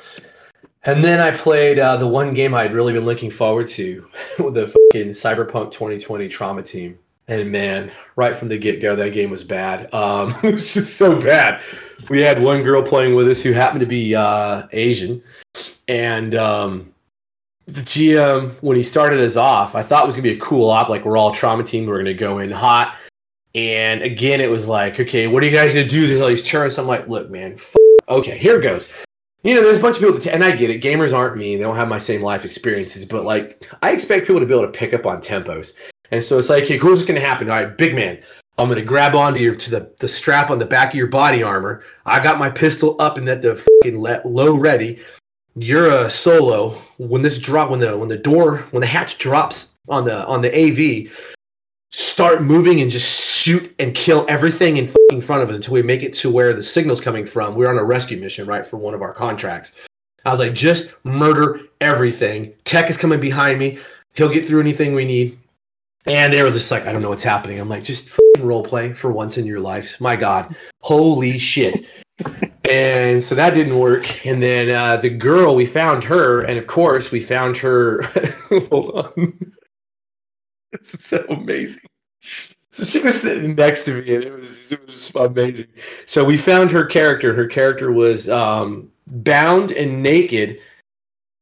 And 0.84 1.02
then 1.02 1.20
I 1.20 1.30
played 1.30 1.78
uh, 1.78 1.96
the 1.96 2.06
one 2.06 2.34
game 2.34 2.54
I'd 2.54 2.72
really 2.72 2.92
been 2.92 3.04
looking 3.04 3.30
forward 3.30 3.68
to 3.68 4.06
with 4.38 4.54
the 4.54 4.66
fucking 4.66 5.10
Cyberpunk 5.10 5.70
2020 5.70 6.28
Trauma 6.28 6.62
Team. 6.62 6.98
And 7.28 7.52
man, 7.52 7.90
right 8.16 8.36
from 8.36 8.48
the 8.48 8.58
get 8.58 8.82
go, 8.82 8.96
that 8.96 9.10
game 9.10 9.30
was 9.30 9.44
bad. 9.44 9.92
Um, 9.94 10.34
it 10.42 10.54
was 10.54 10.74
just 10.74 10.96
so 10.96 11.18
bad. 11.18 11.62
We 12.08 12.20
had 12.20 12.42
one 12.42 12.62
girl 12.62 12.82
playing 12.82 13.14
with 13.14 13.28
us 13.28 13.40
who 13.40 13.52
happened 13.52 13.80
to 13.80 13.86
be 13.86 14.14
uh, 14.14 14.66
Asian, 14.72 15.22
and 15.86 16.34
um, 16.34 16.92
the 17.66 17.80
GM 17.80 18.50
when 18.60 18.76
he 18.76 18.82
started 18.82 19.20
us 19.20 19.36
off, 19.36 19.76
I 19.76 19.82
thought 19.82 20.02
it 20.02 20.06
was 20.06 20.16
gonna 20.16 20.24
be 20.24 20.36
a 20.36 20.40
cool 20.40 20.68
op. 20.68 20.88
Like 20.88 21.04
we're 21.04 21.16
all 21.16 21.32
trauma 21.32 21.62
team, 21.62 21.86
we're 21.86 21.98
gonna 21.98 22.12
go 22.12 22.40
in 22.40 22.50
hot 22.50 22.96
and 23.54 24.02
again, 24.02 24.40
it 24.40 24.50
was 24.50 24.66
like, 24.66 24.98
okay, 24.98 25.26
what 25.26 25.42
are 25.42 25.46
you 25.46 25.52
guys 25.52 25.74
gonna 25.74 25.86
do? 25.86 26.06
There's 26.06 26.20
all 26.20 26.28
these 26.28 26.42
tourists. 26.42 26.78
I'm 26.78 26.86
like, 26.86 27.06
look, 27.08 27.30
man, 27.30 27.54
f- 27.54 27.74
okay, 28.08 28.38
here 28.38 28.58
it 28.58 28.62
goes. 28.62 28.88
You 29.44 29.56
know, 29.56 29.62
there's 29.62 29.78
a 29.78 29.80
bunch 29.80 29.96
of 29.96 30.02
people, 30.02 30.20
t- 30.20 30.30
and 30.30 30.44
I 30.44 30.52
get 30.52 30.70
it. 30.70 30.82
Gamers 30.82 31.12
aren't 31.12 31.36
me; 31.36 31.56
they 31.56 31.62
don't 31.62 31.76
have 31.76 31.88
my 31.88 31.98
same 31.98 32.22
life 32.22 32.44
experiences. 32.44 33.04
But 33.04 33.24
like, 33.24 33.68
I 33.82 33.90
expect 33.90 34.26
people 34.26 34.40
to 34.40 34.46
be 34.46 34.54
able 34.54 34.66
to 34.66 34.72
pick 34.72 34.94
up 34.94 35.04
on 35.04 35.20
tempos. 35.20 35.74
And 36.12 36.22
so 36.22 36.38
it's 36.38 36.50
like, 36.50 36.64
okay, 36.64 36.76
who's 36.76 37.04
going 37.04 37.20
to 37.20 37.26
happen? 37.26 37.50
All 37.50 37.56
right, 37.56 37.76
big 37.76 37.94
man. 37.94 38.22
I'm 38.58 38.68
going 38.68 38.78
to 38.78 38.84
grab 38.84 39.14
onto 39.14 39.40
your 39.40 39.56
to 39.56 39.70
the, 39.70 39.92
the 39.98 40.08
strap 40.08 40.50
on 40.50 40.58
the 40.58 40.66
back 40.66 40.90
of 40.90 40.94
your 40.94 41.06
body 41.06 41.42
armor. 41.42 41.82
I 42.04 42.22
got 42.22 42.38
my 42.38 42.50
pistol 42.50 42.96
up 43.00 43.16
and 43.16 43.28
at 43.28 43.42
the 43.42 43.56
fucking 43.56 44.00
le- 44.00 44.20
low 44.24 44.54
ready. 44.54 45.02
You're 45.56 45.90
a 45.90 46.10
solo. 46.10 46.76
When 46.98 47.22
this 47.22 47.38
drop, 47.38 47.70
when 47.70 47.80
the 47.80 47.96
when 47.96 48.08
the 48.08 48.16
door, 48.16 48.58
when 48.70 48.82
the 48.82 48.86
hatch 48.86 49.18
drops 49.18 49.70
on 49.88 50.04
the 50.04 50.24
on 50.26 50.42
the 50.42 50.54
AV, 50.54 51.10
start 51.92 52.42
moving 52.42 52.80
and 52.80 52.90
just 52.90 53.34
shoot 53.34 53.74
and 53.78 53.94
kill 53.94 54.24
everything 54.28 54.78
in 54.78 54.86
fucking 54.86 55.20
front 55.20 55.42
of 55.42 55.50
us 55.50 55.56
until 55.56 55.74
we 55.74 55.82
make 55.82 56.02
it 56.02 56.14
to 56.14 56.30
where 56.30 56.52
the 56.52 56.62
signal's 56.62 57.00
coming 57.00 57.26
from. 57.26 57.54
We're 57.54 57.70
on 57.70 57.78
a 57.78 57.84
rescue 57.84 58.18
mission, 58.18 58.46
right, 58.46 58.66
for 58.66 58.78
one 58.78 58.94
of 58.94 59.02
our 59.02 59.12
contracts. 59.12 59.74
I 60.24 60.30
was 60.30 60.40
like, 60.40 60.54
just 60.54 60.90
murder 61.04 61.60
everything. 61.80 62.54
Tech 62.64 62.88
is 62.88 62.96
coming 62.96 63.20
behind 63.20 63.58
me. 63.58 63.78
He'll 64.14 64.32
get 64.32 64.46
through 64.46 64.60
anything 64.60 64.94
we 64.94 65.04
need. 65.04 65.38
And 66.06 66.32
they 66.32 66.42
were 66.42 66.50
just 66.50 66.70
like, 66.70 66.86
I 66.86 66.92
don't 66.92 67.02
know 67.02 67.10
what's 67.10 67.22
happening. 67.22 67.60
I'm 67.60 67.68
like, 67.68 67.84
just 67.84 68.08
role 68.40 68.64
play 68.64 68.92
for 68.92 69.12
once 69.12 69.38
in 69.38 69.46
your 69.46 69.60
life. 69.60 70.00
My 70.00 70.16
God, 70.16 70.54
holy 70.80 71.38
shit. 71.38 71.86
and 72.64 73.22
so 73.22 73.34
that 73.34 73.54
didn't 73.54 73.78
work. 73.78 74.26
And 74.26 74.42
then 74.42 74.70
uh, 74.70 74.96
the 74.96 75.10
girl, 75.10 75.54
we 75.54 75.66
found 75.66 76.02
her. 76.04 76.42
And 76.42 76.58
of 76.58 76.66
course, 76.66 77.10
we 77.10 77.20
found 77.20 77.56
her. 77.58 78.02
Hold 80.72 80.78
on. 80.78 80.78
This 80.80 80.94
is 80.94 81.04
so 81.04 81.24
amazing. 81.28 81.82
So 82.72 82.84
she 82.84 83.00
was 83.00 83.20
sitting 83.20 83.54
next 83.54 83.84
to 83.84 83.94
me, 84.02 84.14
and 84.14 84.24
it 84.24 84.32
was 84.32 84.72
it 84.72 84.82
was 84.84 84.94
just 84.94 85.14
amazing. 85.14 85.66
So 86.06 86.24
we 86.24 86.36
found 86.38 86.70
her 86.70 86.84
character. 86.86 87.34
Her 87.34 87.46
character 87.46 87.92
was 87.92 88.28
um, 88.30 88.90
bound 89.06 89.72
and 89.72 90.02
naked, 90.02 90.58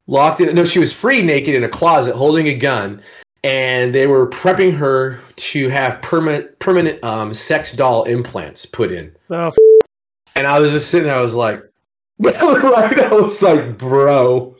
locked 0.08 0.40
in. 0.40 0.54
No, 0.54 0.64
she 0.64 0.78
was 0.80 0.92
free, 0.92 1.22
naked 1.22 1.54
in 1.54 1.62
a 1.64 1.68
closet, 1.68 2.16
holding 2.16 2.48
a 2.48 2.54
gun, 2.54 3.00
and 3.44 3.94
they 3.94 4.08
were 4.08 4.26
prepping 4.28 4.74
her 4.76 5.20
to 5.36 5.68
have 5.68 6.02
permanent 6.02 6.58
permanent 6.58 7.02
um, 7.04 7.32
sex 7.32 7.72
doll 7.72 8.02
implants 8.04 8.66
put 8.66 8.90
in. 8.90 9.14
Oh, 9.30 9.48
f- 9.48 9.56
And 10.34 10.48
I 10.48 10.58
was 10.58 10.72
just 10.72 10.90
sitting 10.90 11.06
there. 11.06 11.16
I 11.16 11.20
was 11.22 11.36
like, 11.36 11.62
I 12.26 13.08
was 13.12 13.40
like, 13.40 13.78
bro, 13.78 14.56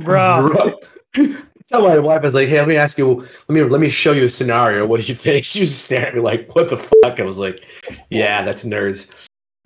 Bro. 0.00 0.48
bro. 0.48 1.34
Tell 1.68 1.82
my 1.82 1.98
wife, 1.98 2.22
I 2.22 2.24
was 2.24 2.34
like, 2.34 2.48
"Hey, 2.48 2.58
let 2.58 2.68
me 2.68 2.76
ask 2.76 2.96
you. 2.96 3.26
Let 3.48 3.50
me 3.50 3.62
let 3.62 3.80
me 3.80 3.90
show 3.90 4.12
you 4.12 4.24
a 4.24 4.28
scenario. 4.28 4.86
What 4.86 5.00
do 5.00 5.06
you 5.06 5.14
think?" 5.14 5.44
She 5.44 5.60
was 5.60 5.76
staring 5.76 6.06
at 6.06 6.14
me 6.14 6.20
like, 6.20 6.54
"What 6.54 6.68
the 6.68 6.78
fuck?" 6.78 7.20
I 7.20 7.24
was 7.24 7.38
like, 7.38 7.62
"Yeah, 8.10 8.44
that's 8.44 8.64
nerds." 8.64 9.10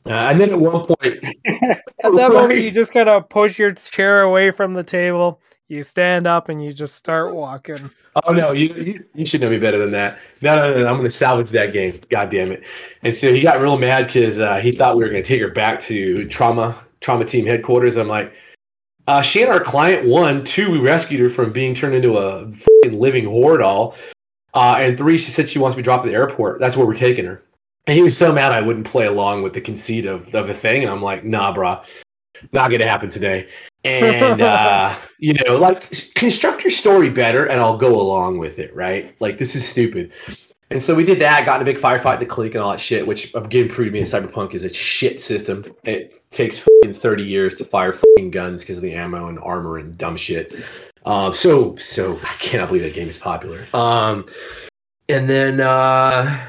Uh, 0.04 0.10
and 0.10 0.40
then 0.40 0.50
at 0.50 0.58
one 0.58 0.84
point, 0.86 1.24
At 2.04 2.16
that 2.16 2.32
moment, 2.32 2.60
you 2.60 2.72
just 2.72 2.92
kind 2.92 3.08
of 3.08 3.28
push 3.28 3.58
your 3.58 3.72
chair 3.72 4.22
away 4.22 4.50
from 4.50 4.74
the 4.74 4.82
table. 4.82 5.40
You 5.68 5.84
stand 5.84 6.26
up 6.26 6.48
and 6.48 6.62
you 6.62 6.72
just 6.72 6.96
start 6.96 7.34
walking. 7.34 7.90
Oh 8.24 8.32
no, 8.32 8.50
you, 8.52 8.74
you 8.74 9.04
you 9.14 9.24
should 9.24 9.40
know 9.40 9.48
me 9.48 9.58
better 9.58 9.78
than 9.78 9.92
that. 9.92 10.18
No, 10.40 10.56
no, 10.56 10.74
no, 10.74 10.80
no 10.80 10.86
I'm 10.86 10.96
going 10.96 11.04
to 11.04 11.10
salvage 11.10 11.50
that 11.50 11.72
game. 11.72 12.00
God 12.10 12.30
damn 12.30 12.50
it! 12.50 12.64
And 13.02 13.14
so 13.14 13.32
he 13.32 13.40
got 13.40 13.60
real 13.60 13.78
mad 13.78 14.08
because 14.08 14.40
uh, 14.40 14.56
he 14.56 14.72
thought 14.72 14.96
we 14.96 15.04
were 15.04 15.10
going 15.10 15.22
to 15.22 15.26
take 15.26 15.40
her 15.40 15.50
back 15.50 15.78
to 15.82 16.26
trauma 16.28 16.76
trauma 17.00 17.24
team 17.24 17.46
headquarters. 17.46 17.96
I'm 17.96 18.08
like, 18.08 18.34
uh, 19.06 19.22
she 19.22 19.42
and 19.42 19.50
our 19.50 19.60
client 19.60 20.06
won. 20.06 20.44
Two, 20.44 20.70
we 20.70 20.78
rescued 20.78 21.20
her 21.20 21.28
from 21.28 21.52
being 21.52 21.74
turned 21.74 21.94
into 21.94 22.18
a 22.18 22.50
living 22.88 23.24
whore 23.24 23.58
doll. 23.58 23.94
Uh, 24.54 24.76
and 24.78 24.98
three, 24.98 25.18
she 25.18 25.30
said 25.30 25.48
she 25.48 25.58
wants 25.58 25.74
to 25.74 25.78
be 25.78 25.82
dropped 25.82 26.04
at 26.04 26.08
the 26.08 26.14
airport. 26.14 26.60
That's 26.60 26.76
where 26.76 26.86
we're 26.86 26.94
taking 26.94 27.24
her. 27.24 27.42
And 27.86 27.96
he 27.96 28.02
was 28.02 28.16
so 28.16 28.32
mad 28.32 28.52
I 28.52 28.60
wouldn't 28.60 28.86
play 28.86 29.06
along 29.06 29.42
with 29.42 29.54
the 29.54 29.60
conceit 29.60 30.06
of, 30.06 30.32
of 30.34 30.46
the 30.46 30.54
thing. 30.54 30.82
And 30.82 30.90
I'm 30.90 31.02
like, 31.02 31.24
nah, 31.24 31.54
brah, 31.54 31.84
not 32.52 32.68
going 32.70 32.80
to 32.80 32.88
happen 32.88 33.10
today. 33.10 33.48
And, 33.84 34.40
uh, 34.42 34.96
you 35.18 35.34
know, 35.44 35.56
like 35.56 35.90
construct 36.14 36.62
your 36.62 36.70
story 36.70 37.08
better 37.08 37.46
and 37.46 37.60
I'll 37.60 37.76
go 37.76 38.00
along 38.00 38.38
with 38.38 38.58
it, 38.58 38.74
right? 38.74 39.16
Like, 39.20 39.38
this 39.38 39.56
is 39.56 39.66
stupid. 39.66 40.12
And 40.72 40.82
so 40.82 40.94
we 40.94 41.04
did 41.04 41.18
that, 41.18 41.44
got 41.44 41.60
in 41.60 41.62
a 41.62 41.70
big 41.70 41.78
firefight, 41.78 42.18
the 42.18 42.24
clique, 42.24 42.54
and 42.54 42.64
all 42.64 42.70
that 42.70 42.80
shit, 42.80 43.06
which 43.06 43.30
again 43.34 43.68
proved 43.68 43.88
to 43.88 43.90
me 43.92 43.98
in 43.98 44.06
Cyberpunk 44.06 44.54
is 44.54 44.64
a 44.64 44.72
shit 44.72 45.22
system. 45.22 45.66
It 45.84 46.22
takes 46.30 46.58
fucking 46.58 46.94
30 46.94 47.22
years 47.22 47.54
to 47.56 47.64
fire 47.66 47.92
fucking 47.92 48.30
guns 48.30 48.62
because 48.62 48.78
of 48.78 48.82
the 48.82 48.94
ammo 48.94 49.28
and 49.28 49.38
armor 49.40 49.76
and 49.76 49.96
dumb 49.98 50.16
shit. 50.16 50.54
Um, 51.04 51.34
so, 51.34 51.76
so 51.76 52.16
I 52.22 52.34
cannot 52.38 52.68
believe 52.68 52.84
that 52.84 52.94
game 52.94 53.08
is 53.08 53.18
popular. 53.18 53.66
Um, 53.74 54.24
and 55.10 55.28
then, 55.28 55.60
uh, 55.60 56.48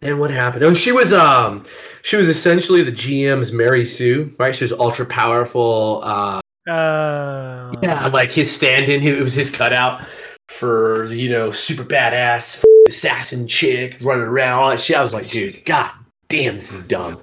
and 0.00 0.18
what 0.18 0.30
happened? 0.30 0.64
Oh, 0.64 0.72
she 0.72 0.92
was, 0.92 1.12
um, 1.12 1.64
she 2.00 2.16
was 2.16 2.30
essentially 2.30 2.82
the 2.82 2.92
GM's 2.92 3.52
Mary 3.52 3.84
Sue, 3.84 4.34
right? 4.38 4.56
She 4.56 4.64
was 4.64 4.72
ultra 4.72 5.04
powerful. 5.04 6.00
Uh, 6.02 6.40
Uh, 6.66 7.74
yeah, 7.82 8.06
like 8.06 8.32
his 8.32 8.50
stand-in, 8.50 9.02
it 9.02 9.20
was 9.20 9.34
his 9.34 9.50
cutout 9.50 10.00
for 10.48 11.06
you 11.06 11.30
know 11.30 11.50
super 11.50 11.84
badass 11.84 12.58
f- 12.58 12.64
assassin 12.88 13.46
chick 13.46 13.96
running 14.00 14.26
around 14.26 14.62
all 14.62 14.70
that 14.70 14.80
shit. 14.80 14.96
I 14.96 15.02
was 15.02 15.14
like, 15.14 15.30
dude, 15.30 15.64
god 15.64 15.90
damn, 16.28 16.54
this 16.54 16.72
is 16.72 16.80
dumb. 16.80 17.20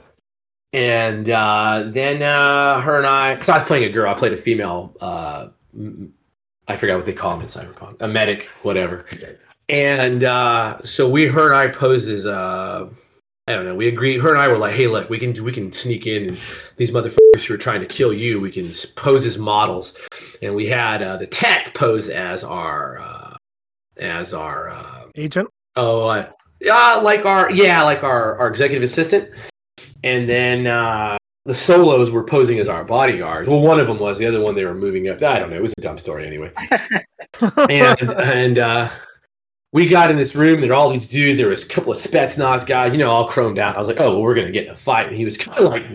And 0.74 1.30
uh, 1.30 1.84
then 1.88 2.24
uh, 2.24 2.80
her 2.80 2.98
and 2.98 3.06
I, 3.06 3.34
because 3.34 3.50
I 3.50 3.58
was 3.58 3.64
playing 3.68 3.84
a 3.84 3.90
girl, 3.90 4.10
I 4.10 4.18
played 4.18 4.34
a 4.34 4.38
female. 4.38 4.96
Uh, 5.02 5.50
I 6.68 6.76
forgot 6.78 6.96
what 6.96 7.06
they 7.06 7.14
call 7.14 7.32
them 7.32 7.42
in 7.42 7.48
Cyberpunk, 7.48 8.02
a 8.02 8.08
medic, 8.08 8.48
whatever. 8.64 9.06
And 9.68 10.24
uh, 10.24 10.80
so 10.86 11.10
we, 11.10 11.28
her 11.28 11.48
and 11.48 11.56
I 11.56 11.68
posed 11.68 12.10
as, 12.10 12.26
uh, 12.26 12.90
I 13.48 13.54
don't 13.54 13.66
know. 13.66 13.76
We 13.76 13.88
agreed. 13.88 14.22
Her 14.22 14.32
and 14.32 14.40
I 14.40 14.48
were 14.48 14.58
like, 14.58 14.76
"Hey, 14.76 14.88
look, 14.88 15.10
we 15.10 15.18
can 15.18 15.44
we 15.44 15.52
can 15.52 15.74
sneak 15.74 16.06
in, 16.08 16.30
and 16.30 16.38
these 16.78 16.92
motherfuckers 16.92 17.44
who 17.44 17.54
are 17.56 17.58
trying 17.58 17.82
to 17.82 17.88
kill 17.88 18.14
you, 18.14 18.40
we 18.40 18.52
can 18.52 18.72
pose 18.96 19.26
as 19.26 19.38
models." 19.38 19.94
And 20.42 20.56
we 20.56 20.68
had 20.68 21.04
uh, 21.04 21.18
the 21.18 21.28
tech 21.28 21.74
pose 21.74 22.10
as 22.10 22.44
our 22.44 23.00
uh, 23.00 23.36
as 23.98 24.34
our 24.34 24.70
uh, 24.70 25.06
agent. 25.16 25.48
oh 25.76 26.08
uh, 26.08 26.30
yeah, 26.60 26.96
like 26.96 27.26
our 27.26 27.52
yeah, 27.52 27.84
like 27.84 28.04
our 28.04 28.38
our 28.38 28.48
executive 28.48 28.84
assistant. 28.84 29.30
And 30.04 30.28
then 30.28 30.68
uh, 30.68 31.18
the 31.46 31.54
solos 31.54 32.10
were 32.12 32.24
posing 32.24 32.60
as 32.60 32.68
our 32.68 32.84
bodyguards. 32.84 33.50
Well, 33.50 33.62
one 33.62 33.80
of 33.80 33.88
them 33.88 34.00
was. 34.00 34.18
The 34.18 34.26
other 34.26 34.42
one 34.42 34.56
they 34.56 34.66
were 34.66 34.74
moving 34.76 35.10
up. 35.10 35.22
I 35.22 35.40
don't 35.40 35.50
know. 35.50 35.56
It 35.56 35.62
was 35.62 35.74
a 35.78 35.82
dumb 35.82 35.98
story 35.98 36.26
anyway 36.26 36.52
and 37.70 38.12
and 38.12 38.60
uh, 38.60 38.90
we 39.74 39.88
got 39.88 40.12
in 40.12 40.18
this 40.18 40.36
room. 40.36 40.60
There 40.60 40.70
were 40.70 40.76
all 40.76 40.90
these 40.90 41.08
dudes. 41.08 41.38
There 41.38 41.48
was 41.48 41.64
a 41.64 41.68
couple 41.68 41.92
of 41.92 41.98
Spetsnaz 41.98 42.66
guys, 42.66 42.92
you 42.92 42.98
know, 42.98 43.10
all 43.10 43.30
chromed 43.30 43.58
out. 43.58 43.76
I 43.76 43.80
was 43.80 43.88
like, 43.88 44.00
oh, 44.00 44.12
well, 44.12 44.22
we're 44.22 44.36
gonna 44.36 44.52
get 44.52 44.66
in 44.66 44.72
a 44.72 44.76
fight. 44.76 45.08
And 45.08 45.16
he 45.16 45.26
was 45.26 45.38
kind 45.38 45.60
of 45.60 45.72
like, 45.72 45.86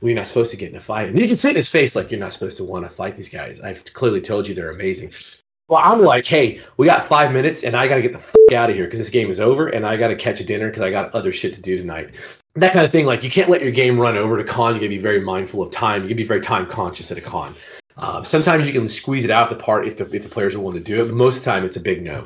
you're 0.00 0.14
not 0.14 0.26
supposed 0.26 0.50
to 0.52 0.56
get 0.56 0.70
in 0.70 0.76
a 0.76 0.80
fight. 0.80 1.08
And 1.08 1.18
you 1.18 1.26
can 1.26 1.36
see 1.36 1.50
in 1.50 1.56
his 1.56 1.68
face 1.68 1.96
like 1.96 2.10
you're 2.10 2.20
not 2.20 2.32
supposed 2.32 2.56
to 2.58 2.64
want 2.64 2.84
to 2.84 2.90
fight 2.90 3.16
these 3.16 3.28
guys. 3.28 3.60
I've 3.60 3.84
clearly 3.92 4.20
told 4.20 4.48
you 4.48 4.54
they're 4.54 4.70
amazing. 4.70 5.12
Well, 5.68 5.80
I'm 5.82 6.00
like, 6.00 6.24
hey, 6.24 6.60
we 6.76 6.86
got 6.86 7.04
five 7.04 7.32
minutes, 7.32 7.64
and 7.64 7.74
I 7.74 7.88
got 7.88 7.96
to 7.96 8.02
get 8.02 8.12
the 8.12 8.20
fuck 8.20 8.52
out 8.54 8.70
of 8.70 8.76
here 8.76 8.84
because 8.84 9.00
this 9.00 9.10
game 9.10 9.28
is 9.28 9.40
over, 9.40 9.66
and 9.66 9.84
I 9.84 9.96
got 9.96 10.08
to 10.08 10.14
catch 10.14 10.38
a 10.38 10.44
dinner 10.44 10.68
because 10.68 10.82
I 10.82 10.90
got 10.90 11.12
other 11.12 11.32
shit 11.32 11.54
to 11.54 11.60
do 11.60 11.76
tonight. 11.76 12.10
That 12.54 12.72
kind 12.72 12.86
of 12.86 12.92
thing. 12.92 13.04
Like, 13.04 13.24
you 13.24 13.30
can't 13.30 13.50
let 13.50 13.62
your 13.62 13.72
game 13.72 13.98
run 13.98 14.16
over 14.16 14.38
to 14.38 14.44
con. 14.44 14.74
You 14.74 14.80
got 14.80 14.84
to 14.84 14.88
be 14.90 14.98
very 14.98 15.20
mindful 15.20 15.62
of 15.62 15.72
time. 15.72 16.02
You 16.02 16.08
can 16.08 16.16
be 16.16 16.24
very 16.24 16.40
time 16.40 16.66
conscious 16.66 17.10
at 17.10 17.18
a 17.18 17.20
con. 17.20 17.56
Um, 17.96 18.24
sometimes 18.24 18.68
you 18.68 18.72
can 18.72 18.88
squeeze 18.88 19.24
it 19.24 19.30
out 19.32 19.50
of 19.50 19.58
the 19.58 19.62
part 19.62 19.88
if 19.88 19.96
the 19.96 20.04
if 20.14 20.22
the 20.22 20.28
players 20.28 20.54
are 20.54 20.60
willing 20.60 20.78
to 20.78 20.84
do 20.84 21.02
it, 21.02 21.06
but 21.06 21.14
most 21.16 21.38
of 21.38 21.44
the 21.44 21.50
time 21.50 21.64
it's 21.64 21.76
a 21.76 21.80
big 21.80 22.00
no. 22.00 22.24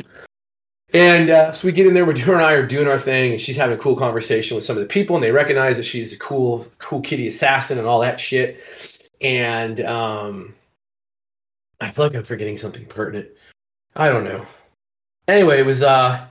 And 0.93 1.31
uh, 1.31 1.53
so 1.53 1.67
we 1.67 1.73
get 1.73 1.87
in 1.87 1.95
there, 1.95 2.05
her 2.05 2.35
and 2.35 2.43
I 2.43 2.55
are 2.55 2.67
doing 2.67 2.89
our 2.89 2.99
thing, 2.99 3.33
and 3.33 3.41
she's 3.41 3.57
having 3.57 3.79
a 3.79 3.81
cool 3.81 3.95
conversation 3.95 4.57
with 4.57 4.65
some 4.65 4.77
of 4.77 4.83
the 4.83 4.89
people, 4.89 5.15
and 5.15 5.25
they 5.25 5.31
recognize 5.31 5.77
that 5.77 5.85
she's 5.85 6.13
a 6.13 6.19
cool, 6.19 6.67
cool 6.79 7.01
kitty 7.01 7.29
assassin 7.29 7.79
and 7.79 7.87
all 7.87 8.01
that 8.01 8.19
shit. 8.19 8.61
And 9.21 9.81
um, 9.83 10.55
I 11.81 11.93
feel 11.93 12.07
like 12.07 12.17
I'm 12.17 12.25
forgetting 12.25 12.57
something 12.57 12.85
pertinent. 12.87 13.29
I 13.95 14.09
don't 14.09 14.25
know. 14.25 14.45
Anyway, 15.29 15.61
it 15.61 15.67
was. 15.67 15.83
Uh, 15.83 16.27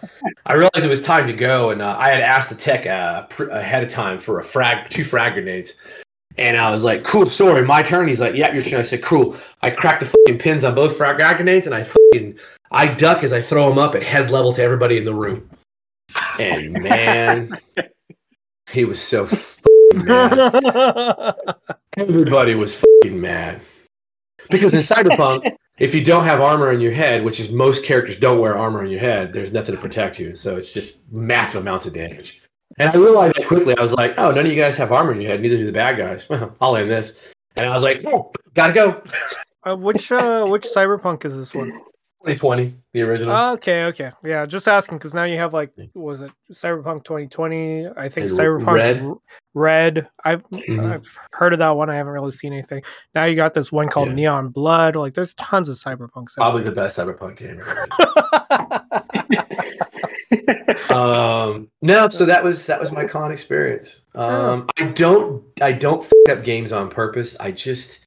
I 0.45 0.53
realized 0.53 0.83
it 0.83 0.89
was 0.89 1.01
time 1.01 1.25
to 1.27 1.33
go, 1.33 1.69
and 1.69 1.81
uh, 1.81 1.95
I 1.97 2.09
had 2.09 2.21
asked 2.21 2.49
the 2.49 2.55
tech 2.55 2.85
uh, 2.85 3.27
pr- 3.27 3.49
ahead 3.49 3.83
of 3.83 3.89
time 3.89 4.19
for 4.19 4.39
a 4.39 4.43
frag, 4.43 4.89
two 4.89 5.05
frag 5.05 5.33
grenades. 5.33 5.73
And 6.37 6.57
I 6.57 6.69
was 6.69 6.83
like, 6.83 7.05
"Cool 7.05 7.25
story, 7.27 7.65
my 7.65 7.81
turn." 7.81 8.09
He's 8.09 8.19
like, 8.19 8.35
"Yep, 8.35 8.53
your 8.53 8.63
turn." 8.63 8.79
I 8.79 8.83
said, 8.83 9.01
"Cool." 9.01 9.37
I 9.61 9.69
cracked 9.69 10.01
the 10.01 10.05
fucking 10.07 10.39
pins 10.39 10.65
on 10.65 10.75
both 10.75 10.97
frag 10.97 11.17
grenades, 11.37 11.65
and 11.65 11.75
I 11.75 11.83
fucking 11.83 12.37
I 12.71 12.87
duck 12.87 13.23
as 13.23 13.33
I 13.33 13.41
throw 13.41 13.67
them 13.69 13.77
up 13.77 13.95
at 13.95 14.03
head 14.03 14.31
level 14.31 14.53
to 14.53 14.63
everybody 14.63 14.97
in 14.97 15.05
the 15.05 15.13
room. 15.13 15.49
And 16.37 16.73
man, 16.73 17.57
he 18.71 18.85
was 18.85 19.01
so 19.01 19.25
fucking 19.25 20.05
mad. 20.05 21.35
Everybody 21.97 22.55
was 22.55 22.75
fucking 22.75 23.19
mad. 23.19 23.61
Because 24.49 24.73
in 24.73 24.81
Cyberpunk, 24.81 25.55
if 25.79 25.93
you 25.93 26.03
don't 26.03 26.23
have 26.23 26.41
armor 26.41 26.69
on 26.69 26.79
your 26.79 26.91
head, 26.91 27.23
which 27.23 27.39
is 27.39 27.49
most 27.49 27.83
characters 27.83 28.15
don't 28.15 28.39
wear 28.39 28.57
armor 28.57 28.81
on 28.81 28.89
your 28.89 28.99
head, 28.99 29.33
there's 29.33 29.51
nothing 29.51 29.75
to 29.75 29.81
protect 29.81 30.19
you. 30.19 30.33
So 30.33 30.55
it's 30.55 30.73
just 30.73 31.11
massive 31.11 31.61
amounts 31.61 31.85
of 31.85 31.93
damage. 31.93 32.41
And 32.77 32.89
I 32.89 32.95
realized 32.95 33.35
that 33.35 33.47
quickly. 33.47 33.75
I 33.77 33.81
was 33.81 33.93
like, 33.93 34.13
oh, 34.17 34.31
none 34.31 34.45
of 34.45 34.47
you 34.47 34.55
guys 34.55 34.77
have 34.77 34.91
armor 34.91 35.13
in 35.13 35.21
your 35.21 35.31
head. 35.31 35.41
Neither 35.41 35.57
do 35.57 35.65
the 35.65 35.71
bad 35.71 35.97
guys. 35.97 36.29
Well, 36.29 36.55
I'll 36.61 36.77
end 36.77 36.89
this. 36.89 37.21
And 37.55 37.65
I 37.65 37.73
was 37.73 37.83
like, 37.83 38.03
oh, 38.05 38.31
gotta 38.53 38.73
go. 38.73 39.03
uh, 39.67 39.75
which 39.75 40.11
uh, 40.11 40.45
which 40.45 40.65
cyberpunk 40.65 41.25
is 41.25 41.35
this 41.35 41.53
one? 41.53 41.81
2020, 42.21 42.73
the 42.93 43.01
original. 43.01 43.35
Oh, 43.35 43.53
okay, 43.53 43.85
okay, 43.85 44.11
yeah. 44.25 44.45
Just 44.45 44.67
asking 44.67 44.97
because 44.97 45.13
now 45.13 45.23
you 45.23 45.37
have 45.37 45.53
like, 45.53 45.71
was 45.93 46.19
it 46.21 46.31
Cyberpunk 46.51 47.05
2020? 47.05 47.87
I 47.95 48.09
think 48.09 48.29
And 48.29 48.37
Cyberpunk 48.39 48.73
Red. 48.73 49.13
Red. 49.53 50.07
I've 50.25 50.43
Mhm. 50.49 50.93
I've 50.93 51.19
heard 51.31 51.53
of 51.53 51.59
that 51.59 51.69
one. 51.71 51.89
I 51.89 51.95
haven't 51.95 52.11
really 52.13 52.31
seen 52.31 52.51
anything. 52.51 52.83
Now 53.15 53.23
you 53.25 53.35
got 53.35 53.53
this 53.53 53.71
one 53.71 53.87
called 53.87 54.09
Yeah. 54.09 54.15
Neon 54.15 54.49
Blood. 54.49 54.95
Like, 54.97 55.13
there's 55.13 55.33
tons 55.35 55.69
of 55.69 55.77
Cyberpunk. 55.77 56.27
Probably 56.35 56.61
the 56.63 56.71
best 56.73 56.97
Cyberpunk 56.99 57.37
game. 57.37 57.61
ever. 57.61 57.87
um, 60.93 61.69
no, 61.81 62.09
so 62.09 62.25
that 62.25 62.43
was 62.43 62.65
that 62.65 62.79
was 62.79 62.91
my 62.91 63.05
con 63.05 63.31
experience. 63.31 64.03
Um, 64.15 64.67
I 64.77 64.83
don't 64.85 65.43
I 65.61 65.71
don't 65.71 66.03
f- 66.03 66.37
up 66.37 66.43
games 66.43 66.71
on 66.73 66.89
purpose. 66.89 67.35
I 67.39 67.51
just 67.51 67.99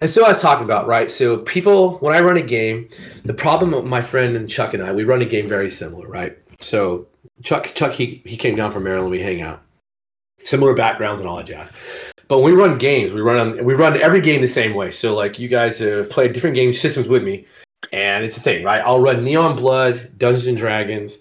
and 0.00 0.10
so 0.10 0.24
I 0.24 0.28
was 0.28 0.42
talking 0.42 0.64
about 0.64 0.86
right. 0.86 1.10
So 1.10 1.38
people, 1.38 1.98
when 1.98 2.14
I 2.14 2.20
run 2.20 2.36
a 2.36 2.42
game, 2.42 2.88
the 3.24 3.34
problem 3.34 3.72
with 3.72 3.84
my 3.84 4.02
friend 4.02 4.36
and 4.36 4.48
Chuck 4.48 4.74
and 4.74 4.82
I, 4.82 4.92
we 4.92 5.04
run 5.04 5.22
a 5.22 5.26
game 5.26 5.48
very 5.48 5.70
similar, 5.70 6.06
right? 6.06 6.36
So 6.60 7.06
Chuck 7.42 7.72
Chuck 7.74 7.92
he 7.92 8.22
he 8.24 8.36
came 8.36 8.56
down 8.56 8.72
from 8.72 8.84
Maryland. 8.84 9.10
We 9.10 9.22
hang 9.22 9.42
out, 9.42 9.62
similar 10.38 10.74
backgrounds 10.74 11.20
and 11.20 11.28
all 11.28 11.36
that 11.36 11.46
jazz. 11.46 11.72
But 12.28 12.40
when 12.40 12.52
we 12.52 12.60
run 12.60 12.76
games, 12.78 13.14
we 13.14 13.20
run 13.20 13.38
on 13.38 13.64
we 13.64 13.74
run 13.74 14.00
every 14.02 14.20
game 14.20 14.40
the 14.40 14.48
same 14.48 14.74
way. 14.74 14.90
So 14.90 15.14
like 15.14 15.38
you 15.38 15.48
guys 15.48 15.78
have 15.78 16.10
played 16.10 16.32
different 16.32 16.56
game 16.56 16.72
systems 16.72 17.08
with 17.08 17.22
me, 17.22 17.46
and 17.92 18.24
it's 18.24 18.36
a 18.36 18.40
thing, 18.40 18.64
right? 18.64 18.82
I'll 18.84 19.00
run 19.00 19.24
Neon 19.24 19.56
Blood, 19.56 20.10
Dungeons 20.18 20.46
and 20.46 20.58
Dragons, 20.58 21.18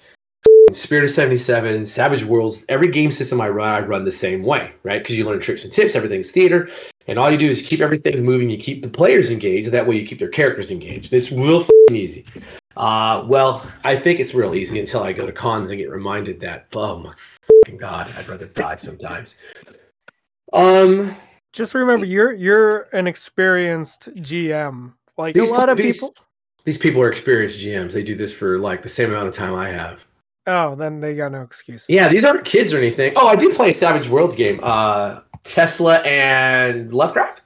Spirit 0.73 1.05
of 1.05 1.11
77, 1.11 1.85
Savage 1.85 2.25
Worlds, 2.25 2.65
every 2.69 2.87
game 2.87 3.11
system 3.11 3.39
I 3.39 3.49
run, 3.49 3.83
I 3.83 3.85
run 3.85 4.03
the 4.03 4.11
same 4.11 4.43
way, 4.43 4.71
right? 4.83 5.01
Because 5.01 5.17
you 5.17 5.25
learn 5.25 5.39
tricks 5.39 5.63
and 5.63 5.71
tips, 5.71 5.95
everything's 5.95 6.31
theater, 6.31 6.69
and 7.07 7.19
all 7.19 7.29
you 7.31 7.37
do 7.37 7.49
is 7.49 7.61
keep 7.61 7.81
everything 7.81 8.23
moving, 8.23 8.49
you 8.49 8.57
keep 8.57 8.81
the 8.83 8.89
players 8.89 9.29
engaged, 9.31 9.71
that 9.71 9.85
way 9.85 9.95
you 9.95 10.05
keep 10.07 10.19
their 10.19 10.29
characters 10.29 10.71
engaged. 10.71 11.13
It's 11.13 11.31
real 11.31 11.61
f***ing 11.61 11.95
easy. 11.95 12.25
Uh, 12.77 13.23
well, 13.27 13.65
I 13.83 13.95
think 13.95 14.19
it's 14.19 14.33
real 14.33 14.53
easy 14.55 14.79
until 14.79 15.01
I 15.03 15.13
go 15.13 15.25
to 15.25 15.31
cons 15.31 15.69
and 15.71 15.79
get 15.79 15.89
reminded 15.89 16.39
that, 16.41 16.67
oh 16.75 16.97
my 16.99 17.13
god, 17.77 18.11
I'd 18.17 18.27
rather 18.27 18.47
die 18.47 18.75
sometimes. 18.75 19.37
Um, 20.53 21.15
Just 21.53 21.73
remember, 21.73 22.05
you're 22.05 22.33
you're 22.33 22.87
an 22.93 23.07
experienced 23.07 24.13
GM. 24.15 24.93
Like 25.17 25.33
These- 25.33 25.49
a 25.49 25.53
lot 25.53 25.69
of 25.69 25.77
these- 25.77 25.95
people. 25.95 26.15
these 26.65 26.77
people 26.77 27.01
are 27.01 27.09
experienced 27.09 27.59
GMs. 27.59 27.93
They 27.93 28.03
do 28.03 28.15
this 28.15 28.33
for 28.33 28.59
like 28.59 28.81
the 28.81 28.89
same 28.89 29.09
amount 29.11 29.27
of 29.29 29.33
time 29.33 29.53
I 29.55 29.69
have. 29.69 30.05
Oh, 30.47 30.75
then 30.75 30.99
they 30.99 31.15
got 31.15 31.31
no 31.31 31.41
excuse. 31.41 31.85
Yeah, 31.89 32.07
these 32.07 32.23
aren't 32.23 32.45
kids 32.45 32.71
or 32.73 32.77
anything. 32.77 33.13
Oh, 33.15 33.27
I 33.27 33.35
did 33.35 33.55
play 33.55 33.71
a 33.71 33.73
Savage 33.73 34.07
Worlds 34.07 34.35
game. 34.35 34.59
Uh, 34.61 35.21
Tesla 35.45 35.99
and 36.01 36.93
Lovecraft. 36.93 37.41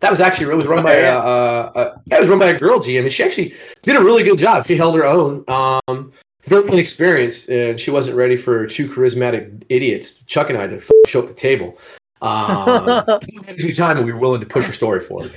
That 0.00 0.10
was 0.10 0.20
actually 0.20 0.52
it 0.52 0.56
was 0.56 0.66
run 0.66 0.84
by 0.84 0.96
Okay. 0.96 1.06
a, 1.08 1.14
uh, 1.18 1.72
uh, 1.74 1.98
yeah, 2.06 2.18
it 2.18 2.20
was 2.20 2.28
run 2.28 2.38
by 2.38 2.48
a 2.48 2.58
girl 2.58 2.78
GM, 2.78 3.00
and 3.04 3.12
she 3.12 3.24
actually 3.24 3.54
did 3.82 3.96
a 3.96 4.00
really 4.00 4.22
good 4.22 4.38
job. 4.38 4.66
She 4.66 4.76
held 4.76 4.94
her 4.96 5.04
own. 5.04 5.44
Um, 5.48 6.12
very 6.44 6.68
inexperienced, 6.70 7.48
and 7.48 7.78
she 7.80 7.90
wasn't 7.90 8.16
ready 8.16 8.36
for 8.36 8.66
two 8.66 8.88
charismatic 8.88 9.64
idiots, 9.70 10.14
Chuck 10.26 10.50
and 10.50 10.58
I, 10.58 10.66
to 10.68 10.76
f- 10.76 10.88
show 11.06 11.20
up 11.20 11.26
the 11.28 11.34
table. 11.34 11.78
Um, 12.20 13.04
we 13.28 13.38
had 13.46 13.56
a 13.56 13.62
good 13.62 13.76
time, 13.76 13.96
and 13.96 14.04
we 14.04 14.12
were 14.12 14.18
willing 14.18 14.40
to 14.40 14.46
push 14.46 14.66
her 14.66 14.72
story 14.72 15.00
forward. 15.00 15.32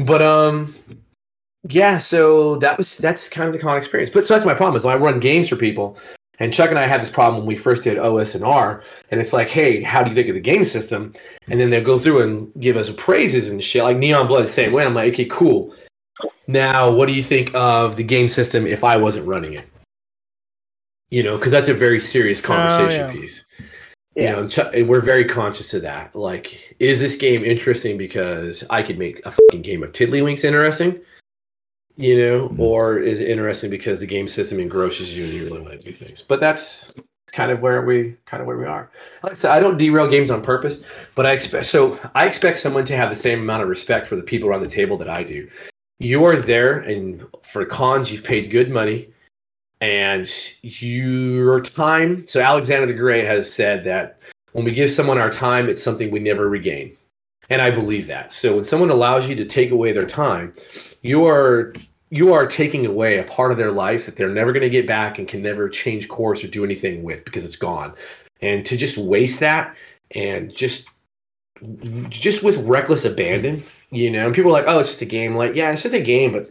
But 0.00 0.20
um, 0.20 0.74
yeah, 1.70 1.96
so 1.96 2.56
that 2.56 2.76
was 2.76 2.98
that's 2.98 3.30
kind 3.30 3.46
of 3.48 3.54
the 3.54 3.58
con 3.58 3.78
experience. 3.78 4.10
But 4.10 4.26
so 4.26 4.34
that's 4.34 4.44
my 4.44 4.52
problem 4.52 4.76
is 4.76 4.84
I 4.84 4.94
run 4.98 5.20
games 5.20 5.48
for 5.48 5.56
people, 5.56 5.96
and 6.40 6.52
Chuck 6.52 6.70
and 6.70 6.78
I 6.78 6.86
had 6.86 7.02
this 7.02 7.10
problem 7.10 7.38
when 7.38 7.46
we 7.46 7.56
first 7.56 7.82
did 7.82 7.98
OS 7.98 8.34
and 8.34 8.44
R, 8.44 8.82
and 9.10 9.20
it's 9.20 9.32
like, 9.32 9.48
hey, 9.48 9.82
how 9.82 10.02
do 10.02 10.10
you 10.10 10.14
think 10.14 10.28
of 10.28 10.34
the 10.34 10.40
game 10.40 10.64
system? 10.64 11.12
And 11.48 11.60
then 11.60 11.70
they'll 11.70 11.84
go 11.84 11.98
through 11.98 12.22
and 12.22 12.52
give 12.60 12.76
us 12.76 12.90
praises 12.96 13.50
and 13.50 13.62
shit. 13.62 13.82
Like 13.82 13.96
Neon 13.96 14.28
Blood, 14.28 14.44
is 14.44 14.50
the 14.50 14.54
same 14.54 14.72
way. 14.72 14.84
I'm 14.84 14.94
like, 14.94 15.12
okay, 15.14 15.24
cool. 15.26 15.74
Now, 16.46 16.90
what 16.90 17.06
do 17.06 17.14
you 17.14 17.22
think 17.22 17.54
of 17.54 17.96
the 17.96 18.04
game 18.04 18.28
system 18.28 18.66
if 18.66 18.84
I 18.84 18.96
wasn't 18.96 19.26
running 19.26 19.54
it? 19.54 19.68
You 21.10 21.22
know, 21.22 21.36
because 21.36 21.52
that's 21.52 21.68
a 21.68 21.74
very 21.74 22.00
serious 22.00 22.40
oh, 22.40 22.46
conversation 22.46 23.06
yeah. 23.06 23.12
piece. 23.12 23.44
Yeah. 24.14 24.22
You 24.22 24.30
know, 24.30 24.38
and 24.40 24.50
Chuck, 24.50 24.72
we're 24.74 25.00
very 25.00 25.24
conscious 25.24 25.74
of 25.74 25.82
that. 25.82 26.14
Like, 26.14 26.76
is 26.80 27.00
this 27.00 27.16
game 27.16 27.44
interesting 27.44 27.96
because 27.96 28.64
I 28.70 28.82
could 28.82 28.98
make 28.98 29.24
a 29.24 29.30
fucking 29.30 29.62
game 29.62 29.82
of 29.82 29.92
Tiddlywinks 29.92 30.44
interesting? 30.44 31.00
You 31.98 32.16
know, 32.16 32.48
mm-hmm. 32.48 32.60
or 32.60 32.98
is 32.98 33.18
it 33.18 33.28
interesting 33.28 33.70
because 33.70 33.98
the 33.98 34.06
game 34.06 34.28
system 34.28 34.60
engrosses 34.60 35.14
you 35.16 35.24
and 35.24 35.32
you 35.32 35.44
really 35.44 35.60
want 35.60 35.72
to 35.72 35.78
do 35.78 35.92
things? 35.92 36.22
But 36.22 36.38
that's 36.38 36.94
kind 37.32 37.50
of 37.50 37.60
where 37.60 37.82
we 37.82 38.16
kind 38.24 38.40
of 38.40 38.46
where 38.46 38.56
we 38.56 38.64
are. 38.64 38.90
Like 39.24 39.32
I 39.32 39.34
said, 39.34 39.50
I 39.50 39.58
don't 39.58 39.76
derail 39.76 40.08
games 40.08 40.30
on 40.30 40.40
purpose, 40.40 40.82
but 41.16 41.26
I 41.26 41.32
expect 41.32 41.66
so 41.66 41.98
I 42.14 42.24
expect 42.24 42.60
someone 42.60 42.84
to 42.84 42.96
have 42.96 43.10
the 43.10 43.16
same 43.16 43.40
amount 43.40 43.64
of 43.64 43.68
respect 43.68 44.06
for 44.06 44.14
the 44.14 44.22
people 44.22 44.48
around 44.48 44.62
the 44.62 44.68
table 44.68 44.96
that 44.96 45.08
I 45.08 45.24
do. 45.24 45.48
You 45.98 46.24
are 46.24 46.36
there, 46.36 46.78
and 46.78 47.26
for 47.42 47.64
cons, 47.64 48.12
you've 48.12 48.22
paid 48.22 48.52
good 48.52 48.70
money, 48.70 49.12
and 49.80 50.30
your 50.62 51.60
time. 51.60 52.24
So 52.28 52.40
Alexander 52.40 52.86
the 52.86 52.94
Great 52.94 53.24
has 53.24 53.52
said 53.52 53.82
that 53.84 54.20
when 54.52 54.64
we 54.64 54.70
give 54.70 54.92
someone 54.92 55.18
our 55.18 55.30
time, 55.30 55.68
it's 55.68 55.82
something 55.82 56.12
we 56.12 56.20
never 56.20 56.48
regain, 56.48 56.96
and 57.50 57.62
I 57.62 57.70
believe 57.70 58.06
that. 58.08 58.32
So 58.32 58.56
when 58.56 58.64
someone 58.64 58.90
allows 58.90 59.26
you 59.26 59.34
to 59.36 59.44
take 59.44 59.70
away 59.70 59.92
their 59.92 60.06
time, 60.06 60.52
you 61.02 61.26
are 61.26 61.72
you 62.10 62.32
are 62.32 62.46
taking 62.46 62.86
away 62.86 63.18
a 63.18 63.24
part 63.24 63.52
of 63.52 63.58
their 63.58 63.70
life 63.70 64.06
that 64.06 64.16
they're 64.16 64.30
never 64.30 64.50
going 64.52 64.62
to 64.62 64.70
get 64.70 64.86
back 64.86 65.18
and 65.18 65.28
can 65.28 65.42
never 65.42 65.68
change 65.68 66.08
course 66.08 66.42
or 66.42 66.48
do 66.48 66.64
anything 66.64 67.02
with 67.02 67.22
because 67.24 67.44
it's 67.44 67.56
gone. 67.56 67.92
And 68.40 68.64
to 68.64 68.76
just 68.76 68.96
waste 68.96 69.40
that 69.40 69.76
and 70.12 70.54
just 70.54 70.86
just 72.08 72.42
with 72.42 72.56
reckless 72.58 73.04
abandon, 73.04 73.62
you 73.90 74.10
know, 74.10 74.26
and 74.26 74.34
people 74.34 74.50
are 74.50 74.60
like, 74.60 74.64
"Oh, 74.68 74.78
it's 74.78 74.90
just 74.90 75.02
a 75.02 75.06
game." 75.06 75.34
Like, 75.34 75.54
yeah, 75.54 75.72
it's 75.72 75.82
just 75.82 75.94
a 75.94 76.00
game, 76.00 76.32
but 76.32 76.48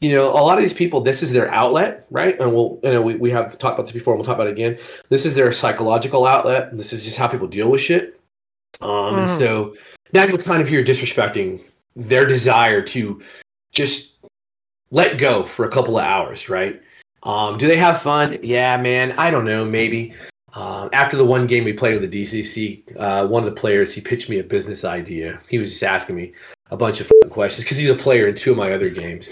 you 0.00 0.10
know, 0.12 0.30
a 0.30 0.42
lot 0.42 0.58
of 0.58 0.62
these 0.62 0.72
people, 0.72 1.00
this 1.00 1.22
is 1.24 1.32
their 1.32 1.52
outlet, 1.52 2.06
right? 2.10 2.38
And 2.40 2.54
we'll, 2.54 2.78
you 2.84 2.90
know, 2.92 3.02
we, 3.02 3.16
we 3.16 3.30
have 3.32 3.58
talked 3.58 3.74
about 3.76 3.86
this 3.86 3.92
before, 3.92 4.14
and 4.14 4.18
we'll 4.18 4.26
talk 4.26 4.36
about 4.36 4.46
it 4.46 4.52
again. 4.52 4.78
This 5.08 5.26
is 5.26 5.34
their 5.34 5.52
psychological 5.52 6.24
outlet. 6.24 6.76
This 6.76 6.92
is 6.92 7.04
just 7.04 7.16
how 7.16 7.26
people 7.26 7.48
deal 7.48 7.68
with 7.68 7.80
shit. 7.80 8.18
Um, 8.80 9.18
and 9.18 9.26
Mhm. 9.26 9.38
so 9.38 9.74
now 10.12 10.24
you're 10.24 10.38
kind 10.38 10.62
of 10.62 10.68
here 10.68 10.84
disrespecting 10.84 11.62
their 11.96 12.26
desire 12.26 12.82
to 12.82 13.20
just 13.72 14.12
let 14.90 15.18
go 15.18 15.44
for 15.44 15.66
a 15.66 15.70
couple 15.70 15.98
of 15.98 16.04
hours, 16.04 16.48
right? 16.48 16.80
Um, 17.24 17.58
do 17.58 17.66
they 17.66 17.76
have 17.76 18.00
fun? 18.00 18.38
Yeah, 18.42 18.76
man. 18.76 19.12
I 19.12 19.30
don't 19.30 19.44
know. 19.44 19.64
Maybe. 19.64 20.14
Um, 20.54 20.88
after 20.92 21.16
the 21.16 21.24
one 21.24 21.46
game 21.46 21.64
we 21.64 21.72
played 21.72 22.00
with 22.00 22.10
the 22.10 22.22
DCC, 22.22 22.96
uh, 22.96 23.26
one 23.26 23.42
of 23.42 23.54
the 23.54 23.60
players 23.60 23.92
he 23.92 24.00
pitched 24.00 24.28
me 24.28 24.38
a 24.38 24.44
business 24.44 24.84
idea. 24.84 25.40
He 25.48 25.58
was 25.58 25.70
just 25.70 25.82
asking 25.82 26.16
me 26.16 26.32
a 26.70 26.76
bunch 26.76 27.00
of 27.00 27.10
questions 27.30 27.64
because 27.64 27.76
he's 27.76 27.90
a 27.90 27.94
player 27.94 28.28
in 28.28 28.34
two 28.34 28.52
of 28.52 28.56
my 28.56 28.72
other 28.72 28.90
games, 28.90 29.30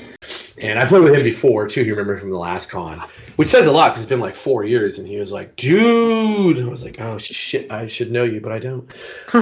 and 0.58 0.78
I 0.78 0.86
played 0.86 1.02
with 1.02 1.14
him 1.14 1.22
before 1.22 1.66
too. 1.68 1.80
If 1.80 1.86
you 1.86 1.94
remember 1.94 2.18
from 2.18 2.30
the 2.30 2.38
last 2.38 2.70
con, 2.70 3.02
which 3.36 3.48
says 3.48 3.66
a 3.66 3.72
lot 3.72 3.90
because 3.90 4.02
it's 4.02 4.08
been 4.08 4.20
like 4.20 4.36
four 4.36 4.64
years, 4.64 4.98
and 4.98 5.08
he 5.08 5.16
was 5.18 5.32
like, 5.32 5.56
"Dude," 5.56 6.60
I 6.60 6.68
was 6.68 6.84
like, 6.84 7.00
"Oh 7.00 7.18
shit, 7.18 7.70
I 7.70 7.86
should 7.86 8.12
know 8.12 8.24
you, 8.24 8.40
but 8.40 8.52
I 8.52 8.58
don't." 8.58 8.90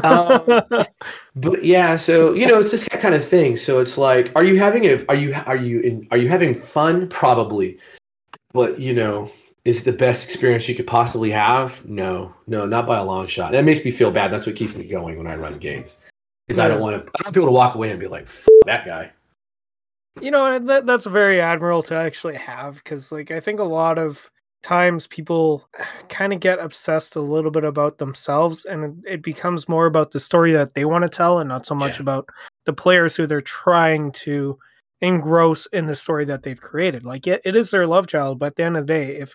Um, 0.05 0.87
but 1.37 1.65
yeah, 1.65 1.97
so 1.97 2.35
you 2.35 2.47
know, 2.47 2.59
it's 2.59 2.71
this 2.71 2.85
kind 2.85 3.15
of 3.15 3.25
thing. 3.25 3.57
So 3.57 3.81
it's 3.81 3.99
like, 3.99 4.33
are 4.37 4.45
you 4.45 4.59
having 4.59 4.85
a, 4.87 5.05
are 5.09 5.17
you, 5.17 5.35
are 5.47 5.57
you, 5.57 5.81
in, 5.81 6.09
are 6.11 6.19
you 6.19 6.29
having 6.29 6.55
fun? 6.55 7.09
Probably, 7.09 7.79
but 8.53 8.81
you 8.81 8.95
know, 8.95 9.31
is 9.65 9.81
it 9.81 9.85
the 9.85 9.93
best 9.93 10.25
experience 10.25 10.69
you 10.69 10.75
could 10.75 10.87
possibly 10.87 11.31
have? 11.31 11.85
No, 11.87 12.35
no, 12.47 12.67
not 12.67 12.87
by 12.87 12.99
a 12.99 13.05
long 13.05 13.27
shot. 13.27 13.53
That 13.53 13.65
makes 13.65 13.85
me 13.85 13.91
feel 13.91 14.11
bad. 14.11 14.31
That's 14.33 14.47
what 14.47 14.57
keeps 14.57 14.75
me 14.75 14.85
going 14.85 15.17
when 15.19 15.27
I 15.27 15.37
run 15.37 15.59
games, 15.59 15.99
because 16.47 16.59
I 16.59 16.69
don't 16.69 16.81
want 16.81 16.95
to. 16.97 17.01
I 17.01 17.05
don't 17.05 17.25
want 17.27 17.35
people 17.35 17.49
to 17.49 17.53
walk 17.53 17.75
away 17.75 17.91
and 17.91 17.99
be 18.01 18.07
like, 18.07 18.29
that 18.67 18.85
guy. 18.85 19.11
you 20.21 20.31
know 20.31 20.59
that 20.59 20.87
that's 20.87 21.07
very 21.07 21.41
admirable 21.41 21.83
to 21.83 21.95
actually 21.95 22.37
have 22.37 22.77
because 22.77 23.11
like 23.11 23.31
i 23.33 23.41
think 23.41 23.59
a 23.59 23.65
lot 23.65 23.99
of 23.99 24.31
times 24.63 25.07
people 25.09 25.69
kind 26.09 26.33
of 26.33 26.39
get 26.41 26.59
obsessed 26.61 27.17
a 27.17 27.21
little 27.21 27.51
bit 27.51 27.65
about 27.65 27.99
themselves 27.99 28.65
and 28.65 28.85
it, 29.05 29.15
it 29.15 29.23
becomes 29.23 29.69
more 29.69 29.85
about 29.87 30.13
the 30.13 30.21
story 30.21 30.53
that 30.53 30.73
they 30.75 30.85
want 30.87 31.03
to 31.03 31.09
tell 31.09 31.41
and 31.41 31.49
not 31.49 31.67
so 31.67 31.75
much 31.75 31.97
Yeah. 31.99 32.03
about 32.03 32.29
the 32.65 32.73
players 32.73 33.15
who 33.17 33.27
they're 33.27 33.41
trying 33.43 34.13
to 34.13 34.57
engross 35.03 35.67
in 35.73 35.85
the 35.87 35.95
story 35.97 36.25
that 36.27 36.43
they've 36.45 36.61
created 36.61 37.05
like 37.05 37.27
it, 37.27 37.43
it 37.45 37.57
is 37.57 37.71
their 37.71 37.87
love 37.87 38.07
child 38.07 38.39
but 38.39 38.47
at 38.47 38.57
the 38.57 38.63
end 38.63 38.77
of 38.77 38.87
the 38.87 38.93
day 38.95 39.17
if 39.17 39.35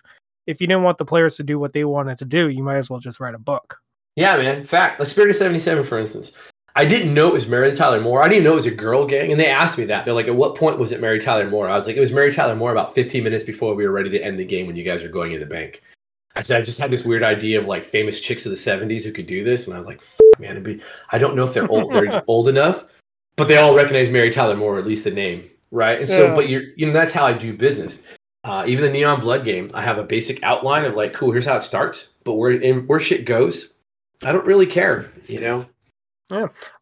if 0.50 0.60
you 0.60 0.66
didn't 0.66 0.82
want 0.82 0.98
the 0.98 1.04
players 1.04 1.36
to 1.36 1.42
do 1.42 1.58
what 1.58 1.72
they 1.72 1.84
wanted 1.84 2.18
to 2.18 2.24
do 2.24 2.48
you 2.48 2.62
might 2.62 2.76
as 2.76 2.90
well 2.90 3.00
just 3.00 3.20
write 3.20 3.34
a 3.34 3.38
book 3.38 3.78
Yeah, 4.16 4.36
man. 4.36 4.64
Fact. 4.64 4.98
The 4.98 5.06
Spirit 5.06 5.30
of 5.30 5.36
77, 5.36 5.84
for 5.84 5.98
instance. 5.98 6.32
I 6.76 6.84
didn't 6.84 7.14
know 7.14 7.28
it 7.28 7.32
was 7.32 7.46
Mary 7.48 7.74
Tyler 7.74 8.00
Moore. 8.00 8.22
I 8.22 8.28
didn't 8.28 8.44
know 8.44 8.52
it 8.52 8.56
was 8.56 8.66
a 8.66 8.70
girl 8.70 9.06
gang. 9.06 9.30
And 9.32 9.40
they 9.40 9.48
asked 9.48 9.76
me 9.78 9.84
that. 9.86 10.04
They're 10.04 10.14
like, 10.14 10.26
at 10.28 10.34
what 10.36 10.54
point 10.56 10.78
was 10.78 10.92
it 10.92 11.00
Mary 11.00 11.18
Tyler 11.18 11.48
Moore? 11.48 11.68
I 11.68 11.76
was 11.76 11.86
like, 11.86 11.96
it 11.96 12.00
was 12.00 12.12
Mary 12.12 12.32
Tyler 12.32 12.54
Moore 12.54 12.70
about 12.72 12.94
15 12.94 13.24
minutes 13.24 13.44
before 13.44 13.74
we 13.74 13.84
were 13.86 13.92
ready 13.92 14.10
to 14.10 14.22
end 14.22 14.38
the 14.38 14.44
game 14.44 14.66
when 14.66 14.76
you 14.76 14.84
guys 14.84 15.02
were 15.02 15.08
going 15.08 15.32
in 15.32 15.40
the 15.40 15.46
bank. 15.46 15.82
I 16.36 16.42
said, 16.42 16.60
I 16.60 16.64
just 16.64 16.78
had 16.78 16.90
this 16.90 17.04
weird 17.04 17.24
idea 17.24 17.58
of 17.60 17.66
like 17.66 17.84
famous 17.84 18.20
chicks 18.20 18.46
of 18.46 18.50
the 18.50 18.56
70s 18.56 19.02
who 19.04 19.12
could 19.12 19.26
do 19.26 19.42
this. 19.42 19.66
And 19.66 19.74
I 19.74 19.78
was 19.80 19.86
like, 19.86 20.00
man, 20.38 20.52
it'd 20.52 20.62
be, 20.62 20.80
I 21.10 21.18
don't 21.18 21.34
know 21.34 21.44
if 21.44 21.52
they're 21.54 21.68
old, 21.70 21.92
they're 21.92 22.22
old 22.28 22.48
enough, 22.48 22.84
but 23.36 23.48
they 23.48 23.56
all 23.56 23.74
recognize 23.74 24.10
Mary 24.10 24.30
Tyler 24.30 24.56
Moore, 24.56 24.76
or 24.76 24.78
at 24.78 24.86
least 24.86 25.04
the 25.04 25.10
name. 25.10 25.48
Right. 25.72 25.98
And 25.98 26.08
so, 26.08 26.26
Yeah. 26.28 26.34
but 26.34 26.48
you're, 26.48 26.62
you 26.76 26.86
know, 26.86 26.92
that's 26.92 27.12
how 27.12 27.26
I 27.26 27.32
do 27.32 27.52
business. 27.56 28.00
Uh, 28.42 28.64
even 28.66 28.84
the 28.84 28.90
Neon 28.90 29.20
Blood 29.20 29.44
game, 29.44 29.70
I 29.74 29.82
have 29.82 29.98
a 29.98 30.02
basic 30.02 30.42
outline 30.42 30.84
of 30.84 30.94
like, 30.94 31.12
cool, 31.12 31.30
here's 31.30 31.44
how 31.44 31.56
it 31.56 31.64
starts, 31.64 32.14
but 32.24 32.34
where, 32.34 32.50
in, 32.50 32.86
where 32.86 33.00
shit 33.00 33.26
goes, 33.26 33.74
I 34.24 34.32
don't 34.32 34.46
really 34.46 34.66
care, 34.66 35.10
you 35.26 35.40
know? 35.40 35.66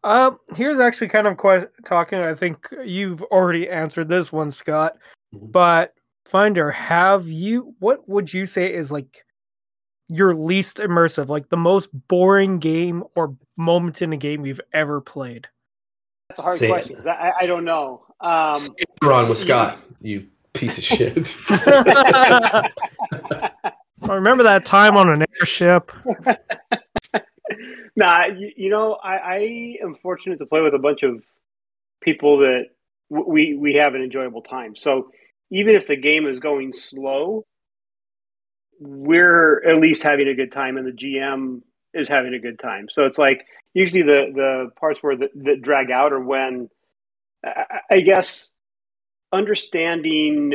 Uh, 0.03 0.31
here's 0.55 0.79
actually 0.79 1.07
kind 1.07 1.27
of 1.27 1.37
que- 1.37 1.67
talking. 1.85 2.19
I 2.19 2.35
think 2.35 2.67
you've 2.85 3.21
already 3.23 3.69
answered 3.69 4.07
this 4.07 4.31
one, 4.31 4.51
Scott. 4.51 4.97
Mhm. 5.33 5.51
But 5.51 5.93
Finder, 6.25 6.69
have 6.69 7.27
you 7.27 7.73
what 7.79 8.07
would 8.07 8.31
you 8.31 8.45
say 8.45 8.71
is 8.71 8.91
like 8.91 9.25
your 10.07 10.35
least 10.35 10.77
immersive, 10.77 11.27
like 11.27 11.49
the 11.49 11.57
most 11.57 11.89
boring 12.07 12.59
game 12.59 13.03
or 13.15 13.35
moment 13.57 14.03
in 14.03 14.13
a 14.13 14.17
game 14.17 14.45
you've 14.45 14.61
ever 14.71 15.01
played? 15.01 15.47
That's 16.29 16.39
a 16.39 16.43
hard 16.43 16.57
Say 16.57 16.67
question 16.67 16.89
because 16.89 17.07
I, 17.07 17.33
I 17.41 17.47
don't 17.47 17.65
know. 17.65 18.03
Um, 18.21 18.55
You're 19.01 19.13
on 19.13 19.27
with 19.29 19.39
Scott, 19.39 19.79
you 20.01 20.27
piece 20.53 20.77
of 20.77 20.83
shit. 20.83 21.37
I 24.01 24.13
remember 24.15 24.43
that 24.43 24.65
time 24.65 24.95
on 24.97 25.09
an 25.09 25.25
airship. 25.39 25.91
nah, 27.95 28.25
you, 28.27 28.51
you 28.55 28.69
know, 28.69 28.93
I, 28.93 29.15
I 29.15 29.77
am 29.83 29.95
fortunate 29.95 30.39
to 30.39 30.45
play 30.45 30.61
with 30.61 30.73
a 30.73 30.79
bunch 30.79 31.03
of 31.03 31.23
people 32.01 32.39
that 32.39 32.65
w- 33.11 33.29
we 33.29 33.55
we 33.55 33.73
have 33.75 33.95
an 33.95 34.01
enjoyable 34.01 34.41
time. 34.41 34.75
So 34.75 35.11
even 35.51 35.75
if 35.75 35.87
the 35.87 35.97
game 35.97 36.27
is 36.27 36.39
going 36.39 36.73
slow, 36.73 37.45
we're 38.79 39.63
at 39.67 39.79
least 39.79 40.03
having 40.03 40.27
a 40.27 40.35
good 40.35 40.51
time, 40.51 40.77
and 40.77 40.87
the 40.87 40.91
GM 40.91 41.61
is 41.93 42.07
having 42.07 42.33
a 42.33 42.39
good 42.39 42.59
time. 42.59 42.87
So 42.89 43.05
it's 43.05 43.17
like 43.17 43.45
usually 43.73 44.03
the 44.03 44.31
the 44.33 44.69
parts 44.79 45.03
where 45.03 45.17
the, 45.17 45.29
that 45.35 45.61
drag 45.61 45.91
out 45.91 46.13
are 46.13 46.23
when 46.23 46.69
I, 47.43 47.81
I 47.91 47.99
guess 47.99 48.53
understanding 49.31 50.53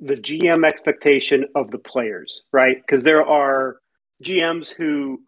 the 0.00 0.16
GM 0.16 0.66
expectation 0.66 1.46
of 1.54 1.70
the 1.70 1.78
players, 1.78 2.42
right? 2.52 2.76
Because 2.76 3.04
there 3.04 3.24
are 3.24 3.78
GMs 4.22 4.68
who 4.68 5.22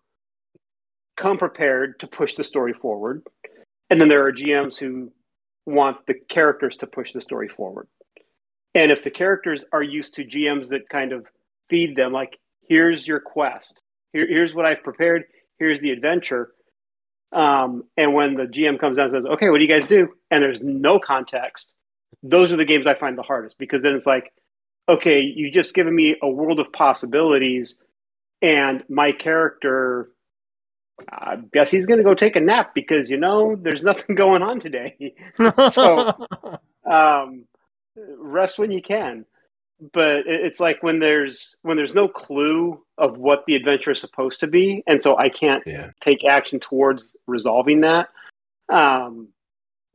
come 1.17 1.39
prepared 1.39 1.99
to 2.01 2.07
push 2.07 2.35
the 2.35 2.45
story 2.45 2.73
forward, 2.73 3.23
and 3.91 4.01
then 4.01 4.09
there 4.09 4.27
are 4.27 4.33
GMs 4.33 4.77
who 4.77 5.13
want 5.65 6.07
the 6.07 6.15
characters 6.29 6.77
to 6.77 6.87
push 6.87 7.13
the 7.13 7.21
story 7.21 7.49
forward. 7.49 7.89
And 8.75 8.93
if 8.93 9.03
the 9.03 9.11
characters 9.11 9.65
are 9.73 9.83
used 9.83 10.15
to 10.15 10.25
GMs 10.25 10.69
that 10.69 10.89
kind 10.89 11.13
of 11.13 11.27
feed 11.71 11.97
them, 11.97 12.13
like, 12.13 12.39
here's 12.69 13.07
your 13.07 13.21
quest, 13.21 13.83
Here, 14.13 14.27
here's 14.27 14.55
what 14.55 14.67
I've 14.67 14.83
prepared, 14.83 15.25
here's 15.59 15.81
the 15.81 15.91
adventure. 15.91 16.53
Um, 17.33 17.85
and 17.97 18.15
when 18.15 18.35
the 18.35 18.45
GM 18.45 18.79
comes 18.79 18.97
down 18.97 19.07
and 19.07 19.13
says, 19.13 19.25
okay, 19.25 19.49
what 19.49 19.59
do 19.59 19.65
you 19.65 19.71
guys 19.71 19.87
do? 19.87 20.09
And 20.31 20.43
there's 20.43 20.61
no 20.61 20.99
context, 20.99 21.75
those 22.31 22.53
are 22.53 22.57
the 22.57 22.64
games 22.64 22.87
I 22.87 22.95
find 22.95 23.16
the 23.16 23.22
hardest 23.22 23.59
because 23.59 23.83
then 23.83 23.95
it's 23.95 24.07
like, 24.07 24.33
okay, 24.89 25.20
you've 25.20 25.53
just 25.53 25.74
given 25.74 25.95
me 25.95 26.16
a 26.22 26.29
world 26.29 26.61
of 26.61 26.72
possibilities, 26.72 27.79
and 28.43 28.85
my 28.89 29.12
character, 29.12 30.11
I 31.11 31.37
guess 31.53 31.70
he's 31.70 31.87
going 31.87 31.99
to 31.99 32.05
go 32.05 32.14
take 32.14 32.37
a 32.37 32.41
nap 32.41 32.74
because, 32.74 33.11
you 33.11 33.16
know, 33.16 33.57
there's 33.57 33.83
nothing 33.83 34.14
going 34.14 34.43
on 34.43 34.61
today. 34.61 35.14
So- 35.70 36.27
um, 36.91 37.45
rest 38.18 38.59
when 38.59 38.70
you 38.70 38.83
can. 38.83 39.24
But 39.93 40.22
it's 40.27 40.59
like 40.59 40.83
when 40.83 41.01
there's 41.01 41.57
when 41.61 41.77
there's 41.77 41.93
no 41.93 42.09
clue 42.09 42.83
of 42.97 43.18
what 43.18 43.45
the 43.47 43.55
adventure 43.55 43.91
is 43.91 44.01
supposed 44.01 44.41
to 44.41 44.47
be, 44.47 44.83
and 44.87 45.03
so 45.03 45.18
I 45.18 45.29
can't 45.29 45.62
yeah. 45.66 45.91
take 46.01 46.24
action 46.24 46.61
towards 46.61 47.14
resolving 47.27 47.83
that. 47.83 48.09
Um, 48.70 49.29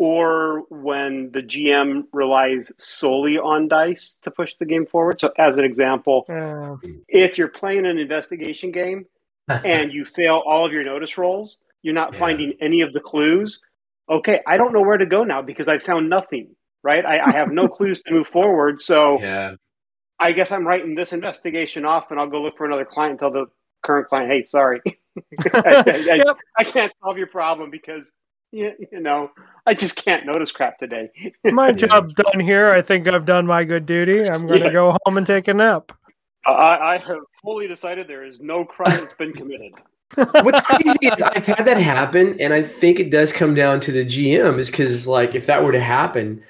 or 0.05 0.63
when 0.71 1.29
the 1.31 1.43
GM 1.43 2.05
relies 2.11 2.71
solely 2.79 3.37
on 3.37 3.67
dice 3.67 4.17
to 4.23 4.31
push 4.31 4.55
the 4.55 4.65
game 4.65 4.87
forward. 4.87 5.19
So, 5.19 5.31
as 5.37 5.59
an 5.59 5.63
example, 5.63 6.25
Yeah. 6.27 6.77
if 7.07 7.37
you're 7.37 7.49
playing 7.49 7.85
an 7.85 7.99
investigation 7.99 8.71
game 8.71 9.05
and 9.47 9.93
you 9.93 10.03
fail 10.05 10.41
all 10.43 10.65
of 10.65 10.73
your 10.73 10.83
notice 10.83 11.19
rolls, 11.19 11.61
you're 11.83 11.93
not 11.93 12.13
Yeah. 12.13 12.19
finding 12.19 12.53
any 12.59 12.81
of 12.81 12.93
the 12.93 12.99
clues. 12.99 13.59
Okay, 14.09 14.41
I 14.47 14.57
don't 14.57 14.73
know 14.73 14.81
where 14.81 14.97
to 14.97 15.05
go 15.05 15.23
now 15.23 15.43
because 15.43 15.67
I 15.67 15.77
found 15.77 16.09
nothing. 16.09 16.55
Right, 16.83 17.05
I, 17.05 17.19
I 17.19 17.31
have 17.33 17.51
no 17.51 17.67
clues 17.77 18.01
to 18.01 18.11
move 18.11 18.27
forward. 18.27 18.81
So 18.81 19.21
yeah. 19.21 19.53
I 20.19 20.31
guess 20.31 20.51
I'm 20.51 20.65
writing 20.65 20.95
this 20.95 21.13
investigation 21.13 21.85
off, 21.85 22.09
and 22.09 22.19
I'll 22.19 22.25
go 22.27 22.41
look 22.41 22.57
for 22.57 22.65
another 22.65 22.85
client. 22.85 23.11
and 23.11 23.19
Tell 23.19 23.31
the 23.31 23.45
current 23.83 24.07
client, 24.07 24.31
"Hey, 24.31 24.41
sorry, 24.41 24.81
I, 25.53 25.83
I- 25.85 26.21
Yep. 26.25 26.37
I 26.57 26.63
can't 26.63 26.91
solve 27.03 27.19
your 27.19 27.27
problem 27.27 27.69
because 27.69 28.11
you, 28.57 28.73
you 28.91 28.99
know 28.99 29.31
I 29.65 29.73
just 29.73 29.95
can't 29.95 30.25
notice 30.25 30.51
crap 30.51 30.77
today." 30.77 31.11
My 31.43 31.71
job's 31.73 32.13
done 32.13 32.39
here. 32.39 32.69
I 32.69 32.81
think 32.81 33.07
I've 33.07 33.25
done 33.25 33.45
my 33.47 33.63
good 33.63 33.85
duty. 33.85 34.29
I'm 34.29 34.47
going 34.47 34.59
to 34.59 34.65
Yeah. 34.65 34.71
go 34.73 34.97
home 35.05 35.17
and 35.17 35.25
take 35.27 35.47
a 35.47 35.53
nap. 35.53 35.91
I, 36.45 36.77
I 36.93 36.97
have 36.97 37.19
fully 37.43 37.67
decided 37.67 38.07
there 38.07 38.25
is 38.25 38.41
no 38.41 38.65
crime 38.65 38.97
that's 38.97 39.13
been 39.13 39.31
committed. 39.33 39.73
What's 40.15 40.59
crazy 40.61 40.97
is 41.03 41.21
I've 41.21 41.45
had 41.45 41.65
that 41.65 41.77
happen, 41.77 42.35
and 42.41 42.51
I 42.53 42.61
think 42.63 42.99
it 42.99 43.11
does 43.11 43.31
come 43.31 43.53
down 43.53 43.79
to 43.81 43.91
the 43.91 44.03
GM. 44.03 44.57
Is 44.59 44.69
because 44.69 45.07
like 45.07 45.35
if 45.35 45.45
that 45.45 45.63
were 45.63 45.71
to 45.71 45.79
happen, 45.79 46.43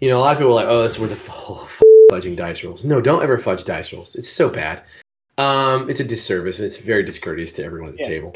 you 0.00 0.08
know, 0.10 0.18
a 0.18 0.20
lot 0.20 0.32
of 0.32 0.38
people 0.38 0.52
are 0.52 0.56
like, 0.56 0.66
"Oh, 0.66 0.82
that's 0.82 0.98
worth 0.98 1.12
a 1.12 1.14
f- 1.14 1.30
f- 1.30 1.82
fudging 2.10 2.36
dice 2.36 2.62
rolls." 2.64 2.84
No, 2.84 3.00
don't 3.00 3.22
ever 3.22 3.38
fudge 3.38 3.64
dice 3.64 3.92
rolls. 3.92 4.16
It's 4.16 4.28
so 4.28 4.50
bad. 4.50 4.82
Um, 5.38 5.88
it's 5.88 6.00
a 6.00 6.04
disservice, 6.04 6.58
and 6.58 6.66
it's 6.66 6.78
very 6.78 7.04
discourteous 7.04 7.52
to 7.52 7.64
everyone 7.64 7.90
at 7.90 7.96
the 7.96 8.02
Yeah. 8.02 8.08
table. 8.08 8.34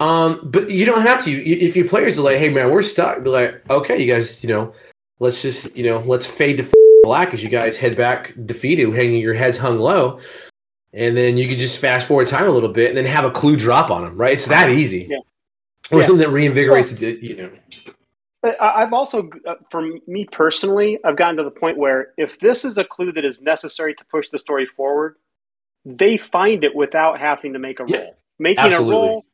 Um, 0.00 0.40
but 0.44 0.70
you 0.70 0.84
don't 0.84 1.02
have 1.02 1.24
to. 1.24 1.30
You- 1.30 1.56
If 1.66 1.76
your 1.76 1.88
players 1.88 2.18
are 2.18 2.22
like, 2.22 2.36
"Hey, 2.38 2.48
man, 2.48 2.70
we're 2.70 2.82
stuck," 2.82 3.22
be 3.22 3.30
like, 3.30 3.62
"Okay, 3.70 4.00
you 4.02 4.12
guys, 4.12 4.42
you 4.42 4.48
know, 4.48 4.72
let's 5.20 5.40
just, 5.42 5.76
you 5.76 5.84
know, 5.84 6.00
let's 6.06 6.26
fade 6.26 6.58
to 6.58 6.64
f- 6.64 6.72
black 7.02 7.32
as 7.32 7.42
you 7.42 7.48
guys 7.48 7.76
head 7.76 7.96
back 7.96 8.34
defeated, 8.44 8.92
hanging 8.94 9.20
your 9.20 9.34
heads 9.34 9.56
hung 9.58 9.78
low." 9.78 10.18
And 10.92 11.16
then 11.16 11.36
you 11.36 11.46
could 11.48 11.58
just 11.58 11.78
fast 11.78 12.08
forward 12.08 12.26
time 12.26 12.46
a 12.46 12.50
little 12.50 12.68
bit, 12.68 12.88
and 12.88 12.96
then 12.96 13.06
have 13.06 13.24
a 13.24 13.30
clue 13.30 13.56
drop 13.56 13.90
on 13.90 14.02
them. 14.02 14.16
Right? 14.16 14.32
It's 14.34 14.46
that 14.46 14.70
easy. 14.70 15.06
Yeah. 15.08 15.18
Or 15.90 16.00
Yeah. 16.00 16.06
something 16.06 16.26
that 16.26 16.34
reinvigorates, 16.34 16.98
the, 16.98 17.18
you 17.24 17.36
know. 17.36 17.50
But 18.42 18.60
I've 18.60 18.92
also, 18.92 19.28
uh, 19.46 19.54
for 19.70 19.88
me 20.06 20.24
personally, 20.30 20.98
I've 21.04 21.16
gotten 21.16 21.36
to 21.38 21.42
the 21.42 21.50
point 21.50 21.78
where 21.78 22.12
if 22.16 22.38
this 22.38 22.64
is 22.64 22.78
a 22.78 22.84
clue 22.84 23.12
that 23.12 23.24
is 23.24 23.40
necessary 23.42 23.94
to 23.94 24.04
push 24.06 24.28
the 24.30 24.38
story 24.38 24.66
forward, 24.66 25.16
they 25.84 26.16
find 26.16 26.62
it 26.64 26.74
without 26.74 27.18
having 27.18 27.52
to 27.54 27.58
make 27.58 27.80
a 27.80 27.84
roll. 27.84 27.92
Yeah, 27.92 28.10
Making 28.38 28.64
absolutely. 28.64 28.94
a 28.94 28.98
roll 28.98 29.25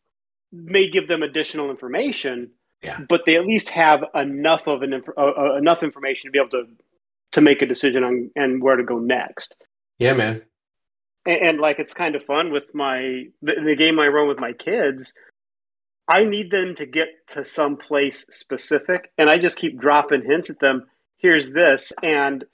may 0.52 0.88
give 0.88 1.08
them 1.08 1.22
additional 1.22 1.70
information, 1.70 2.50
Yeah. 2.82 3.00
but 3.08 3.24
they 3.26 3.36
at 3.36 3.46
least 3.46 3.70
have 3.70 4.04
enough 4.14 4.66
of 4.68 4.82
an 4.82 4.92
inf- 4.92 5.08
uh, 5.16 5.32
uh, 5.36 5.56
enough 5.56 5.82
information 5.82 6.28
to 6.28 6.32
be 6.32 6.38
able 6.38 6.50
to 6.50 6.66
to 7.32 7.40
make 7.40 7.62
a 7.62 7.66
decision 7.66 8.04
on 8.04 8.30
and 8.36 8.62
where 8.62 8.76
to 8.76 8.84
go 8.84 8.98
next. 8.98 9.56
Yeah, 9.98 10.12
man. 10.12 10.42
and, 11.24 11.40
and 11.40 11.60
like 11.60 11.78
it's 11.78 11.94
kind 11.94 12.14
of 12.14 12.22
fun 12.22 12.52
with 12.52 12.74
my 12.74 13.24
the, 13.40 13.54
the 13.64 13.76
game 13.76 13.98
I 13.98 14.08
run 14.08 14.28
with 14.28 14.38
my 14.38 14.52
kids. 14.52 15.14
I 16.08 16.24
need 16.24 16.50
them 16.50 16.74
to 16.74 16.84
get 16.84 17.08
to 17.28 17.44
some 17.44 17.76
place 17.76 18.26
specific, 18.30 19.10
and 19.16 19.30
I 19.30 19.38
just 19.38 19.56
keep 19.56 19.78
dropping 19.78 20.24
hints 20.26 20.50
at 20.50 20.58
them. 20.58 20.84
Here's 21.16 21.52
this, 21.52 21.92
and 22.02 22.44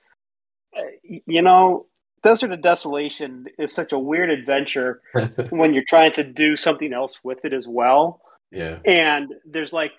uh, 0.76 0.82
you 1.26 1.42
know, 1.42 1.86
Desert 2.22 2.52
of 2.52 2.60
Desolation 2.60 3.46
is 3.58 3.72
such 3.72 3.92
a 3.92 3.98
weird 3.98 4.30
adventure 4.30 5.00
when 5.50 5.74
you're 5.74 5.84
trying 5.84 6.12
to 6.12 6.24
do 6.24 6.56
something 6.56 6.92
else 6.92 7.18
with 7.22 7.44
it 7.44 7.52
as 7.52 7.66
well. 7.66 8.20
yeah. 8.50 8.78
And 8.84 9.34
there's 9.44 9.72
like, 9.72 9.92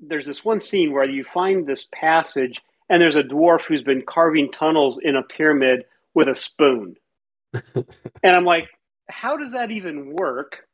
there's 0.00 0.26
this 0.26 0.44
one 0.44 0.60
scene 0.60 0.92
where 0.92 1.08
you 1.08 1.24
find 1.24 1.66
this 1.66 1.86
passage, 1.94 2.60
and 2.88 3.00
there's 3.00 3.16
a 3.16 3.22
dwarf 3.22 3.62
who's 3.62 3.82
been 3.82 4.02
carving 4.02 4.50
tunnels 4.50 4.98
in 5.02 5.16
a 5.16 5.22
pyramid 5.22 5.84
with 6.14 6.28
a 6.28 6.34
spoon. 6.34 6.96
and 7.52 8.36
I'm 8.36 8.44
like, 8.44 8.68
how 9.08 9.36
does 9.36 9.52
that 9.52 9.70
even 9.70 10.14
work? 10.14 10.66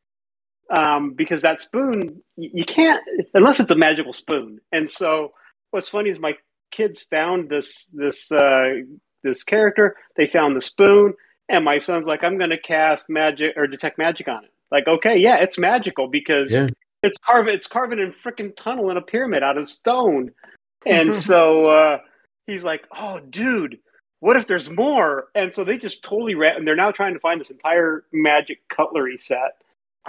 Um, 0.76 1.12
because 1.14 1.42
that 1.42 1.60
spoon, 1.60 2.22
you 2.36 2.64
can't, 2.64 3.02
unless 3.34 3.58
it's 3.60 3.72
a 3.72 3.76
magical 3.76 4.12
spoon. 4.12 4.60
And 4.70 4.88
so, 4.88 5.32
what's 5.72 5.88
funny 5.88 6.10
is 6.10 6.18
my 6.18 6.34
kids 6.70 7.02
found 7.02 7.48
this 7.48 7.86
this 7.86 8.30
uh, 8.30 8.74
this 9.22 9.42
character. 9.44 9.96
They 10.16 10.26
found 10.26 10.56
the 10.56 10.60
spoon, 10.62 11.14
and 11.48 11.64
my 11.64 11.78
son's 11.78 12.06
like, 12.06 12.22
"I'm 12.24 12.38
going 12.38 12.50
to 12.50 12.58
cast 12.60 13.08
magic 13.08 13.54
or 13.56 13.66
detect 13.66 13.98
magic 13.98 14.28
on 14.28 14.44
it." 14.44 14.50
Like, 14.70 14.86
okay, 14.88 15.16
yeah, 15.16 15.36
it's 15.36 15.58
magical 15.58 16.06
because 16.08 16.52
Yeah. 16.52 16.68
it's 17.02 17.18
carving 17.18 17.54
it's 17.54 17.66
carving 17.66 17.98
in 17.98 18.08
a 18.08 18.12
freaking 18.12 18.54
tunnel 18.56 18.90
in 18.90 18.96
a 18.96 19.02
pyramid 19.02 19.42
out 19.42 19.58
of 19.58 19.68
stone. 19.68 20.30
And 20.86 21.14
so 21.14 21.66
uh, 21.66 21.98
he's 22.46 22.64
like, 22.64 22.86
"Oh, 22.96 23.20
dude, 23.28 23.78
what 24.20 24.36
if 24.36 24.46
there's 24.46 24.70
more?" 24.70 25.26
And 25.34 25.52
so 25.52 25.62
they 25.62 25.76
just 25.76 26.02
totally 26.02 26.34
ran, 26.34 26.56
and 26.56 26.66
they're 26.66 26.74
now 26.74 26.90
trying 26.90 27.12
to 27.12 27.20
find 27.20 27.38
this 27.38 27.50
entire 27.50 28.04
magic 28.12 28.66
cutlery 28.68 29.18
set. 29.18 29.60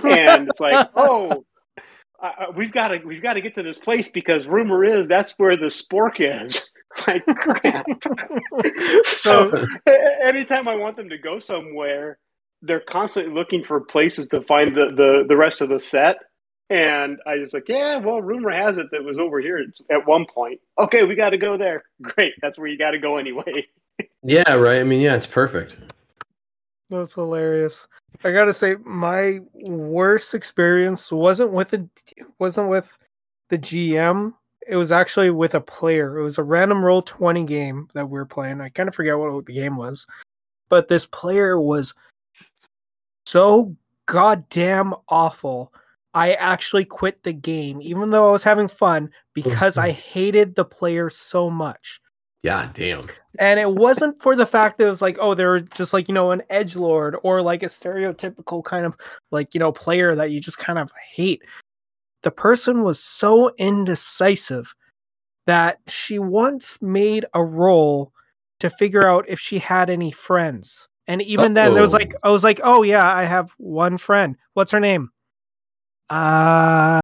And 0.02 0.48
it's 0.48 0.62
like, 0.62 0.90
"Oh, 0.96 1.44
uh, 2.24 2.46
we've 2.56 2.72
got 2.72 2.88
to 2.90 3.00
we've 3.00 3.22
got 3.22 3.34
to 3.34 3.42
get 3.42 3.56
to 3.56 3.64
this 3.64 3.78
place 3.78 4.08
because 4.08 4.46
rumor 4.48 4.86
is 4.86 5.10
that's 5.10 5.34
where 5.38 5.58
the 5.58 5.66
spork 5.66 6.22
is." 6.22 6.71
It's 6.98 7.08
like 7.08 7.26
crap. 7.38 7.86
so 9.06 9.66
anytime 10.24 10.68
I 10.68 10.76
want 10.76 10.98
them 10.98 11.10
to 11.10 11.18
go 11.18 11.40
somewhere, 11.40 12.18
they're 12.62 12.82
constantly 12.82 13.34
looking 13.34 13.64
for 13.64 13.80
places 13.80 14.28
to 14.30 14.42
find 14.42 14.76
the, 14.76 14.88
the, 14.88 15.26
the 15.28 15.38
rest 15.38 15.62
of 15.62 15.70
the 15.70 15.80
set. 15.80 16.18
And 16.70 17.18
I 17.26 17.38
just 17.38 17.54
like, 17.54 17.68
yeah, 17.68 17.98
well, 17.98 18.22
rumor 18.22 18.52
has 18.52 18.78
it 18.78 18.88
that 18.92 18.98
it 18.98 19.04
was 19.04 19.20
over 19.20 19.40
here 19.40 19.66
at 19.90 20.08
one 20.08 20.26
point. 20.26 20.60
Okay, 20.80 21.04
we 21.04 21.16
got 21.16 21.30
to 21.32 21.38
go 21.38 21.58
there. 21.58 21.84
Great, 22.02 22.34
that's 22.42 22.58
where 22.58 22.68
you 22.68 22.78
got 22.78 22.92
to 22.92 23.00
go 23.00 23.18
anyway. 23.18 23.68
Yeah, 24.24 24.54
right. 24.54 24.82
I 24.82 24.84
mean, 24.84 25.02
yeah, 25.02 25.16
it's 25.16 25.28
perfect. 25.28 25.78
That's 26.90 27.14
hilarious. 27.14 27.88
I 28.24 28.32
gotta 28.32 28.54
say, 28.54 28.76
my 28.84 29.40
worst 29.54 30.34
experience 30.34 31.12
wasn't 31.12 31.52
with 31.52 31.70
the 31.70 31.88
wasn't 32.38 32.70
with 32.70 32.92
the 33.50 33.58
GM 33.58 34.34
it 34.68 34.76
was 34.76 34.92
actually 34.92 35.30
with 35.32 35.56
a 35.56 35.62
player. 35.62 36.18
It 36.18 36.24
was 36.24 36.38
a 36.38 36.44
random 36.44 36.80
Roll20 36.80 37.46
game 37.46 37.88
that 37.94 38.10
we 38.10 38.20
were 38.20 38.26
playing. 38.26 38.62
I 38.62 38.70
kind 38.70 38.88
of 38.88 38.96
forget 38.96 39.18
what 39.18 39.46
the 39.46 39.54
game 39.54 39.76
was. 39.76 40.06
But 40.70 40.88
this 40.88 41.06
player 41.06 41.60
was 41.60 41.94
so 43.26 43.76
goddamn 44.06 44.94
awful. 45.10 45.74
I 46.14 46.34
actually 46.34 46.86
quit 46.86 47.24
the 47.24 47.34
game, 47.34 47.82
even 47.82 48.10
though 48.10 48.30
I 48.30 48.32
was 48.32 48.44
having 48.44 48.68
fun, 48.68 49.10
because 49.34 49.78
I 49.78 49.92
hated 50.14 50.56
the 50.56 50.66
player 50.66 51.10
so 51.10 51.50
much. 51.50 52.02
Yeah, 52.44 52.72
damn. 52.74 53.08
And 53.40 53.60
it 53.60 53.72
wasn't 53.76 54.22
for 54.22 54.36
the 54.36 54.46
fact 54.46 54.78
that 54.78 54.88
it 54.88 54.90
was 54.90 55.02
like, 55.02 55.18
oh, 55.20 55.34
they're 55.34 55.60
just 55.60 55.94
like, 55.94 56.08
you 56.08 56.14
know, 56.14 56.32
an 56.32 56.44
edge 56.50 56.76
lord 56.76 57.16
or 57.24 57.42
like 57.42 57.64
a 57.64 57.68
stereotypical 57.68 58.64
kind 58.64 58.86
of 58.86 58.98
like, 59.32 59.54
you 59.54 59.60
know, 59.60 59.72
player 59.72 60.16
that 60.16 60.32
you 60.32 60.40
just 60.40 60.58
kind 60.58 60.80
of 60.80 60.92
hate. 61.14 61.44
The 62.24 62.32
person 62.32 62.84
was 62.84 63.00
so 63.00 63.52
indecisive 63.58 64.74
that 65.48 65.80
she 65.88 66.20
once 66.20 66.82
made 66.82 67.26
a 67.34 67.44
roll 67.44 68.14
to 68.60 68.70
figure 68.70 69.08
out 69.08 69.26
if 69.28 69.40
she 69.40 69.60
had 69.60 69.90
any 69.90 70.12
friends. 70.12 70.88
And 71.08 71.22
even 71.24 71.56
then, 71.56 71.74
there 71.74 71.82
was 71.82 71.94
like, 71.94 72.14
I 72.24 72.30
was 72.30 72.44
like, 72.44 72.62
oh 72.64 72.84
yeah, 72.84 73.12
I 73.12 73.24
have 73.26 73.52
one 73.58 73.98
friend. 73.98 74.38
What's 74.54 74.72
her 74.72 74.80
name? 74.80 75.10
Uh, 76.10 77.00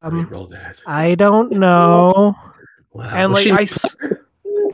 um, 0.00 0.26
roll 0.30 0.46
that. 0.48 0.80
I 0.86 1.14
don't 1.14 1.52
know. 1.52 2.34
Wow. 2.92 3.10
And 3.12 3.32
Was 3.32 3.46
like 3.46 3.70
I, 4.02 4.16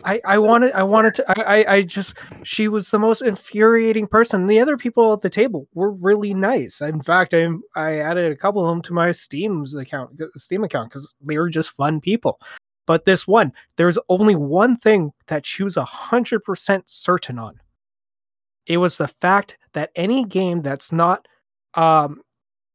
I, 0.04 0.20
I 0.24 0.38
wanted, 0.38 0.72
I 0.72 0.82
wanted 0.82 1.14
to, 1.14 1.48
I, 1.48 1.74
I, 1.74 1.82
just, 1.82 2.14
she 2.42 2.68
was 2.68 2.90
the 2.90 2.98
most 2.98 3.22
infuriating 3.22 4.06
person. 4.06 4.46
The 4.46 4.60
other 4.60 4.76
people 4.76 5.12
at 5.12 5.20
the 5.20 5.30
table 5.30 5.68
were 5.74 5.92
really 5.92 6.34
nice. 6.34 6.80
In 6.80 7.00
fact, 7.02 7.34
I, 7.34 7.48
I 7.74 7.98
added 7.98 8.30
a 8.30 8.36
couple 8.36 8.64
of 8.64 8.68
them 8.70 8.82
to 8.82 8.92
my 8.92 9.12
Steam's 9.12 9.74
account, 9.74 10.20
Steam 10.36 10.64
account, 10.64 10.90
because 10.90 11.14
they 11.20 11.38
were 11.38 11.50
just 11.50 11.70
fun 11.70 12.00
people. 12.00 12.40
But 12.86 13.04
this 13.04 13.26
one, 13.26 13.52
there's 13.76 13.98
only 14.08 14.34
one 14.34 14.76
thing 14.76 15.12
that 15.26 15.44
she 15.44 15.62
was 15.62 15.76
hundred 15.76 16.40
percent 16.44 16.84
certain 16.86 17.38
on. 17.38 17.60
It 18.66 18.78
was 18.78 18.96
the 18.96 19.08
fact 19.08 19.58
that 19.72 19.90
any 19.96 20.24
game 20.24 20.60
that's 20.62 20.92
not, 20.92 21.26
um, 21.74 22.22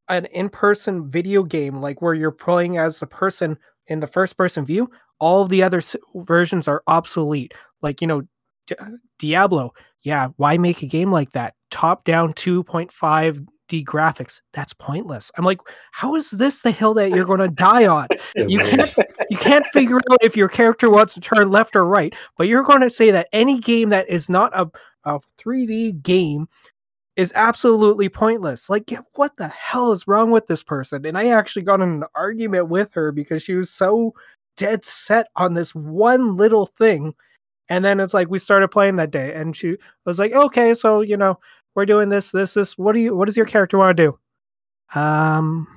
an 0.09 0.25
in-person 0.25 1.09
video 1.09 1.43
game, 1.43 1.77
like 1.77 2.01
where 2.01 2.13
you're 2.13 2.29
playing 2.29 2.77
as 2.77 2.99
the 2.99 3.07
person 3.07 3.57
in 3.87 3.99
the 3.99 4.07
first-person 4.07 4.65
view, 4.65 4.89
all 5.19 5.41
of 5.41 5.49
the 5.49 5.63
other 5.63 5.77
s- 5.77 5.95
versions 6.15 6.67
are 6.67 6.83
obsolete. 6.87 7.53
Like, 7.81 8.01
you 8.01 8.07
know, 8.07 8.23
D- 8.67 8.75
Diablo. 9.19 9.73
Yeah, 10.03 10.29
why 10.37 10.57
make 10.57 10.81
a 10.83 10.87
game 10.87 11.11
like 11.11 11.31
that? 11.31 11.55
Top 11.71 12.03
down 12.03 12.33
2.5D 12.33 13.83
graphics. 13.85 14.41
That's 14.53 14.73
pointless. 14.73 15.31
I'm 15.37 15.45
like, 15.45 15.61
how 15.91 16.15
is 16.15 16.31
this 16.31 16.61
the 16.61 16.71
hill 16.71 16.93
that 16.95 17.11
you're 17.11 17.25
going 17.25 17.39
to 17.39 17.47
die 17.47 17.85
on? 17.85 18.07
You 18.35 18.59
can't 18.59 18.93
you 19.29 19.37
can't 19.37 19.65
figure 19.67 19.97
out 20.11 20.17
if 20.21 20.35
your 20.35 20.49
character 20.49 20.89
wants 20.89 21.13
to 21.13 21.21
turn 21.21 21.49
left 21.49 21.75
or 21.75 21.85
right, 21.85 22.13
but 22.37 22.47
you're 22.47 22.63
going 22.63 22.81
to 22.81 22.89
say 22.89 23.11
that 23.11 23.29
any 23.31 23.59
game 23.59 23.89
that 23.89 24.09
is 24.09 24.27
not 24.29 24.51
a, 24.53 24.69
a 25.05 25.19
3D 25.39 26.01
game 26.03 26.47
is 27.15 27.31
absolutely 27.35 28.09
pointless. 28.09 28.69
Like, 28.69 28.89
yeah, 28.89 29.01
what 29.15 29.37
the 29.37 29.47
hell 29.47 29.91
is 29.91 30.07
wrong 30.07 30.31
with 30.31 30.47
this 30.47 30.63
person? 30.63 31.05
And 31.05 31.17
I 31.17 31.29
actually 31.29 31.61
got 31.61 31.81
in 31.81 31.89
an 31.89 32.03
argument 32.15 32.69
with 32.69 32.93
her 32.93 33.11
because 33.11 33.43
she 33.43 33.53
was 33.53 33.69
so 33.69 34.13
dead 34.57 34.83
set 34.83 35.27
on 35.35 35.53
this 35.53 35.75
one 35.75 36.37
little 36.37 36.65
thing. 36.65 37.13
And 37.69 37.85
then 37.85 37.99
it's 37.99 38.13
like 38.13 38.29
we 38.29 38.39
started 38.39 38.69
playing 38.69 38.97
that 38.97 39.11
day, 39.11 39.33
and 39.33 39.55
she 39.55 39.77
was 40.05 40.19
like, 40.19 40.33
"Okay, 40.33 40.73
so 40.73 40.99
you 41.01 41.15
know, 41.15 41.39
we're 41.75 41.85
doing 41.85 42.09
this, 42.09 42.31
this, 42.31 42.53
this. 42.55 42.77
What 42.77 42.93
do 42.93 42.99
you? 42.99 43.15
What 43.15 43.25
does 43.25 43.37
your 43.37 43.45
character 43.45 43.77
want 43.77 43.95
to 43.95 44.03
do?" 44.03 44.99
Um, 44.99 45.67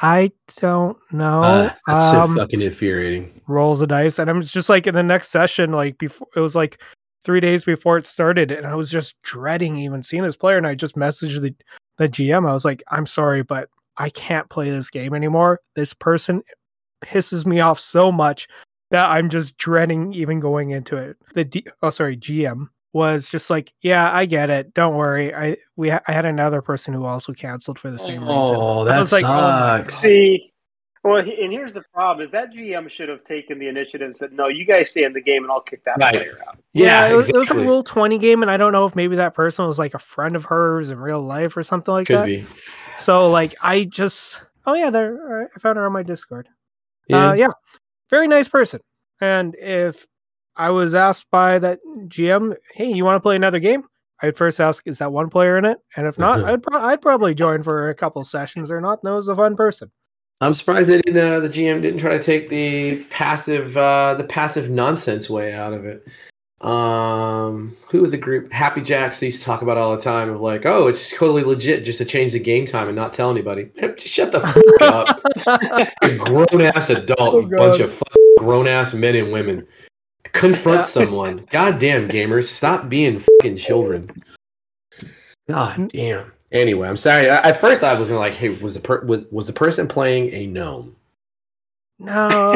I 0.00 0.32
don't 0.56 0.96
know. 1.12 1.42
Uh, 1.42 1.74
that's 1.86 2.14
um, 2.14 2.34
so 2.34 2.40
fucking 2.40 2.60
infuriating. 2.60 3.40
rolls 3.46 3.80
of 3.80 3.88
dice 3.88 4.18
and 4.18 4.28
i'm 4.28 4.42
just 4.42 4.68
like 4.68 4.86
in 4.86 4.94
the 4.94 5.02
next 5.02 5.28
session 5.28 5.72
like 5.72 5.96
before 5.96 6.28
it 6.36 6.40
was 6.40 6.54
like 6.54 6.78
three 7.28 7.40
days 7.40 7.62
before 7.62 7.98
it 7.98 8.06
started 8.06 8.50
and 8.50 8.66
i 8.66 8.74
was 8.74 8.90
just 8.90 9.14
dreading 9.22 9.76
even 9.76 10.02
seeing 10.02 10.22
this 10.22 10.34
player 10.34 10.56
and 10.56 10.66
i 10.66 10.74
just 10.74 10.96
messaged 10.96 11.42
the, 11.42 11.54
the 11.98 12.08
gm 12.08 12.48
i 12.48 12.52
was 12.54 12.64
like 12.64 12.82
i'm 12.90 13.04
sorry 13.04 13.42
but 13.42 13.68
i 13.98 14.08
can't 14.08 14.48
play 14.48 14.70
this 14.70 14.88
game 14.88 15.12
anymore. 15.12 15.60
This 15.76 15.92
person 15.92 16.42
pisses 17.04 17.44
me 17.44 17.60
off 17.60 17.78
so 17.78 18.10
much 18.10 18.48
that 18.90 19.06
i'm 19.06 19.28
just 19.28 19.58
dreading 19.58 20.14
even 20.14 20.40
going 20.40 20.70
into 20.70 20.96
it. 20.96 21.18
The 21.34 21.44
D- 21.44 21.66
oh 21.82 21.90
sorry 21.90 22.16
gm 22.16 22.68
was 22.94 23.28
just 23.28 23.50
like 23.50 23.74
yeah 23.82 24.10
i 24.10 24.24
get 24.24 24.48
it. 24.48 24.72
Don't 24.72 24.94
worry. 24.94 25.34
I 25.34 25.58
we 25.76 25.90
ha- 25.90 26.00
i 26.08 26.12
had 26.12 26.24
another 26.24 26.62
person 26.62 26.94
who 26.94 27.04
also 27.04 27.34
canceled 27.34 27.78
for 27.78 27.90
the 27.90 27.98
same 27.98 28.22
reason. 28.22 28.56
Oh, 28.56 28.82
I 28.82 28.84
that 28.86 28.98
was 29.00 29.12
like, 29.12 29.26
oh 29.26 29.28
sucks. 29.28 29.96
See, 29.96 30.52
well, 31.08 31.18
and 31.18 31.52
here's 31.52 31.72
the 31.72 31.82
problem: 31.92 32.24
is 32.24 32.30
that 32.32 32.52
GM 32.52 32.88
should 32.88 33.08
have 33.08 33.24
taken 33.24 33.58
the 33.58 33.68
initiative 33.68 34.06
and 34.06 34.14
said, 34.16 34.32
"No, 34.32 34.48
you 34.48 34.64
guys 34.64 34.90
stay 34.90 35.04
in 35.04 35.12
the 35.12 35.20
game, 35.20 35.42
and 35.42 35.50
I'll 35.50 35.60
kick 35.60 35.84
that 35.84 35.98
Right. 35.98 36.14
player 36.14 36.38
out." 36.46 36.58
yeah, 36.72 37.06
it, 37.08 37.14
was, 37.14 37.28
it 37.28 37.36
was 37.36 37.50
a. 37.50 37.54
Rule 37.54 37.82
20 37.82 38.18
game, 38.18 38.42
and 38.42 38.50
I 38.50 38.56
don't 38.56 38.72
know 38.72 38.84
if 38.84 38.94
maybe 38.94 39.16
that 39.16 39.34
person 39.34 39.66
was 39.66 39.78
like 39.78 39.94
a 39.94 39.98
friend 39.98 40.36
of 40.36 40.44
hers 40.44 40.90
in 40.90 40.98
real 40.98 41.20
life 41.20 41.56
or 41.56 41.62
something 41.62 41.92
like 41.92 42.06
Could 42.06 42.16
that. 42.16 42.26
be. 42.26 42.46
So, 42.96 43.30
like, 43.30 43.54
I 43.62 43.84
just, 43.84 44.42
oh, 44.66 44.74
yeah, 44.74 44.90
there, 44.90 45.50
I 45.54 45.58
found 45.60 45.76
her 45.76 45.86
on 45.86 45.92
my 45.92 46.02
Discord. 46.02 46.48
Yeah. 47.08 47.30
Uh, 47.30 47.32
yeah, 47.34 47.48
very 48.10 48.26
nice 48.28 48.48
person. 48.48 48.80
And 49.20 49.54
if 49.56 50.06
I 50.56 50.70
was 50.70 50.94
asked 50.94 51.26
by 51.30 51.58
that 51.60 51.78
GM, 52.08 52.56
hey, 52.74 52.90
you 52.92 53.04
want 53.04 53.16
to 53.16 53.20
play 53.20 53.36
another 53.36 53.58
game? 53.60 53.84
I'd 54.20 54.36
first 54.36 54.60
ask, 54.60 54.84
is 54.86 54.98
that 54.98 55.12
one 55.12 55.30
player 55.30 55.56
in 55.58 55.64
it? 55.64 55.78
And 55.96 56.06
if 56.08 56.18
not, 56.18 56.42
I'd, 56.44 56.60
pro- 56.62 56.80
I'd 56.80 57.00
probably 57.00 57.34
join 57.36 57.62
for 57.62 57.88
a 57.88 57.94
couple 57.94 58.24
sessions 58.24 58.68
or 58.68 58.80
not. 58.80 59.00
That 59.04 59.12
was 59.12 59.28
a 59.28 59.36
fun 59.36 59.54
person. 59.54 59.92
I'm 60.40 60.54
surprised 60.54 60.88
they 60.88 61.00
didn't. 61.00 61.18
Uh, 61.18 61.40
the 61.40 61.48
GM 61.48 61.82
didn't 61.82 62.00
try 62.00 62.16
to 62.16 62.22
take 62.22 62.48
the 62.48 63.02
passive, 63.10 63.76
uh, 63.76 64.14
the 64.14 64.24
passive 64.24 64.70
nonsense 64.70 65.28
way 65.28 65.52
out 65.52 65.72
of 65.72 65.84
it. 65.84 66.06
Um, 66.60 67.76
who 67.88 68.02
was 68.02 68.10
the 68.10 68.16
group? 68.16 68.52
Happy 68.52 68.80
Jacks. 68.80 69.20
They 69.20 69.26
used 69.26 69.40
to 69.40 69.44
talk 69.44 69.62
about 69.62 69.76
all 69.76 69.96
the 69.96 70.02
time 70.02 70.28
of 70.28 70.40
like, 70.40 70.66
oh, 70.66 70.86
it's 70.88 71.10
totally 71.16 71.42
legit 71.44 71.84
just 71.84 71.98
to 71.98 72.04
change 72.04 72.32
the 72.32 72.40
game 72.40 72.66
time 72.66 72.88
and 72.88 72.96
not 72.96 73.12
tell 73.12 73.30
anybody. 73.30 73.70
Shut 73.98 74.32
the 74.32 74.40
fuck 74.40 74.82
up. 74.82 75.92
a 76.02 76.16
grown 76.16 76.62
ass 76.62 76.90
adult, 76.90 77.34
Oh, 77.34 77.40
you 77.40 77.56
bunch 77.56 77.80
of 77.80 78.02
grown 78.38 78.66
ass 78.66 78.92
men 78.92 79.14
and 79.16 79.32
women. 79.32 79.66
Confront 80.24 80.78
Yeah. 80.78 80.82
someone. 80.86 81.46
Goddamn 81.50 82.08
gamers, 82.08 82.44
stop 82.48 82.88
being 82.88 83.20
fucking 83.20 83.56
children. 83.56 84.10
God 85.48 85.88
damn. 85.88 86.32
Anyway, 86.52 86.88
I'm 86.88 86.96
sorry. 86.96 87.28
I, 87.28 87.36
at 87.50 87.56
first, 87.60 87.82
I 87.82 87.94
was 87.94 88.08
gonna 88.08 88.20
like, 88.20 88.34
hey, 88.34 88.48
was 88.50 88.74
the 88.74 88.80
per- 88.80 89.04
was, 89.04 89.24
was 89.30 89.46
the 89.46 89.52
person 89.52 89.86
playing 89.88 90.32
a 90.32 90.46
gnome? 90.46 90.96
No, 92.00 92.52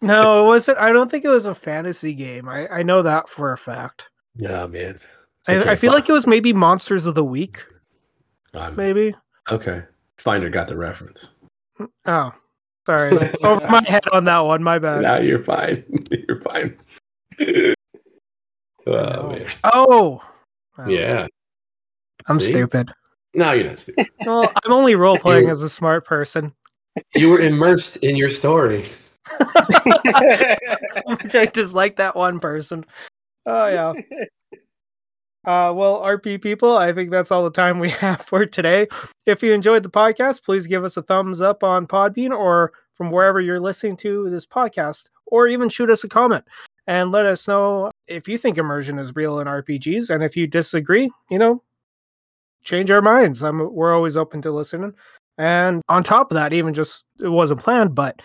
no, 0.00 0.44
it 0.44 0.46
wasn't. 0.48 0.78
I 0.78 0.92
don't 0.92 1.10
think 1.10 1.24
it 1.24 1.28
was 1.28 1.46
a 1.46 1.54
fantasy 1.54 2.12
game. 2.14 2.48
I, 2.48 2.66
I 2.68 2.82
know 2.82 3.02
that 3.02 3.28
for 3.28 3.52
a 3.52 3.58
fact. 3.58 4.08
yeah, 4.36 4.66
man. 4.66 4.96
It's 4.96 5.48
I, 5.48 5.72
I 5.72 5.76
feel 5.76 5.92
like 5.92 6.08
it 6.08 6.12
was 6.12 6.26
maybe 6.26 6.52
Monsters 6.52 7.06
of 7.06 7.14
the 7.14 7.24
Week, 7.24 7.64
I'm- 8.54 8.76
maybe. 8.76 9.14
okay. 9.50 9.82
Finder 10.18 10.50
got 10.50 10.68
the 10.68 10.76
reference. 10.76 11.30
Oh, 12.06 12.32
sorry. 12.86 13.16
Over 13.42 13.66
my 13.68 13.82
head 13.88 14.02
on 14.12 14.24
that 14.26 14.38
one. 14.40 14.62
My 14.62 14.78
bad. 14.78 15.02
Now 15.02 15.16
you're 15.18 15.40
fine. 15.42 15.82
you're 16.28 16.40
fine. 16.42 16.76
oh 17.40 17.74
No. 18.86 19.28
man. 19.32 19.46
Oh. 19.64 20.22
Wow. 20.76 20.86
Yeah. 20.88 21.26
I'm 22.26 22.40
See? 22.40 22.50
stupid. 22.50 22.92
No, 23.34 23.52
you're 23.52 23.68
not 23.68 23.78
stupid. 23.78 24.06
Well, 24.26 24.52
I'm 24.64 24.72
only 24.72 24.94
role 24.94 25.18
playing 25.18 25.48
as 25.48 25.62
a 25.62 25.68
smart 25.68 26.04
person. 26.04 26.52
You 27.14 27.30
were 27.30 27.40
immersed 27.40 27.96
in 27.96 28.16
your 28.16 28.28
story. 28.28 28.86
Which 31.06 31.34
I 31.34 31.46
dislike 31.52 31.96
that 31.96 32.14
one 32.14 32.40
person. 32.40 32.84
Oh 33.46 33.66
yeah. 33.66 33.92
Uh, 35.44 35.72
well, 35.72 36.00
RP 36.00 36.40
people, 36.40 36.76
I 36.76 36.92
think 36.92 37.10
that's 37.10 37.32
all 37.32 37.42
the 37.42 37.50
time 37.50 37.80
we 37.80 37.90
have 37.90 38.20
for 38.22 38.46
today. 38.46 38.86
If 39.26 39.42
you 39.42 39.52
enjoyed 39.52 39.82
the 39.82 39.90
podcast, 39.90 40.44
please 40.44 40.68
give 40.68 40.84
us 40.84 40.96
a 40.96 41.02
thumbs 41.02 41.40
up 41.40 41.64
on 41.64 41.88
Podbean 41.88 42.30
or 42.30 42.72
from 42.94 43.10
wherever 43.10 43.40
you're 43.40 43.58
listening 43.58 43.96
to 43.96 44.30
this 44.30 44.46
podcast, 44.46 45.08
or 45.26 45.48
even 45.48 45.68
shoot 45.68 45.90
us 45.90 46.04
a 46.04 46.08
comment 46.08 46.44
and 46.86 47.12
let 47.12 47.26
us 47.26 47.46
know 47.46 47.90
if 48.06 48.28
you 48.28 48.38
think 48.38 48.58
immersion 48.58 48.98
is 48.98 49.14
real 49.14 49.38
in 49.40 49.46
RPGs. 49.46 50.10
And 50.10 50.22
if 50.22 50.36
you 50.36 50.46
disagree, 50.46 51.10
you 51.30 51.38
know, 51.38 51.62
change 52.64 52.90
our 52.90 53.02
minds. 53.02 53.42
I'm, 53.42 53.72
we're 53.72 53.94
always 53.94 54.16
open 54.16 54.42
to 54.42 54.50
listening. 54.50 54.94
And 55.38 55.82
on 55.88 56.02
top 56.02 56.30
of 56.30 56.36
that, 56.36 56.52
even 56.52 56.74
just 56.74 57.04
it 57.20 57.28
wasn't 57.28 57.60
planned, 57.60 57.94
but 57.94 58.20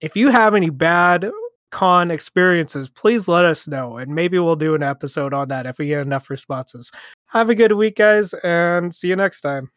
if 0.00 0.16
you 0.16 0.30
have 0.30 0.54
any 0.54 0.70
bad 0.70 1.30
con 1.70 2.10
experiences, 2.10 2.88
please 2.88 3.28
let 3.28 3.44
us 3.44 3.68
know. 3.68 3.98
And 3.98 4.14
maybe 4.14 4.38
we'll 4.38 4.56
do 4.56 4.74
an 4.74 4.82
episode 4.82 5.34
on 5.34 5.48
that 5.48 5.66
if 5.66 5.78
we 5.78 5.86
get 5.86 6.00
enough 6.00 6.30
responses. 6.30 6.90
Have 7.28 7.50
a 7.50 7.54
good 7.54 7.72
week, 7.72 7.96
guys, 7.96 8.34
and 8.42 8.94
see 8.94 9.08
you 9.08 9.16
next 9.16 9.42
time. 9.42 9.70